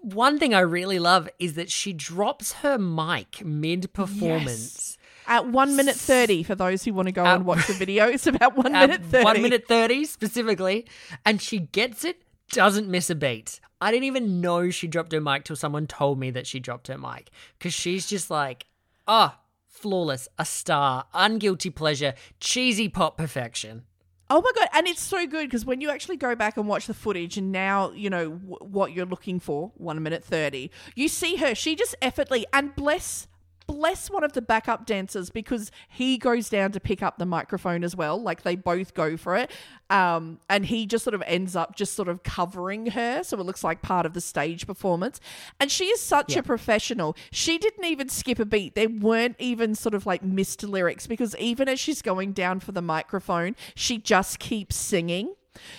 One 0.00 0.38
thing 0.38 0.54
I 0.54 0.60
really 0.60 0.98
love 1.00 1.28
is 1.40 1.54
that 1.54 1.70
she 1.70 1.92
drops 1.92 2.52
her 2.62 2.78
mic 2.78 3.44
mid 3.44 3.92
performance. 3.92 4.95
At 5.26 5.48
1 5.48 5.76
minute 5.76 5.96
30, 5.96 6.42
for 6.44 6.54
those 6.54 6.84
who 6.84 6.94
want 6.94 7.06
to 7.08 7.12
go 7.12 7.24
and 7.24 7.44
watch 7.44 7.66
the 7.66 7.72
video, 7.72 8.06
it's 8.06 8.26
about 8.26 8.56
1 8.56 8.74
at 8.74 8.88
minute 8.88 9.04
30. 9.06 9.24
One 9.24 9.42
minute 9.42 9.64
thirty 9.68 10.04
specifically, 10.04 10.86
and 11.24 11.40
she 11.42 11.58
gets 11.58 12.04
it, 12.04 12.22
doesn't 12.50 12.88
miss 12.88 13.10
a 13.10 13.14
beat. 13.14 13.60
I 13.80 13.90
didn't 13.90 14.04
even 14.04 14.40
know 14.40 14.70
she 14.70 14.86
dropped 14.86 15.12
her 15.12 15.20
mic 15.20 15.44
till 15.44 15.56
someone 15.56 15.86
told 15.86 16.18
me 16.18 16.30
that 16.30 16.46
she 16.46 16.60
dropped 16.60 16.88
her 16.88 16.96
mic 16.96 17.30
because 17.58 17.74
she's 17.74 18.06
just 18.06 18.30
like, 18.30 18.66
ah, 19.06 19.40
flawless, 19.66 20.28
a 20.38 20.44
star, 20.44 21.06
unguilty 21.14 21.74
pleasure, 21.74 22.14
cheesy 22.40 22.88
pop 22.88 23.18
perfection. 23.18 23.82
Oh 24.28 24.40
my 24.40 24.50
god! 24.56 24.68
And 24.72 24.88
it's 24.88 25.02
so 25.02 25.26
good 25.26 25.44
because 25.44 25.64
when 25.64 25.80
you 25.80 25.90
actually 25.90 26.16
go 26.16 26.34
back 26.34 26.56
and 26.56 26.66
watch 26.66 26.86
the 26.86 26.94
footage, 26.94 27.36
and 27.36 27.52
now 27.52 27.92
you 27.92 28.10
know 28.10 28.30
w- 28.30 28.56
what 28.60 28.92
you're 28.92 29.06
looking 29.06 29.38
for, 29.38 29.72
one 29.76 30.02
minute 30.02 30.24
thirty. 30.24 30.70
You 30.96 31.06
see 31.08 31.36
her; 31.36 31.54
she 31.54 31.76
just 31.76 31.94
effortlessly 32.02 32.44
and 32.52 32.74
bless, 32.74 33.28
bless 33.66 34.08
one 34.10 34.22
of 34.24 34.32
the 34.32 34.42
backup 34.42 34.86
dancers 34.86 35.30
because 35.30 35.70
he 35.88 36.18
goes 36.18 36.48
down 36.48 36.72
to 36.72 36.80
pick 36.80 37.02
up 37.02 37.18
the 37.18 37.26
microphone 37.26 37.82
as 37.84 37.96
well. 37.96 38.20
Like 38.20 38.42
they 38.42 38.56
both 38.56 38.94
go 38.94 39.16
for 39.16 39.36
it, 39.36 39.50
um, 39.90 40.38
and 40.48 40.66
he 40.66 40.86
just 40.86 41.04
sort 41.04 41.14
of 41.14 41.22
ends 41.26 41.56
up 41.56 41.76
just 41.76 41.94
sort 41.94 42.08
of 42.08 42.22
covering 42.22 42.86
her, 42.92 43.22
so 43.22 43.38
it 43.38 43.44
looks 43.46 43.62
like 43.64 43.82
part 43.82 44.06
of 44.06 44.12
the 44.14 44.20
stage 44.20 44.66
performance. 44.66 45.20
And 45.60 45.70
she 45.70 45.86
is 45.86 46.00
such 46.00 46.36
a 46.36 46.42
professional. 46.42 47.16
She 47.30 47.58
didn't 47.58 47.84
even 47.84 48.08
skip 48.08 48.38
a 48.38 48.44
beat. 48.44 48.74
There 48.74 48.88
weren't 48.88 49.36
even 49.38 49.74
sort 49.74 49.94
of 49.94 50.06
like 50.06 50.22
missed 50.22 50.62
lyrics 50.62 51.06
because 51.06 51.34
even 51.36 51.68
as 51.68 51.80
she's 51.80 52.02
going 52.02 52.32
down 52.32 52.60
for 52.60 52.72
the 52.72 52.82
microphone, 52.82 53.56
she 53.74 53.98
just 53.98 54.38
keeps 54.38 54.76
singing. 54.76 55.34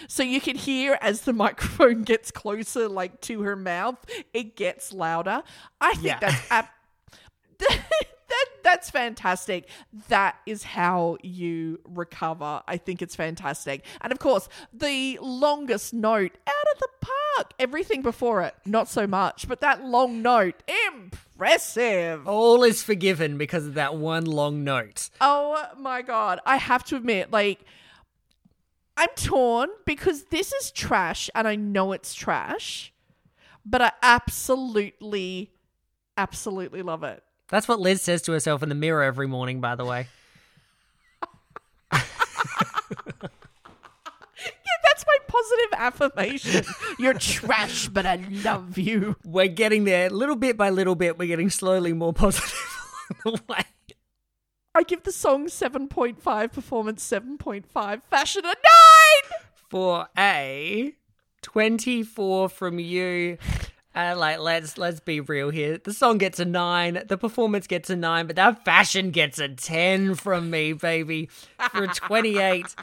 So 0.07 0.23
you 0.23 0.41
can 0.41 0.55
hear 0.55 0.97
as 1.01 1.21
the 1.21 1.33
microphone 1.45 2.01
gets 2.03 2.31
closer, 2.31 2.87
like 2.89 3.21
to 3.21 3.41
her 3.43 3.55
mouth, 3.55 3.97
it 4.33 4.55
gets 4.55 4.91
louder. 4.91 5.43
I 5.79 5.93
think 5.93 6.03
Yeah. 6.05 6.19
that's 6.19 6.51
ab- 6.51 6.65
that 8.29 8.45
that's 8.63 8.89
fantastic. 8.89 9.69
That 10.09 10.35
is 10.45 10.63
how 10.63 11.17
you 11.23 11.79
recover. 11.85 12.61
I 12.67 12.77
think 12.77 13.01
it's 13.01 13.15
fantastic. 13.15 13.85
And 14.01 14.11
of 14.11 14.19
course, 14.19 14.49
the 14.73 15.17
longest 15.21 15.93
note 15.93 16.37
out 16.45 16.73
of 16.73 16.79
the 16.79 16.89
park. 17.01 17.53
Everything 17.59 18.01
before 18.01 18.41
it, 18.41 18.55
not 18.65 18.89
so 18.89 19.07
much, 19.07 19.47
but 19.47 19.61
that 19.61 19.85
long 19.85 20.21
note, 20.21 20.63
impressive. 20.89 22.27
All 22.27 22.63
is 22.63 22.83
forgiven 22.83 23.37
because 23.37 23.67
of 23.67 23.75
that 23.75 23.95
one 23.95 24.25
long 24.25 24.63
note. 24.63 25.09
Oh 25.21 25.63
my 25.79 26.01
god. 26.01 26.39
I 26.45 26.57
have 26.57 26.83
to 26.85 26.97
admit, 26.97 27.31
like, 27.31 27.61
I'm 28.97 29.09
torn 29.15 29.69
because 29.85 30.25
this 30.25 30.51
is 30.51 30.71
trash 30.71 31.29
and 31.35 31.47
I 31.47 31.55
know 31.55 31.93
it's 31.93 32.13
trash, 32.13 32.91
but 33.65 33.81
I 33.81 33.91
absolutely, 34.01 35.51
absolutely 36.17 36.81
love 36.81 37.03
it. 37.03 37.23
That's 37.49 37.67
what 37.67 37.79
Liz 37.79 38.01
says 38.01 38.21
to 38.23 38.31
herself 38.33 38.61
in 38.61 38.69
the 38.69 38.75
mirror 38.75 39.03
every 39.03 39.27
morning, 39.27 39.61
by 39.61 39.75
the 39.75 39.85
way. 39.85 40.07
Yeah, 44.39 44.79
that's 44.83 45.05
my 45.05 45.17
positive 45.27 45.73
affirmation. 45.77 46.65
You're 46.99 47.15
trash, 47.15 47.87
but 47.87 48.05
I 48.05 48.15
love 48.43 48.77
you. 48.77 49.15
We're 49.25 49.47
getting 49.47 49.83
there 49.83 50.09
little 50.09 50.35
bit 50.35 50.57
by 50.57 50.69
little 50.69 50.95
bit. 50.95 51.17
We're 51.17 51.27
getting 51.27 51.49
slowly 51.49 51.91
more 51.93 52.13
positive 52.13 52.53
along 53.25 53.41
the 53.47 53.53
way. 53.53 53.63
I 54.75 54.83
give 54.83 55.03
the 55.03 55.11
song 55.11 55.47
7.5, 55.47 56.53
performance 56.53 57.09
7.5, 57.09 58.01
fashion 58.03 58.45
a 58.45 58.49
9! 58.49 58.55
for 59.69 60.07
a 60.17 60.93
24 61.41 62.49
from 62.49 62.79
you 62.79 63.37
uh, 63.97 64.15
like 64.17 64.39
let's 64.39 64.77
let's 64.77 64.99
be 64.99 65.19
real 65.19 65.49
here. 65.49 65.77
The 65.77 65.93
song 65.93 66.17
gets 66.19 66.39
a 66.39 66.45
9 66.45 67.03
the 67.07 67.17
performance 67.17 67.65
gets 67.67 67.89
a 67.89 67.95
9 67.95 68.27
but 68.27 68.35
that 68.35 68.63
fashion 68.63 69.11
gets 69.11 69.39
a 69.39 69.47
10 69.49 70.15
from 70.15 70.49
me 70.49 70.73
baby 70.73 71.29
for 71.71 71.83
a 71.85 71.87
28 71.87 72.75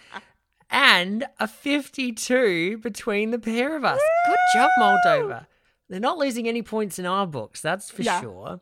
and 0.70 1.24
a 1.38 1.46
52 1.46 2.78
between 2.78 3.30
the 3.30 3.38
pair 3.38 3.76
of 3.76 3.84
us. 3.84 4.00
Good 4.26 4.36
job 4.54 4.70
moldova. 4.80 5.46
They're 5.88 6.00
not 6.00 6.18
losing 6.18 6.48
any 6.48 6.62
points 6.62 6.98
in 6.98 7.06
our 7.06 7.26
books 7.26 7.60
that's 7.60 7.90
for 7.90 8.02
Yeah. 8.02 8.20
sure 8.20 8.60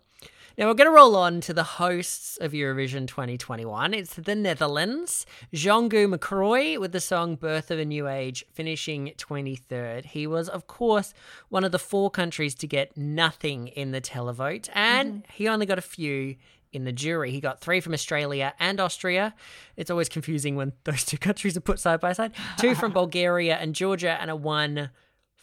now 0.58 0.66
we're 0.66 0.74
going 0.74 0.88
to 0.88 0.94
roll 0.94 1.16
on 1.16 1.40
to 1.42 1.54
the 1.54 1.62
hosts 1.62 2.36
of 2.36 2.52
Eurovision 2.52 3.06
2021. 3.06 3.94
It's 3.94 4.14
the 4.14 4.34
Netherlands. 4.34 5.24
Jeangu 5.54 6.12
Macrooy 6.12 6.78
with 6.78 6.92
the 6.92 7.00
song 7.00 7.36
Birth 7.36 7.70
of 7.70 7.78
a 7.78 7.84
New 7.84 8.06
Age, 8.06 8.44
finishing 8.52 9.12
23rd. 9.16 10.04
He 10.04 10.26
was, 10.26 10.48
of 10.48 10.66
course, 10.66 11.14
one 11.48 11.64
of 11.64 11.72
the 11.72 11.78
four 11.78 12.10
countries 12.10 12.54
to 12.56 12.66
get 12.66 12.96
nothing 12.96 13.68
in 13.68 13.92
the 13.92 14.00
televote, 14.00 14.68
and 14.74 15.12
mm-hmm. 15.12 15.32
he 15.32 15.48
only 15.48 15.64
got 15.64 15.78
a 15.78 15.82
few 15.82 16.36
in 16.72 16.84
the 16.84 16.92
jury. 16.92 17.30
He 17.30 17.40
got 17.40 17.60
three 17.60 17.80
from 17.80 17.94
Australia 17.94 18.54
and 18.58 18.80
Austria. 18.80 19.34
It's 19.76 19.90
always 19.90 20.08
confusing 20.08 20.56
when 20.56 20.72
those 20.84 21.04
two 21.06 21.18
countries 21.18 21.56
are 21.56 21.60
put 21.60 21.78
side 21.78 22.00
by 22.00 22.12
side. 22.12 22.32
Two 22.58 22.74
from 22.74 22.92
Bulgaria 22.94 23.56
and 23.56 23.74
Georgia, 23.74 24.18
and 24.20 24.30
a 24.30 24.36
one 24.36 24.90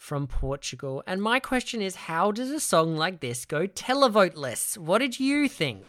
from 0.00 0.26
Portugal. 0.26 1.02
And 1.06 1.20
my 1.22 1.38
question 1.38 1.82
is 1.82 1.94
how 1.94 2.32
does 2.32 2.50
a 2.50 2.58
song 2.58 2.96
like 2.96 3.20
this 3.20 3.44
go 3.44 3.66
televoteless? 3.66 4.78
What 4.78 4.98
did 4.98 5.20
you 5.20 5.46
think? 5.46 5.84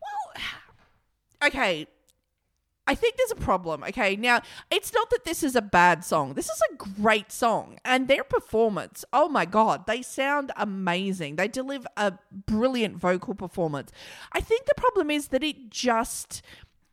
Well, 0.00 0.44
Okay. 1.48 1.86
I 2.86 2.94
think 2.96 3.16
there's 3.16 3.30
a 3.30 3.36
problem. 3.36 3.84
Okay, 3.84 4.16
now 4.16 4.42
it's 4.68 4.92
not 4.92 5.08
that 5.10 5.24
this 5.24 5.44
is 5.44 5.54
a 5.54 5.62
bad 5.62 6.04
song. 6.04 6.34
This 6.34 6.46
is 6.46 6.60
a 6.72 6.74
great 6.74 7.30
song, 7.30 7.78
and 7.84 8.08
their 8.08 8.24
performance. 8.24 9.04
Oh 9.12 9.28
my 9.28 9.44
god, 9.44 9.86
they 9.86 10.02
sound 10.02 10.50
amazing. 10.56 11.36
They 11.36 11.46
deliver 11.46 11.86
a 11.96 12.14
brilliant 12.32 12.96
vocal 12.96 13.34
performance. 13.34 13.92
I 14.32 14.40
think 14.40 14.66
the 14.66 14.74
problem 14.76 15.12
is 15.12 15.28
that 15.28 15.44
it 15.44 15.70
just 15.70 16.42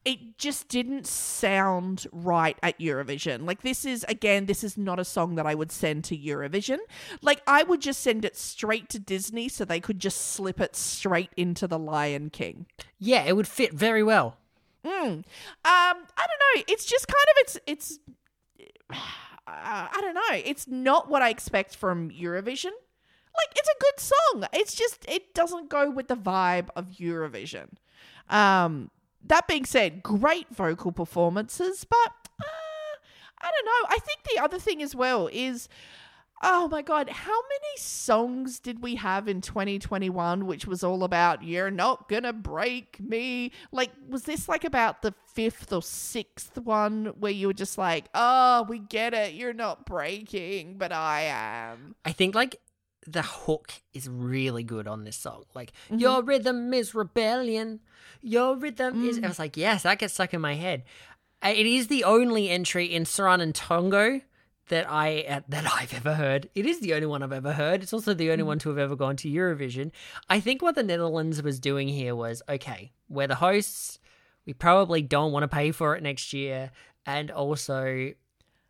it 0.05 0.37
just 0.37 0.69
didn't 0.69 1.05
sound 1.05 2.07
right 2.11 2.57
at 2.63 2.79
Eurovision. 2.79 3.45
Like 3.45 3.61
this 3.61 3.85
is 3.85 4.05
again, 4.07 4.45
this 4.45 4.63
is 4.63 4.77
not 4.77 4.99
a 4.99 5.05
song 5.05 5.35
that 5.35 5.45
I 5.45 5.55
would 5.55 5.71
send 5.71 6.03
to 6.05 6.17
Eurovision. 6.17 6.77
Like 7.21 7.41
I 7.45 7.63
would 7.63 7.81
just 7.81 8.01
send 8.01 8.23
it 8.25 8.37
straight 8.37 8.89
to 8.89 8.99
Disney 8.99 9.49
so 9.49 9.65
they 9.65 9.79
could 9.79 9.99
just 9.99 10.19
slip 10.19 10.59
it 10.59 10.75
straight 10.75 11.31
into 11.35 11.67
the 11.67 11.79
Lion 11.79 12.29
King. 12.29 12.65
Yeah, 12.97 13.23
it 13.23 13.35
would 13.35 13.47
fit 13.47 13.73
very 13.73 14.03
well. 14.03 14.37
Um, 14.85 15.23
I 15.63 15.93
don't 15.93 16.07
know. 16.07 16.63
It's 16.67 16.85
just 16.85 17.07
kind 17.07 17.25
of 17.29 17.35
it's 17.37 17.59
it's. 17.67 17.99
Uh, 18.89 18.95
I 19.47 19.97
don't 19.99 20.13
know. 20.13 20.41
It's 20.45 20.67
not 20.67 21.09
what 21.09 21.21
I 21.21 21.29
expect 21.29 21.75
from 21.75 22.11
Eurovision. 22.11 22.71
Like 23.37 23.55
it's 23.55 23.69
a 23.69 23.79
good 23.79 23.99
song. 23.99 24.49
It's 24.53 24.75
just 24.75 25.05
it 25.09 25.33
doesn't 25.33 25.69
go 25.69 25.89
with 25.89 26.07
the 26.07 26.15
vibe 26.15 26.69
of 26.75 26.87
Eurovision. 26.87 27.69
Um, 28.29 28.91
that 29.25 29.47
being 29.47 29.65
said, 29.65 30.03
great 30.03 30.47
vocal 30.53 30.91
performances, 30.91 31.85
but 31.89 32.11
uh, 32.39 32.95
I 33.41 33.51
don't 33.51 33.65
know. 33.65 33.87
I 33.89 33.99
think 33.99 34.19
the 34.23 34.41
other 34.41 34.59
thing 34.59 34.81
as 34.81 34.95
well 34.95 35.29
is 35.31 35.69
Oh 36.41 36.69
my 36.69 36.81
god, 36.81 37.09
how 37.09 37.41
many 37.41 37.77
songs 37.77 38.61
did 38.61 38.81
we 38.81 38.95
have 38.95 39.27
in 39.27 39.41
2021 39.41 40.45
which 40.45 40.65
was 40.65 40.85
all 40.85 41.03
about 41.03 41.43
you're 41.43 41.69
not 41.69 42.07
gonna 42.07 42.31
break 42.31 42.97
me? 43.01 43.51
Like, 43.73 43.91
was 44.07 44.23
this 44.23 44.47
like 44.47 44.63
about 44.63 45.01
the 45.01 45.13
fifth 45.33 45.73
or 45.73 45.81
sixth 45.81 46.57
one 46.57 47.07
where 47.19 47.31
you 47.31 47.47
were 47.47 47.53
just 47.53 47.77
like, 47.77 48.05
oh, 48.13 48.65
we 48.69 48.79
get 48.79 49.13
it, 49.13 49.33
you're 49.33 49.53
not 49.53 49.85
breaking, 49.85 50.77
but 50.77 50.93
I 50.93 51.23
am? 51.23 51.95
I 52.05 52.13
think 52.13 52.35
like 52.35 52.61
the 53.07 53.21
hook 53.21 53.73
is 53.93 54.07
really 54.09 54.63
good 54.63 54.87
on 54.87 55.03
this 55.03 55.17
song. 55.17 55.43
Like 55.53 55.71
mm-hmm. 55.85 55.99
your 55.99 56.21
rhythm 56.21 56.73
is 56.73 56.93
rebellion. 56.93 57.79
Your 58.21 58.55
rhythm 58.55 59.07
is. 59.07 59.19
Mm. 59.19 59.25
I 59.25 59.27
was 59.27 59.39
like, 59.39 59.57
yes, 59.57 59.83
that 59.83 59.99
gets 59.99 60.13
stuck 60.13 60.33
in 60.33 60.41
my 60.41 60.55
head. 60.55 60.83
It 61.43 61.65
is 61.65 61.87
the 61.87 62.03
only 62.03 62.49
entry 62.49 62.85
in 62.85 63.05
Sranan 63.05 63.53
Tongo 63.53 64.21
that 64.69 64.89
I 64.89 65.25
uh, 65.27 65.41
that 65.49 65.65
I've 65.73 65.93
ever 65.93 66.13
heard. 66.13 66.49
It 66.55 66.65
is 66.65 66.79
the 66.79 66.93
only 66.93 67.07
one 67.07 67.23
I've 67.23 67.33
ever 67.33 67.53
heard. 67.53 67.83
It's 67.83 67.93
also 67.93 68.13
the 68.13 68.31
only 68.31 68.41
mm-hmm. 68.41 68.47
one 68.47 68.59
to 68.59 68.69
have 68.69 68.77
ever 68.77 68.95
gone 68.95 69.15
to 69.17 69.29
Eurovision. 69.29 69.91
I 70.29 70.39
think 70.39 70.61
what 70.61 70.75
the 70.75 70.83
Netherlands 70.83 71.41
was 71.41 71.59
doing 71.59 71.87
here 71.87 72.15
was 72.15 72.41
okay. 72.49 72.91
We're 73.07 73.27
the 73.27 73.35
hosts. 73.35 73.99
We 74.45 74.53
probably 74.53 75.01
don't 75.01 75.31
want 75.31 75.43
to 75.43 75.47
pay 75.47 75.71
for 75.71 75.95
it 75.95 76.01
next 76.01 76.33
year, 76.33 76.71
and 77.05 77.29
also 77.29 78.13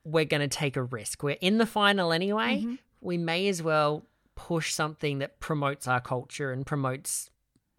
we're 0.03 0.25
going 0.25 0.41
to 0.41 0.47
take 0.47 0.75
a 0.75 0.83
risk. 0.83 1.23
We're 1.23 1.37
in 1.41 1.57
the 1.57 1.65
final 1.65 2.11
anyway. 2.11 2.61
Mm-hmm. 2.61 2.75
We 3.01 3.17
may 3.17 3.47
as 3.47 3.61
well 3.63 4.03
push 4.47 4.73
something 4.73 5.19
that 5.19 5.39
promotes 5.41 5.85
our 5.85 5.99
culture 5.99 6.51
and 6.53 6.65
promotes 6.65 7.29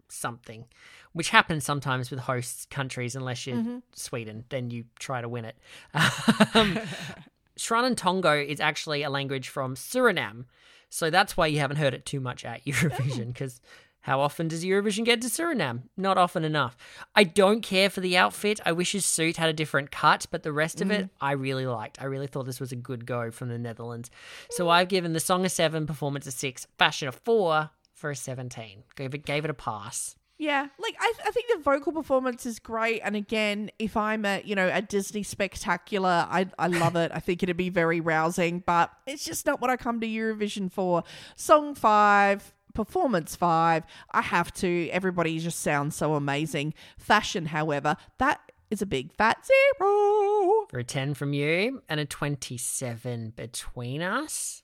something, 0.09 0.65
which 1.13 1.29
happens 1.29 1.63
sometimes 1.63 2.11
with 2.11 2.19
host 2.19 2.69
countries, 2.69 3.15
unless 3.15 3.47
you're 3.47 3.81
Sweden, 3.95 4.45
then 4.49 4.69
you 4.69 4.85
try 4.99 5.21
to 5.21 5.27
win 5.27 5.45
it. 5.45 5.57
Um, 6.53 6.79
Sranan 7.57 7.95
Tongo 7.95 8.45
is 8.47 8.59
actually 8.59 9.03
a 9.03 9.09
language 9.09 9.49
from 9.49 9.75
Suriname. 9.75 10.45
So 10.89 11.09
that's 11.09 11.35
why 11.35 11.47
you 11.47 11.59
haven't 11.59 11.77
heard 11.77 11.93
it 11.93 12.05
too 12.05 12.19
much 12.19 12.45
at 12.45 12.63
Eurovision, 12.65 13.27
because 13.27 13.59
how 14.01 14.19
often 14.19 14.47
does 14.47 14.65
Eurovision 14.65 15.05
get 15.05 15.21
to 15.21 15.27
Suriname? 15.27 15.83
Not 15.95 16.17
often 16.17 16.43
enough. 16.43 16.75
I 17.15 17.23
don't 17.23 17.61
care 17.61 17.89
for 17.89 18.01
the 18.01 18.17
outfit. 18.17 18.59
I 18.65 18.71
wish 18.71 18.93
his 18.93 19.05
suit 19.05 19.37
had 19.37 19.49
a 19.49 19.53
different 19.53 19.91
cut, 19.91 20.25
but 20.31 20.43
the 20.43 20.51
rest 20.51 20.81
of 20.81 20.89
it 20.91 21.05
mm. 21.05 21.09
I 21.19 21.33
really 21.33 21.67
liked. 21.67 22.01
I 22.01 22.05
really 22.05 22.27
thought 22.27 22.45
this 22.45 22.59
was 22.59 22.71
a 22.71 22.75
good 22.75 23.05
go 23.05 23.31
from 23.31 23.49
the 23.49 23.59
Netherlands. 23.59 24.09
So 24.49 24.69
I've 24.69 24.87
given 24.87 25.13
the 25.13 25.19
song 25.19 25.45
a 25.45 25.49
seven, 25.49 25.85
performance 25.85 26.25
a 26.25 26.31
six, 26.31 26.67
fashion 26.77 27.07
a 27.07 27.11
four 27.11 27.69
for 27.93 28.09
a 28.09 28.15
17. 28.15 28.83
Gave 28.95 29.13
it, 29.13 29.25
gave 29.25 29.45
it 29.45 29.51
a 29.51 29.55
pass. 29.55 30.15
Yeah, 30.41 30.65
like 30.79 30.95
I, 30.99 31.13
I 31.27 31.29
think 31.29 31.49
the 31.53 31.61
vocal 31.61 31.91
performance 31.91 32.47
is 32.47 32.57
great, 32.57 33.01
and 33.01 33.15
again, 33.15 33.69
if 33.77 33.95
I'm 33.95 34.25
a 34.25 34.41
you 34.43 34.55
know 34.55 34.71
a 34.73 34.81
Disney 34.81 35.21
spectacular, 35.21 36.25
I 36.27 36.47
I 36.57 36.65
love 36.65 36.95
it. 36.95 37.11
I 37.13 37.19
think 37.19 37.43
it'd 37.43 37.57
be 37.57 37.69
very 37.69 38.01
rousing, 38.01 38.63
but 38.65 38.91
it's 39.05 39.23
just 39.23 39.45
not 39.45 39.61
what 39.61 39.69
I 39.69 39.77
come 39.77 39.99
to 39.99 40.07
Eurovision 40.07 40.71
for. 40.71 41.03
Song 41.35 41.75
five, 41.75 42.55
performance 42.71 43.35
five. 43.35 43.83
I 44.11 44.21
have 44.21 44.53
to. 44.55 44.89
Everybody 44.91 45.37
just 45.39 45.59
sounds 45.59 45.95
so 45.95 46.15
amazing. 46.15 46.73
Fashion, 46.97 47.47
however, 47.47 47.97
that 48.17 48.41
is 48.69 48.81
a 48.81 48.85
big 48.85 49.11
fat 49.13 49.45
zero. 49.45 50.65
For 50.69 50.79
a 50.79 50.83
10 50.83 51.13
from 51.13 51.33
you 51.33 51.83
and 51.89 51.99
a 51.99 52.05
27 52.05 53.33
between 53.35 54.01
us. 54.01 54.63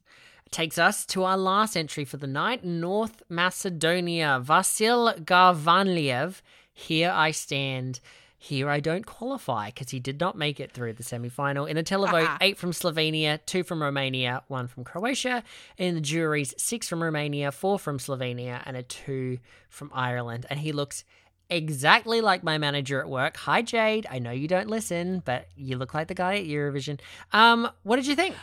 Takes 0.50 0.78
us 0.78 1.06
to 1.08 1.26
our 1.26 1.38
last 1.38 1.76
entry 1.76 2.06
for 2.06 2.18
the 2.18 2.26
night 2.26 2.64
North 2.64 3.22
Macedonia. 3.30 4.42
Vasil 4.44 5.20
Garvanliev. 5.26 6.42
Here 6.74 7.12
I 7.14 7.32
stand. 7.32 8.00
Here 8.48 8.70
I 8.70 8.80
don't 8.80 9.06
qualify 9.06 9.68
because 9.68 9.90
he 9.90 10.00
did 10.00 10.22
not 10.22 10.38
make 10.38 10.62
it 10.62 10.72
through 10.72 10.94
the 10.94 11.04
semi 11.04 11.28
final. 11.28 11.66
In 11.66 11.76
the 11.76 11.84
televote, 11.84 12.38
eight 12.40 12.58
from 12.58 12.72
Slovenia, 12.72 13.40
two 13.46 13.62
from 13.62 13.84
Romania, 13.84 14.42
one 14.48 14.68
from 14.68 14.86
Croatia. 14.86 15.44
In 15.78 15.96
the 15.96 16.02
juries, 16.02 16.54
six 16.58 16.88
from 16.88 17.04
Romania, 17.04 17.52
four 17.52 17.78
from 17.78 17.98
Slovenia, 17.98 18.62
and 18.66 18.78
a 18.78 18.84
two 18.84 19.40
from 19.70 19.92
Ireland. 19.94 20.46
And 20.50 20.62
he 20.62 20.72
looks 20.72 21.04
exactly 21.50 22.22
like 22.22 22.42
my 22.42 22.58
manager 22.58 23.02
at 23.02 23.10
work. 23.10 23.36
Hi, 23.36 23.62
Jade. 23.62 24.08
I 24.10 24.20
know 24.20 24.32
you 24.32 24.48
don't 24.48 24.70
listen, 24.70 25.22
but 25.26 25.50
you 25.58 25.78
look 25.78 25.94
like 25.94 26.08
the 26.08 26.16
guy 26.16 26.36
at 26.36 26.46
Eurovision. 26.46 27.02
Um, 27.34 27.70
what 27.84 27.98
did 27.98 28.08
you 28.08 28.16
think? 28.16 28.34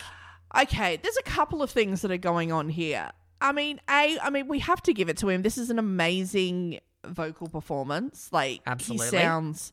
Okay, 0.55 0.99
there's 1.03 1.17
a 1.17 1.23
couple 1.23 1.63
of 1.63 1.71
things 1.71 2.03
that 2.03 2.11
are 2.11 2.19
going 2.19 2.53
on 2.53 2.69
here. 2.69 3.11
I 3.41 3.53
mean, 3.53 3.81
a, 3.89 4.19
I 4.23 4.29
mean, 4.29 4.49
we 4.49 4.59
have 4.59 4.83
to 4.83 4.93
give 4.93 5.09
it 5.09 5.17
to 5.19 5.31
him. 5.31 5.41
This 5.41 5.57
is 5.57 5.71
an 5.71 5.79
amazing 5.79 6.81
vocal 7.07 7.49
performance. 7.49 8.29
Like, 8.33 8.61
Absolutely. 8.67 9.07
he 9.07 9.11
sounds 9.11 9.73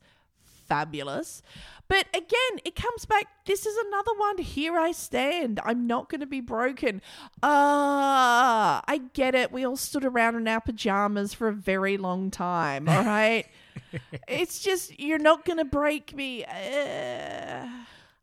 fabulous. 0.72 1.44
But 1.90 2.08
again, 2.14 2.62
it 2.64 2.78
comes 2.78 3.06
back. 3.06 3.28
This 3.46 3.66
is 3.66 3.76
another 3.88 4.14
one. 4.16 4.38
Here 4.38 4.78
I 4.78 4.94
stand. 4.94 5.60
I'm 5.66 5.86
not 5.86 6.08
going 6.08 6.22
to 6.22 6.26
be 6.26 6.40
broken. 6.40 7.02
Ah, 7.44 8.82
I 8.88 9.00
get 9.14 9.36
it. 9.36 9.52
We 9.52 9.66
all 9.66 9.76
stood 9.76 10.06
around 10.06 10.38
in 10.38 10.48
our 10.48 10.62
pajamas 10.62 11.34
for 11.34 11.50
a 11.50 11.54
very 11.54 11.98
long 11.98 12.32
time. 12.32 12.88
All 12.88 13.04
right. 13.04 13.46
it's 14.30 14.62
just 14.62 14.98
you're 14.98 15.20
not 15.20 15.44
going 15.44 15.58
to 15.58 15.66
break 15.66 16.16
me. 16.16 16.46
Uh, 16.46 17.68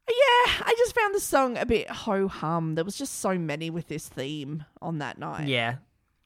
yeah, 0.08 0.52
I 0.64 0.74
just 0.78 0.94
found 0.94 1.14
the 1.14 1.20
song 1.20 1.58
a 1.58 1.66
bit 1.66 1.90
ho 1.90 2.28
hum. 2.28 2.76
There 2.76 2.84
was 2.86 2.96
just 2.96 3.20
so 3.20 3.36
many 3.36 3.68
with 3.68 3.88
this 3.88 4.08
theme 4.08 4.64
on 4.80 4.98
that 4.98 5.18
night. 5.18 5.48
Yeah, 5.48 5.74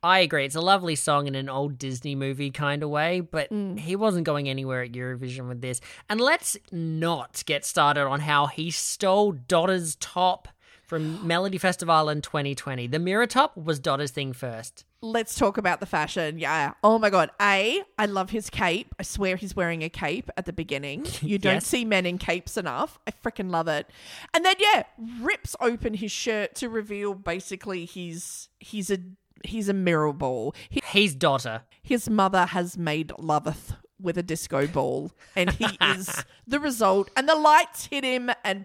I 0.03 0.18
agree. 0.20 0.44
It's 0.44 0.57
a 0.57 0.61
lovely 0.61 0.96
song 0.96 1.26
in 1.28 1.34
an 1.34 1.48
old 1.48 1.78
Disney 1.78 2.14
movie 2.14 2.50
kind 2.50 2.82
of 2.82 2.90
way, 2.90 3.20
but 3.20 3.50
mm. 3.50 3.78
he 3.78 3.94
wasn't 3.94 4.24
going 4.24 4.48
anywhere 4.48 4.82
at 4.82 4.92
Eurovision 4.92 5.48
with 5.48 5.61
this. 5.61 5.80
And 6.11 6.20
let's 6.20 6.57
not 6.72 7.42
get 7.46 7.64
started 7.64 8.07
on 8.07 8.20
how 8.20 8.46
he 8.46 8.70
stole 8.72 9.32
Dotter's 9.32 9.94
top 9.96 10.48
from 10.84 11.24
Melody 11.26 11.57
Festival 11.59 12.09
in 12.09 12.20
2020. 12.20 12.88
The 12.88 12.98
mirror 12.98 13.26
top 13.28 13.57
was 13.57 13.78
Dotter's 13.78 14.11
thing 14.11 14.32
first. 14.32 14.84
Let's 15.05 15.34
talk 15.36 15.57
about 15.57 15.80
the 15.80 15.86
fashion. 15.86 16.38
Yeah. 16.38 16.74
Oh 16.84 16.98
my 16.98 17.11
god. 17.11 17.30
A, 17.40 17.82
I 17.98 18.07
love 18.07 18.30
his 18.30 18.50
cape. 18.50 18.94
I 19.00 19.03
swear 19.03 19.34
he's 19.36 19.55
wearing 19.57 19.82
a 19.82 19.88
cape 19.88 20.30
at 20.36 20.46
the 20.46 20.53
beginning. 20.53 21.07
You 21.22 21.38
don't 21.38 21.55
Yes. 21.55 21.66
see 21.66 21.84
men 21.84 22.07
in 22.07 22.18
capes 22.18 22.57
enough. 22.57 22.98
I 23.07 23.12
freaking 23.12 23.50
love 23.50 23.68
it. 23.68 23.88
And 24.34 24.44
then 24.44 24.55
yeah, 24.59 24.82
rips 25.20 25.55
open 25.61 25.94
his 25.94 26.11
shirt 26.12 26.55
to 26.57 26.68
reveal 26.68 27.14
basically 27.14 27.84
he's 27.84 28.48
he's 28.61 28.90
a 28.90 28.98
he's 29.47 29.68
a 29.68 29.74
mirror 29.74 30.12
ball. 30.12 30.55
He, 30.68 30.80
He's 30.90 31.14
Dotter. 31.14 31.62
his 31.82 32.09
mother 32.11 32.47
has 32.47 32.76
made 32.78 33.12
loveth 33.18 33.74
with 34.01 34.18
a 34.18 34.22
disco 34.22 34.66
ball 34.66 35.12
and 35.36 35.51
he 35.51 35.66
is 35.80 36.24
the 36.47 36.59
result 36.59 37.09
and 37.16 37.28
the 37.28 37.36
lights 37.36 37.86
hit 37.86 38.03
him 38.03 38.30
and 38.45 38.64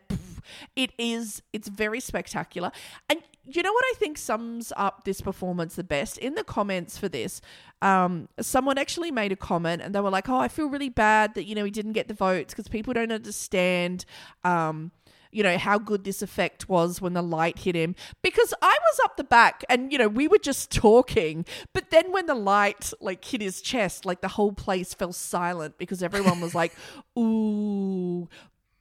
it 0.75 0.91
is 0.97 1.41
it's 1.53 1.67
very 1.67 1.99
spectacular 1.99 2.71
and 3.07 3.21
you 3.45 3.61
know 3.61 3.71
what 3.71 3.85
i 3.91 3.93
think 3.97 4.17
sums 4.17 4.73
up 4.75 5.03
this 5.03 5.21
performance 5.21 5.75
the 5.75 5.83
best 5.83 6.17
in 6.17 6.33
the 6.33 6.43
comments 6.43 6.97
for 6.97 7.07
this 7.07 7.39
um, 7.83 8.27
someone 8.39 8.79
actually 8.79 9.11
made 9.11 9.31
a 9.31 9.35
comment 9.35 9.79
and 9.83 9.93
they 9.93 9.99
were 10.01 10.09
like 10.09 10.27
oh 10.27 10.37
i 10.39 10.47
feel 10.47 10.67
really 10.69 10.89
bad 10.89 11.35
that 11.35 11.43
you 11.45 11.53
know 11.53 11.63
he 11.65 11.69
didn't 11.71 11.93
get 11.93 12.07
the 12.07 12.13
votes 12.15 12.53
because 12.53 12.67
people 12.67 12.91
don't 12.93 13.11
understand 13.11 14.05
um, 14.43 14.91
you 15.31 15.43
know 15.43 15.57
how 15.57 15.77
good 15.77 16.03
this 16.03 16.21
effect 16.21 16.69
was 16.69 17.01
when 17.01 17.13
the 17.13 17.21
light 17.21 17.59
hit 17.59 17.75
him 17.75 17.95
because 18.21 18.53
i 18.61 18.77
was 18.91 18.99
up 19.03 19.17
the 19.17 19.23
back 19.23 19.63
and 19.69 19.91
you 19.91 19.97
know 19.97 20.07
we 20.07 20.27
were 20.27 20.37
just 20.37 20.71
talking 20.71 21.45
but 21.73 21.89
then 21.89 22.11
when 22.11 22.25
the 22.25 22.35
light 22.35 22.93
like 23.01 23.23
hit 23.23 23.41
his 23.41 23.61
chest 23.61 24.05
like 24.05 24.21
the 24.21 24.27
whole 24.29 24.51
place 24.53 24.93
fell 24.93 25.13
silent 25.13 25.77
because 25.77 26.01
everyone 26.01 26.39
was 26.41 26.55
like 26.55 26.73
ooh 27.19 28.27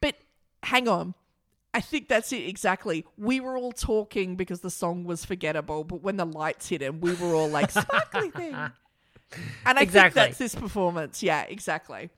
but 0.01 0.15
hang 0.63 0.87
on 0.87 1.13
I 1.73 1.81
think 1.81 2.07
that's 2.07 2.33
it 2.33 2.47
exactly. 2.47 3.05
We 3.19 3.39
were 3.39 3.55
all 3.55 3.71
talking 3.71 4.35
because 4.35 4.61
the 4.61 4.71
song 4.71 5.03
was 5.03 5.23
forgettable, 5.25 5.83
but 5.83 6.01
when 6.01 6.17
the 6.17 6.25
lights 6.25 6.69
hit 6.69 6.81
him, 6.81 7.01
we 7.01 7.13
were 7.13 7.35
all 7.35 7.49
like 7.49 7.69
sparkly 7.69 8.31
thing. 8.31 8.55
And 8.55 9.77
I 9.77 9.81
Exactly. 9.81 9.89
think 9.91 10.13
that's 10.13 10.37
this 10.39 10.55
performance. 10.55 11.21
Yeah, 11.21 11.43
exactly. 11.43 12.09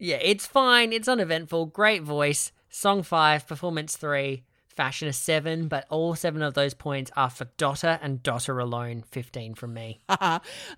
Yeah, 0.00 0.18
it's 0.20 0.46
fine. 0.46 0.92
It's 0.92 1.06
uneventful. 1.06 1.66
Great 1.66 2.02
voice. 2.02 2.50
Song 2.76 3.04
five, 3.04 3.46
performance 3.46 3.96
three, 3.96 4.42
fashion 4.66 5.06
a 5.06 5.12
seven, 5.12 5.68
but 5.68 5.86
all 5.90 6.16
seven 6.16 6.42
of 6.42 6.54
those 6.54 6.74
points 6.74 7.08
are 7.16 7.30
for 7.30 7.44
Dotter 7.56 8.00
and 8.02 8.20
Dotter 8.20 8.58
alone. 8.58 9.04
15 9.12 9.54
from 9.54 9.74
me. 9.74 10.00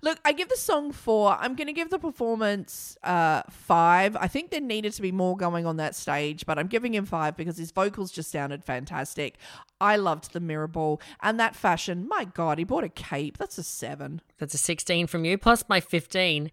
Look, 0.03 0.19
I 0.23 0.31
give 0.33 0.47
the 0.47 0.57
song 0.57 0.91
four. 0.91 1.35
I'm 1.39 1.55
going 1.55 1.65
to 1.65 1.73
give 1.73 1.89
the 1.89 1.97
performance 1.97 2.99
uh, 3.01 3.41
five. 3.49 4.15
I 4.15 4.27
think 4.27 4.51
there 4.51 4.61
needed 4.61 4.93
to 4.93 5.01
be 5.01 5.11
more 5.11 5.35
going 5.35 5.65
on 5.65 5.77
that 5.77 5.95
stage, 5.95 6.45
but 6.45 6.59
I'm 6.59 6.67
giving 6.67 6.93
him 6.93 7.07
five 7.07 7.35
because 7.35 7.57
his 7.57 7.71
vocals 7.71 8.11
just 8.11 8.29
sounded 8.29 8.63
fantastic. 8.63 9.39
I 9.81 9.95
loved 9.95 10.33
the 10.33 10.39
mirror 10.39 10.67
ball 10.67 11.01
and 11.23 11.39
that 11.39 11.55
fashion. 11.55 12.07
My 12.07 12.25
God, 12.25 12.59
he 12.59 12.63
bought 12.63 12.83
a 12.83 12.89
cape. 12.89 13.39
That's 13.39 13.57
a 13.57 13.63
seven. 13.63 14.21
That's 14.37 14.53
a 14.53 14.59
16 14.59 15.07
from 15.07 15.25
you, 15.25 15.39
plus 15.39 15.63
my 15.67 15.79
15. 15.79 16.51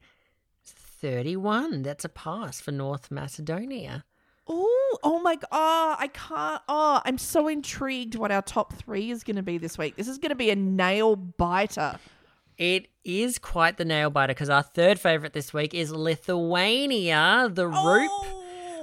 31. 0.64 1.82
That's 1.82 2.06
a 2.06 2.08
pass 2.08 2.62
for 2.62 2.72
North 2.72 3.10
Macedonia. 3.10 4.06
Oh, 4.46 4.98
oh 5.02 5.20
my 5.20 5.36
god! 5.36 5.48
Oh, 5.52 5.96
I 5.98 6.08
can't. 6.08 6.60
Oh, 6.68 7.00
I'm 7.04 7.16
so 7.18 7.48
intrigued 7.48 8.14
what 8.14 8.30
our 8.30 8.42
top 8.42 8.74
three 8.74 9.10
is 9.10 9.24
going 9.24 9.36
to 9.36 9.42
be 9.42 9.56
this 9.58 9.78
week. 9.78 9.96
This 9.96 10.08
is 10.08 10.18
going 10.18 10.30
to 10.30 10.34
be 10.36 10.50
a 10.50 10.56
nail 10.56 11.16
biter. 11.16 11.98
It 12.58 12.88
is 13.04 13.38
quite 13.38 13.78
the 13.78 13.84
nail 13.84 14.10
biter 14.10 14.32
because 14.34 14.50
our 14.50 14.62
third 14.62 15.00
favourite 15.00 15.32
this 15.32 15.52
week 15.54 15.74
is 15.74 15.90
Lithuania, 15.90 17.48
the 17.52 17.66
Roop, 17.66 18.10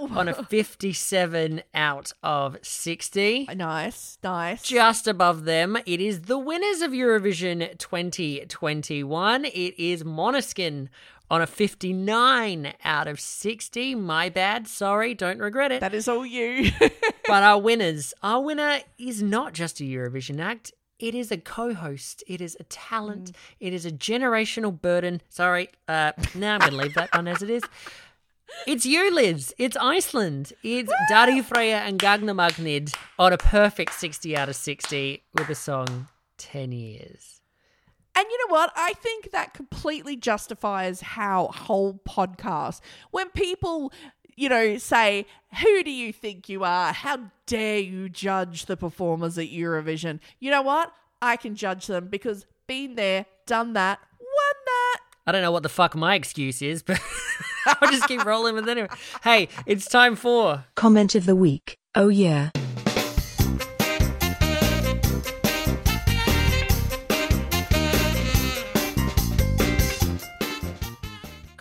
Oh. 0.04 0.10
on 0.16 0.28
a 0.28 0.34
57 0.34 1.62
out 1.76 2.12
of 2.24 2.58
60. 2.64 3.46
Uh, 3.48 3.54
nice, 3.54 4.18
nice. 4.24 4.64
Just 4.64 5.08
above 5.08 5.46
them, 5.46 5.78
it 5.86 6.02
is 6.02 6.22
the 6.24 6.40
winners 6.40 6.82
of 6.82 6.92
Eurovision 6.92 7.78
2021. 7.78 9.46
It 9.46 9.80
is 9.80 10.04
Måneskin 10.04 10.90
on 11.32 11.42
a 11.42 11.48
59 11.48 12.74
out 12.84 13.08
of 13.08 13.20
60. 13.20 13.96
My 13.96 14.28
bad. 14.28 14.68
Sorry. 14.68 15.14
Don't 15.14 15.40
regret 15.40 15.72
it. 15.72 15.80
that 15.80 15.94
is 15.94 16.10
all 16.10 16.26
you. 16.26 16.72
but 16.80 17.42
our 17.42 17.58
winners, 17.60 18.14
our 18.22 18.42
winner 18.42 18.82
is 19.00 19.24
not 19.24 19.54
just 19.54 19.80
a 19.80 19.84
Eurovision 19.84 20.42
act. 20.42 20.74
It 21.00 21.16
is 21.16 21.32
a 21.32 21.38
co-host. 21.38 22.22
It 22.28 22.42
is 22.42 22.58
a 22.60 22.66
talent. 22.66 23.32
It 23.62 23.74
is 23.74 23.86
a 23.86 23.92
generational 23.92 24.80
burden. 24.80 25.22
Sorry. 25.30 25.70
Uh, 25.88 26.12
now 26.36 26.56
I'm 26.56 26.60
going 26.60 26.72
to 26.74 26.78
leave 26.78 26.94
that 26.96 27.16
one 27.16 27.30
as 27.30 27.42
it 27.42 27.50
is. 27.50 27.64
It's 28.68 28.86
you, 28.86 29.10
Liz. 29.16 29.56
It's 29.58 29.78
Iceland. 29.78 30.52
It's 30.62 30.92
Daði 31.10 31.42
Freyr 31.42 31.78
and 31.78 31.98
Gagnamagnið 31.98 32.94
on 33.18 33.32
a 33.32 33.38
perfect 33.38 33.94
60 33.94 34.36
out 34.36 34.50
of 34.50 34.58
60 34.58 35.24
with 35.34 35.48
the 35.48 35.56
song 35.56 36.10
10 36.38 36.74
Years. 36.74 37.41
And 38.16 38.26
you 38.30 38.48
know 38.48 38.54
what? 38.54 38.72
I 38.76 38.94
think 38.94 39.32
that 39.32 39.54
completely 39.54 40.16
justifies 40.16 41.02
how 41.02 41.48
whole 41.48 42.02
podcast, 42.08 42.82
when 43.12 43.30
people, 43.30 43.94
you 44.36 44.50
know, 44.50 44.78
say, 44.78 45.26
Who 45.62 45.84
do 45.84 45.92
you 45.92 46.12
think 46.12 46.50
you 46.50 46.64
are? 46.64 46.92
How 46.94 47.32
dare 47.46 47.80
you 47.80 48.10
judge 48.10 48.66
the 48.66 48.78
performers 48.78 49.38
at 49.38 49.48
Eurovision? 49.48 50.20
You 50.40 50.52
know 50.52 50.62
what? 50.62 50.94
I 51.22 51.38
can 51.38 51.56
judge 51.56 51.88
them 51.88 52.08
because 52.08 52.46
been 52.68 52.96
there, 52.96 53.26
done 53.46 53.74
that, 53.74 54.00
won 54.20 54.56
that. 54.66 55.00
I 55.28 55.32
don't 55.32 55.42
know 55.42 55.52
what 55.52 55.64
the 55.64 55.70
fuck 55.70 55.96
my 55.96 56.16
excuse 56.16 56.62
is, 56.62 56.82
but 56.84 57.00
I'll 57.66 57.92
just 57.92 58.08
keep 58.08 58.26
rolling 58.26 58.56
with 58.56 58.68
it 58.68 58.72
anyway. 58.72 58.90
Hey, 59.24 59.50
it's 59.66 59.88
time 59.88 60.16
for 60.16 60.66
Comment 60.76 61.14
of 61.16 61.26
the 61.26 61.36
week. 61.36 61.78
Oh 61.96 62.08
yeah. 62.08 62.50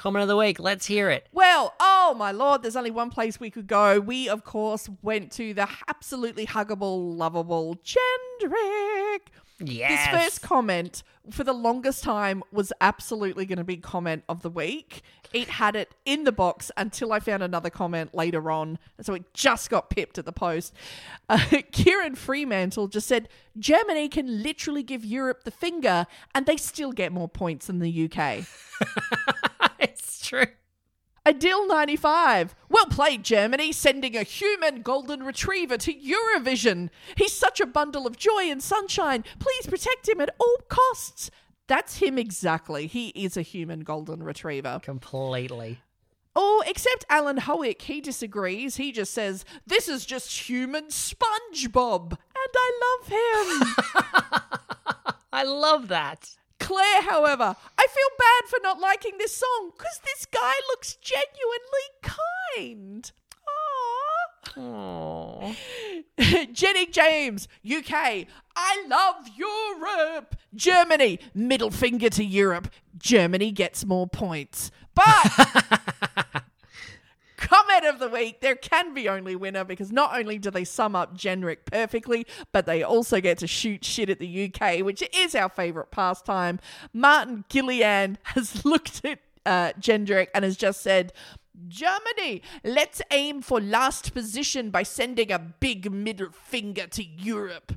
Comment 0.01 0.23
of 0.23 0.29
the 0.29 0.37
week. 0.37 0.59
Let's 0.59 0.87
hear 0.87 1.11
it. 1.11 1.29
Well, 1.31 1.75
oh 1.79 2.15
my 2.17 2.33
lord, 2.33 2.63
there's 2.63 2.75
only 2.75 2.91
one 2.91 3.11
place 3.11 3.39
we 3.39 3.51
could 3.51 3.67
go. 3.67 4.01
We, 4.01 4.31
of 4.31 4.45
course, 4.45 4.89
went 5.03 5.31
to 5.33 5.53
the 5.53 5.69
absolutely 5.89 6.47
huggable, 6.47 7.15
lovable 7.19 7.79
Jendrik. 7.85 9.29
Yes. 9.63 10.11
This 10.11 10.23
first 10.23 10.43
comment, 10.43 11.03
for 11.31 11.45
the 11.45 11.53
longest 11.53 12.03
time, 12.03 12.43
was 12.51 12.73
absolutely 12.81 13.45
going 13.45 13.59
to 13.59 13.65
be 13.65 13.77
comment 13.77 14.25
of 14.27 14.41
the 14.41 14.49
week. 14.49 15.03
It 15.35 15.49
had 15.49 15.77
it 15.77 15.95
in 16.07 16.25
the 16.25 16.33
box 16.33 16.71
until 16.79 17.13
I 17.13 17.21
found 17.21 17.43
another 17.43 17.69
comment 17.69 18.15
later 18.15 18.51
on. 18.51 18.79
So 19.03 19.13
it 19.13 19.35
just 19.35 19.69
got 19.69 19.91
pipped 19.91 20.17
at 20.17 20.25
the 20.25 20.33
post. 20.33 20.73
Uh, 21.29 21.45
Kieran 21.73 22.15
Fremantle 22.15 22.89
just 22.89 23.07
said 23.07 23.29
Germany 23.59 24.09
can 24.09 24.43
literally 24.43 24.83
give 24.83 25.05
Europe 25.05 25.45
the 25.45 25.51
finger 25.51 26.07
and 26.35 26.47
they 26.47 26.57
still 26.57 26.93
get 26.93 27.13
more 27.13 27.29
points 27.29 27.67
than 27.67 27.81
the 27.81 28.11
UK. 28.11 28.47
it's 30.33 30.49
true. 30.49 30.55
Adil 31.27 31.69
95. 31.69 32.55
Well 32.69 32.87
played, 32.87 33.25
Germany, 33.25 33.73
sending 33.73 34.17
a 34.17 34.23
human 34.23 34.83
golden 34.83 35.23
retriever 35.23 35.77
to 35.77 35.93
Eurovision. 35.93 36.89
He's 37.17 37.33
such 37.33 37.61
a 37.61 37.67
bundle 37.67 38.07
of 38.07 38.17
joy 38.17 38.45
and 38.51 38.63
sunshine. 38.63 39.25
Please 39.39 39.67
protect 39.67 40.09
him 40.09 40.21
at 40.21 40.35
all 40.39 40.57
costs. 40.69 41.31
That's 41.67 41.99
him 41.99 42.19
exactly. 42.19 42.87
He 42.87 43.09
is 43.09 43.37
a 43.37 43.43
human 43.43 43.81
golden 43.81 44.23
retriever. 44.23 44.81
Completely. 44.83 45.81
Oh, 46.35 46.63
except 46.67 47.05
Alan 47.11 47.39
Howick, 47.39 47.83
he 47.83 48.01
disagrees. 48.01 48.77
He 48.77 48.93
just 48.93 49.13
says, 49.13 49.45
This 49.67 49.89
is 49.89 50.07
just 50.07 50.49
human 50.49 50.87
SpongeBob. 50.87 52.13
And 52.13 52.55
I 52.57 52.81
love 52.87 53.09
him. 53.09 53.75
I 55.33 55.43
love 55.45 55.89
that. 55.89 56.31
Claire, 56.71 57.03
however, 57.03 57.57
I 57.77 57.87
feel 57.89 58.17
bad 58.17 58.49
for 58.49 58.61
not 58.63 58.79
liking 58.79 59.19
this 59.19 59.37
song 59.37 59.73
because 59.77 60.01
this 60.05 60.25
guy 60.25 60.53
looks 60.69 60.95
genuinely 60.95 61.89
kind. 62.01 63.11
Aww. 64.57 65.57
Aww. 66.17 66.53
Jenny 66.53 66.87
James, 66.87 67.49
UK. 67.69 68.27
I 68.55 68.85
love 68.87 69.29
Europe. 69.37 70.37
Germany, 70.55 71.19
middle 71.35 71.73
finger 71.73 72.09
to 72.11 72.23
Europe. 72.25 72.71
Germany 72.97 73.51
gets 73.51 73.85
more 73.85 74.07
points. 74.07 74.71
But 74.95 75.05
comment 77.51 77.85
of 77.85 77.99
the 77.99 78.09
week, 78.09 78.41
there 78.41 78.55
can 78.55 78.95
be 78.95 79.09
only 79.09 79.35
winner 79.35 79.65
because 79.65 79.91
not 79.91 80.17
only 80.17 80.39
do 80.39 80.51
they 80.51 80.65
sum 80.65 80.95
up 80.95 81.17
Jendrik 81.17 81.65
perfectly, 81.67 82.27
but 82.53 82.67
they 82.67 82.83
also 82.83 83.21
get 83.21 83.39
to 83.39 83.47
shoot 83.47 83.85
shit 83.85 84.09
at 84.09 84.21
the 84.21 84.53
UK, 84.53 84.81
which 84.85 85.03
is 85.15 85.35
our 85.35 85.49
favourite 85.49 85.91
pastime. 85.91 86.61
Martin 86.93 87.45
Gillian 87.49 88.19
has 88.23 88.65
looked 88.65 89.05
at 89.05 89.19
uh, 89.47 89.73
and 89.87 90.45
has 90.45 90.57
just 90.57 90.81
said, 90.81 91.13
Germany, 91.67 92.43
let's 92.65 93.03
aim 93.11 93.43
for 93.43 93.61
last 93.61 94.15
position 94.15 94.71
by 94.71 94.83
sending 94.83 95.33
a 95.33 95.39
big 95.39 95.91
middle 95.91 96.31
finger 96.31 96.87
to 96.87 97.05
Europe. 97.05 97.73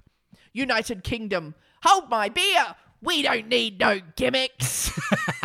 United 0.54 1.04
Kingdom, 1.04 1.56
hold 1.84 2.10
my 2.10 2.30
beer. 2.30 2.76
We 3.02 3.24
don't 3.24 3.50
need 3.50 3.80
no 3.80 4.00
gimmicks. 4.16 4.92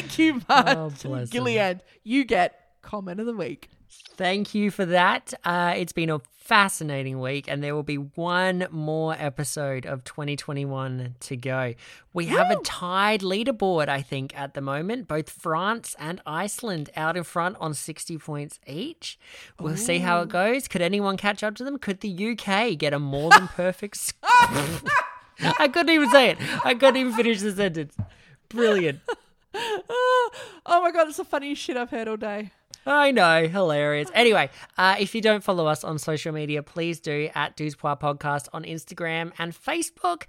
thank 0.00 0.18
you, 0.18 0.40
Martin 0.48 0.78
Oh, 0.78 0.88
him. 0.90 1.26
Gilead. 1.26 1.82
You 2.04 2.24
get 2.24 2.60
comment 2.82 3.20
of 3.20 3.26
the 3.26 3.34
week. 3.34 3.68
Thank 4.16 4.54
you 4.54 4.70
for 4.70 4.84
that. 4.86 5.34
Uh, 5.44 5.74
it's 5.76 5.92
been 5.92 6.10
a 6.10 6.20
fascinating 6.36 7.20
week, 7.20 7.46
and 7.48 7.62
there 7.62 7.74
will 7.74 7.82
be 7.82 7.96
one 7.96 8.66
more 8.70 9.14
episode 9.18 9.84
of 9.84 10.04
2021 10.04 11.16
to 11.20 11.36
go. 11.36 11.74
We 12.12 12.26
have 12.26 12.50
a 12.50 12.56
tied 12.62 13.20
leaderboard, 13.20 13.88
I 13.88 14.00
think, 14.02 14.38
at 14.38 14.54
the 14.54 14.60
moment. 14.60 15.06
Both 15.08 15.28
France 15.30 15.94
and 15.98 16.20
Iceland 16.26 16.90
out 16.96 17.16
in 17.16 17.24
front 17.24 17.56
on 17.60 17.74
60 17.74 18.16
points 18.18 18.58
each. 18.66 19.18
We'll 19.60 19.76
see 19.76 19.98
how 19.98 20.20
it 20.22 20.28
goes. 20.28 20.68
Could 20.68 20.82
anyone 20.82 21.16
catch 21.16 21.42
up 21.42 21.54
to 21.56 21.64
them? 21.64 21.78
Could 21.78 22.00
the 22.00 22.30
UK 22.38 22.78
get 22.78 22.92
a 22.94 22.98
more 22.98 23.30
than 23.30 23.48
perfect 23.48 23.96
score? 23.98 24.30
I 25.58 25.68
couldn't 25.68 25.90
even 25.94 26.10
say 26.10 26.30
it. 26.30 26.38
I 26.64 26.74
couldn't 26.74 26.96
even 26.96 27.12
finish 27.12 27.40
the 27.40 27.52
sentence. 27.52 27.94
Brilliant. 28.48 29.00
Oh, 30.68 30.80
my 30.82 30.90
god, 30.90 31.08
it's 31.08 31.16
the 31.18 31.24
funniest 31.24 31.62
shit 31.62 31.76
I've 31.76 31.90
heard 31.90 32.08
all 32.08 32.16
day. 32.16 32.50
I 32.88 33.10
know, 33.10 33.48
hilarious. 33.48 34.08
Anyway, 34.14 34.48
uh, 34.78 34.94
if 35.00 35.12
you 35.12 35.20
don't 35.20 35.42
follow 35.42 35.66
us 35.66 35.82
on 35.82 35.98
social 35.98 36.32
media, 36.32 36.62
please 36.62 37.00
do 37.00 37.28
at 37.34 37.56
Douze 37.56 37.74
Points 37.74 38.00
Podcast 38.00 38.48
on 38.52 38.62
Instagram 38.62 39.32
and 39.38 39.52
Facebook. 39.52 40.22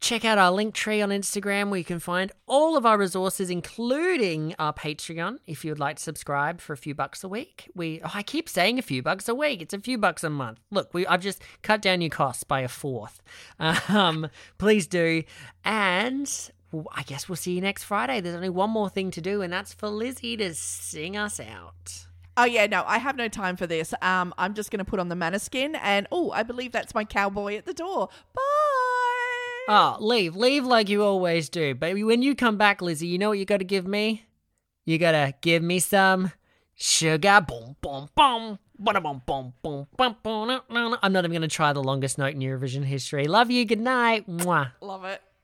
Check 0.00 0.24
out 0.24 0.38
our 0.38 0.52
link 0.52 0.74
tree 0.74 1.02
on 1.02 1.08
Instagram 1.08 1.70
where 1.70 1.78
you 1.78 1.84
can 1.84 1.98
find 1.98 2.30
all 2.46 2.76
of 2.76 2.86
our 2.86 2.96
resources, 2.98 3.50
including 3.50 4.54
our 4.60 4.72
Patreon, 4.72 5.38
if 5.48 5.64
you 5.64 5.72
would 5.72 5.80
like 5.80 5.96
to 5.96 6.02
subscribe 6.02 6.60
for 6.60 6.72
a 6.72 6.76
few 6.76 6.94
bucks 6.94 7.24
a 7.24 7.28
week. 7.28 7.68
We 7.74 8.00
oh, 8.04 8.10
I 8.14 8.22
keep 8.22 8.48
saying 8.48 8.78
a 8.78 8.82
few 8.82 9.02
bucks 9.02 9.28
a 9.28 9.34
week. 9.34 9.60
It's 9.60 9.74
a 9.74 9.80
few 9.80 9.98
bucks 9.98 10.22
a 10.22 10.30
month. 10.30 10.60
Look, 10.70 10.94
we 10.94 11.04
I've 11.08 11.22
just 11.22 11.42
cut 11.62 11.82
down 11.82 12.00
your 12.00 12.10
costs 12.10 12.44
by 12.44 12.60
a 12.60 12.68
fourth. 12.68 13.20
Um, 13.88 14.28
please 14.58 14.86
do. 14.86 15.22
And 15.64 16.30
well, 16.74 16.88
I 16.94 17.02
guess 17.02 17.28
we'll 17.28 17.36
see 17.36 17.52
you 17.52 17.60
next 17.60 17.84
Friday. 17.84 18.20
There's 18.20 18.34
only 18.34 18.48
one 18.48 18.70
more 18.70 18.88
thing 18.88 19.10
to 19.12 19.20
do, 19.20 19.42
and 19.42 19.52
that's 19.52 19.72
for 19.72 19.88
Lizzie 19.88 20.36
to 20.36 20.54
sing 20.54 21.16
us 21.16 21.40
out. 21.40 22.06
Oh 22.36 22.44
yeah, 22.44 22.66
no, 22.66 22.84
I 22.86 22.98
have 22.98 23.16
no 23.16 23.28
time 23.28 23.56
for 23.56 23.66
this. 23.66 23.94
Um, 24.02 24.34
I'm 24.36 24.54
just 24.54 24.70
gonna 24.70 24.84
put 24.84 25.00
on 25.00 25.08
the 25.08 25.14
Måneskin, 25.14 25.78
and 25.80 26.06
oh, 26.10 26.30
I 26.32 26.42
believe 26.42 26.72
that's 26.72 26.94
my 26.94 27.04
cowboy 27.04 27.56
at 27.56 27.66
the 27.66 27.74
door. 27.74 28.08
Bye. 28.34 28.42
Oh, 29.66 29.96
leave. 30.00 30.36
Leave 30.36 30.66
like 30.66 30.88
you 30.88 31.02
always 31.02 31.48
do. 31.48 31.74
Baby, 31.74 32.04
when 32.04 32.22
you 32.22 32.34
come 32.34 32.58
back, 32.58 32.82
Lizzie, 32.82 33.06
you 33.06 33.18
know 33.18 33.30
what 33.30 33.38
you 33.38 33.46
got 33.46 33.58
to 33.58 33.64
give 33.64 33.86
me? 33.86 34.26
You 34.84 34.98
got 34.98 35.12
to 35.12 35.32
give 35.40 35.62
me 35.62 35.78
some 35.78 36.32
Sugar, 36.76 37.40
boom, 37.46 37.76
boom, 37.80 38.08
boom. 38.16 38.58
I'm 38.80 38.92
not 41.12 41.24
even 41.24 41.30
going 41.30 41.42
to 41.42 41.48
try 41.48 41.72
the 41.72 41.82
longest 41.82 42.18
note 42.18 42.34
in 42.34 42.40
Eurovision 42.40 42.84
history. 42.84 43.26
Love 43.26 43.50
you. 43.50 43.64
Good 43.64 43.80
night. 43.80 44.28
Mwah. 44.28 44.72
Love 44.80 45.04
it. 45.04 45.22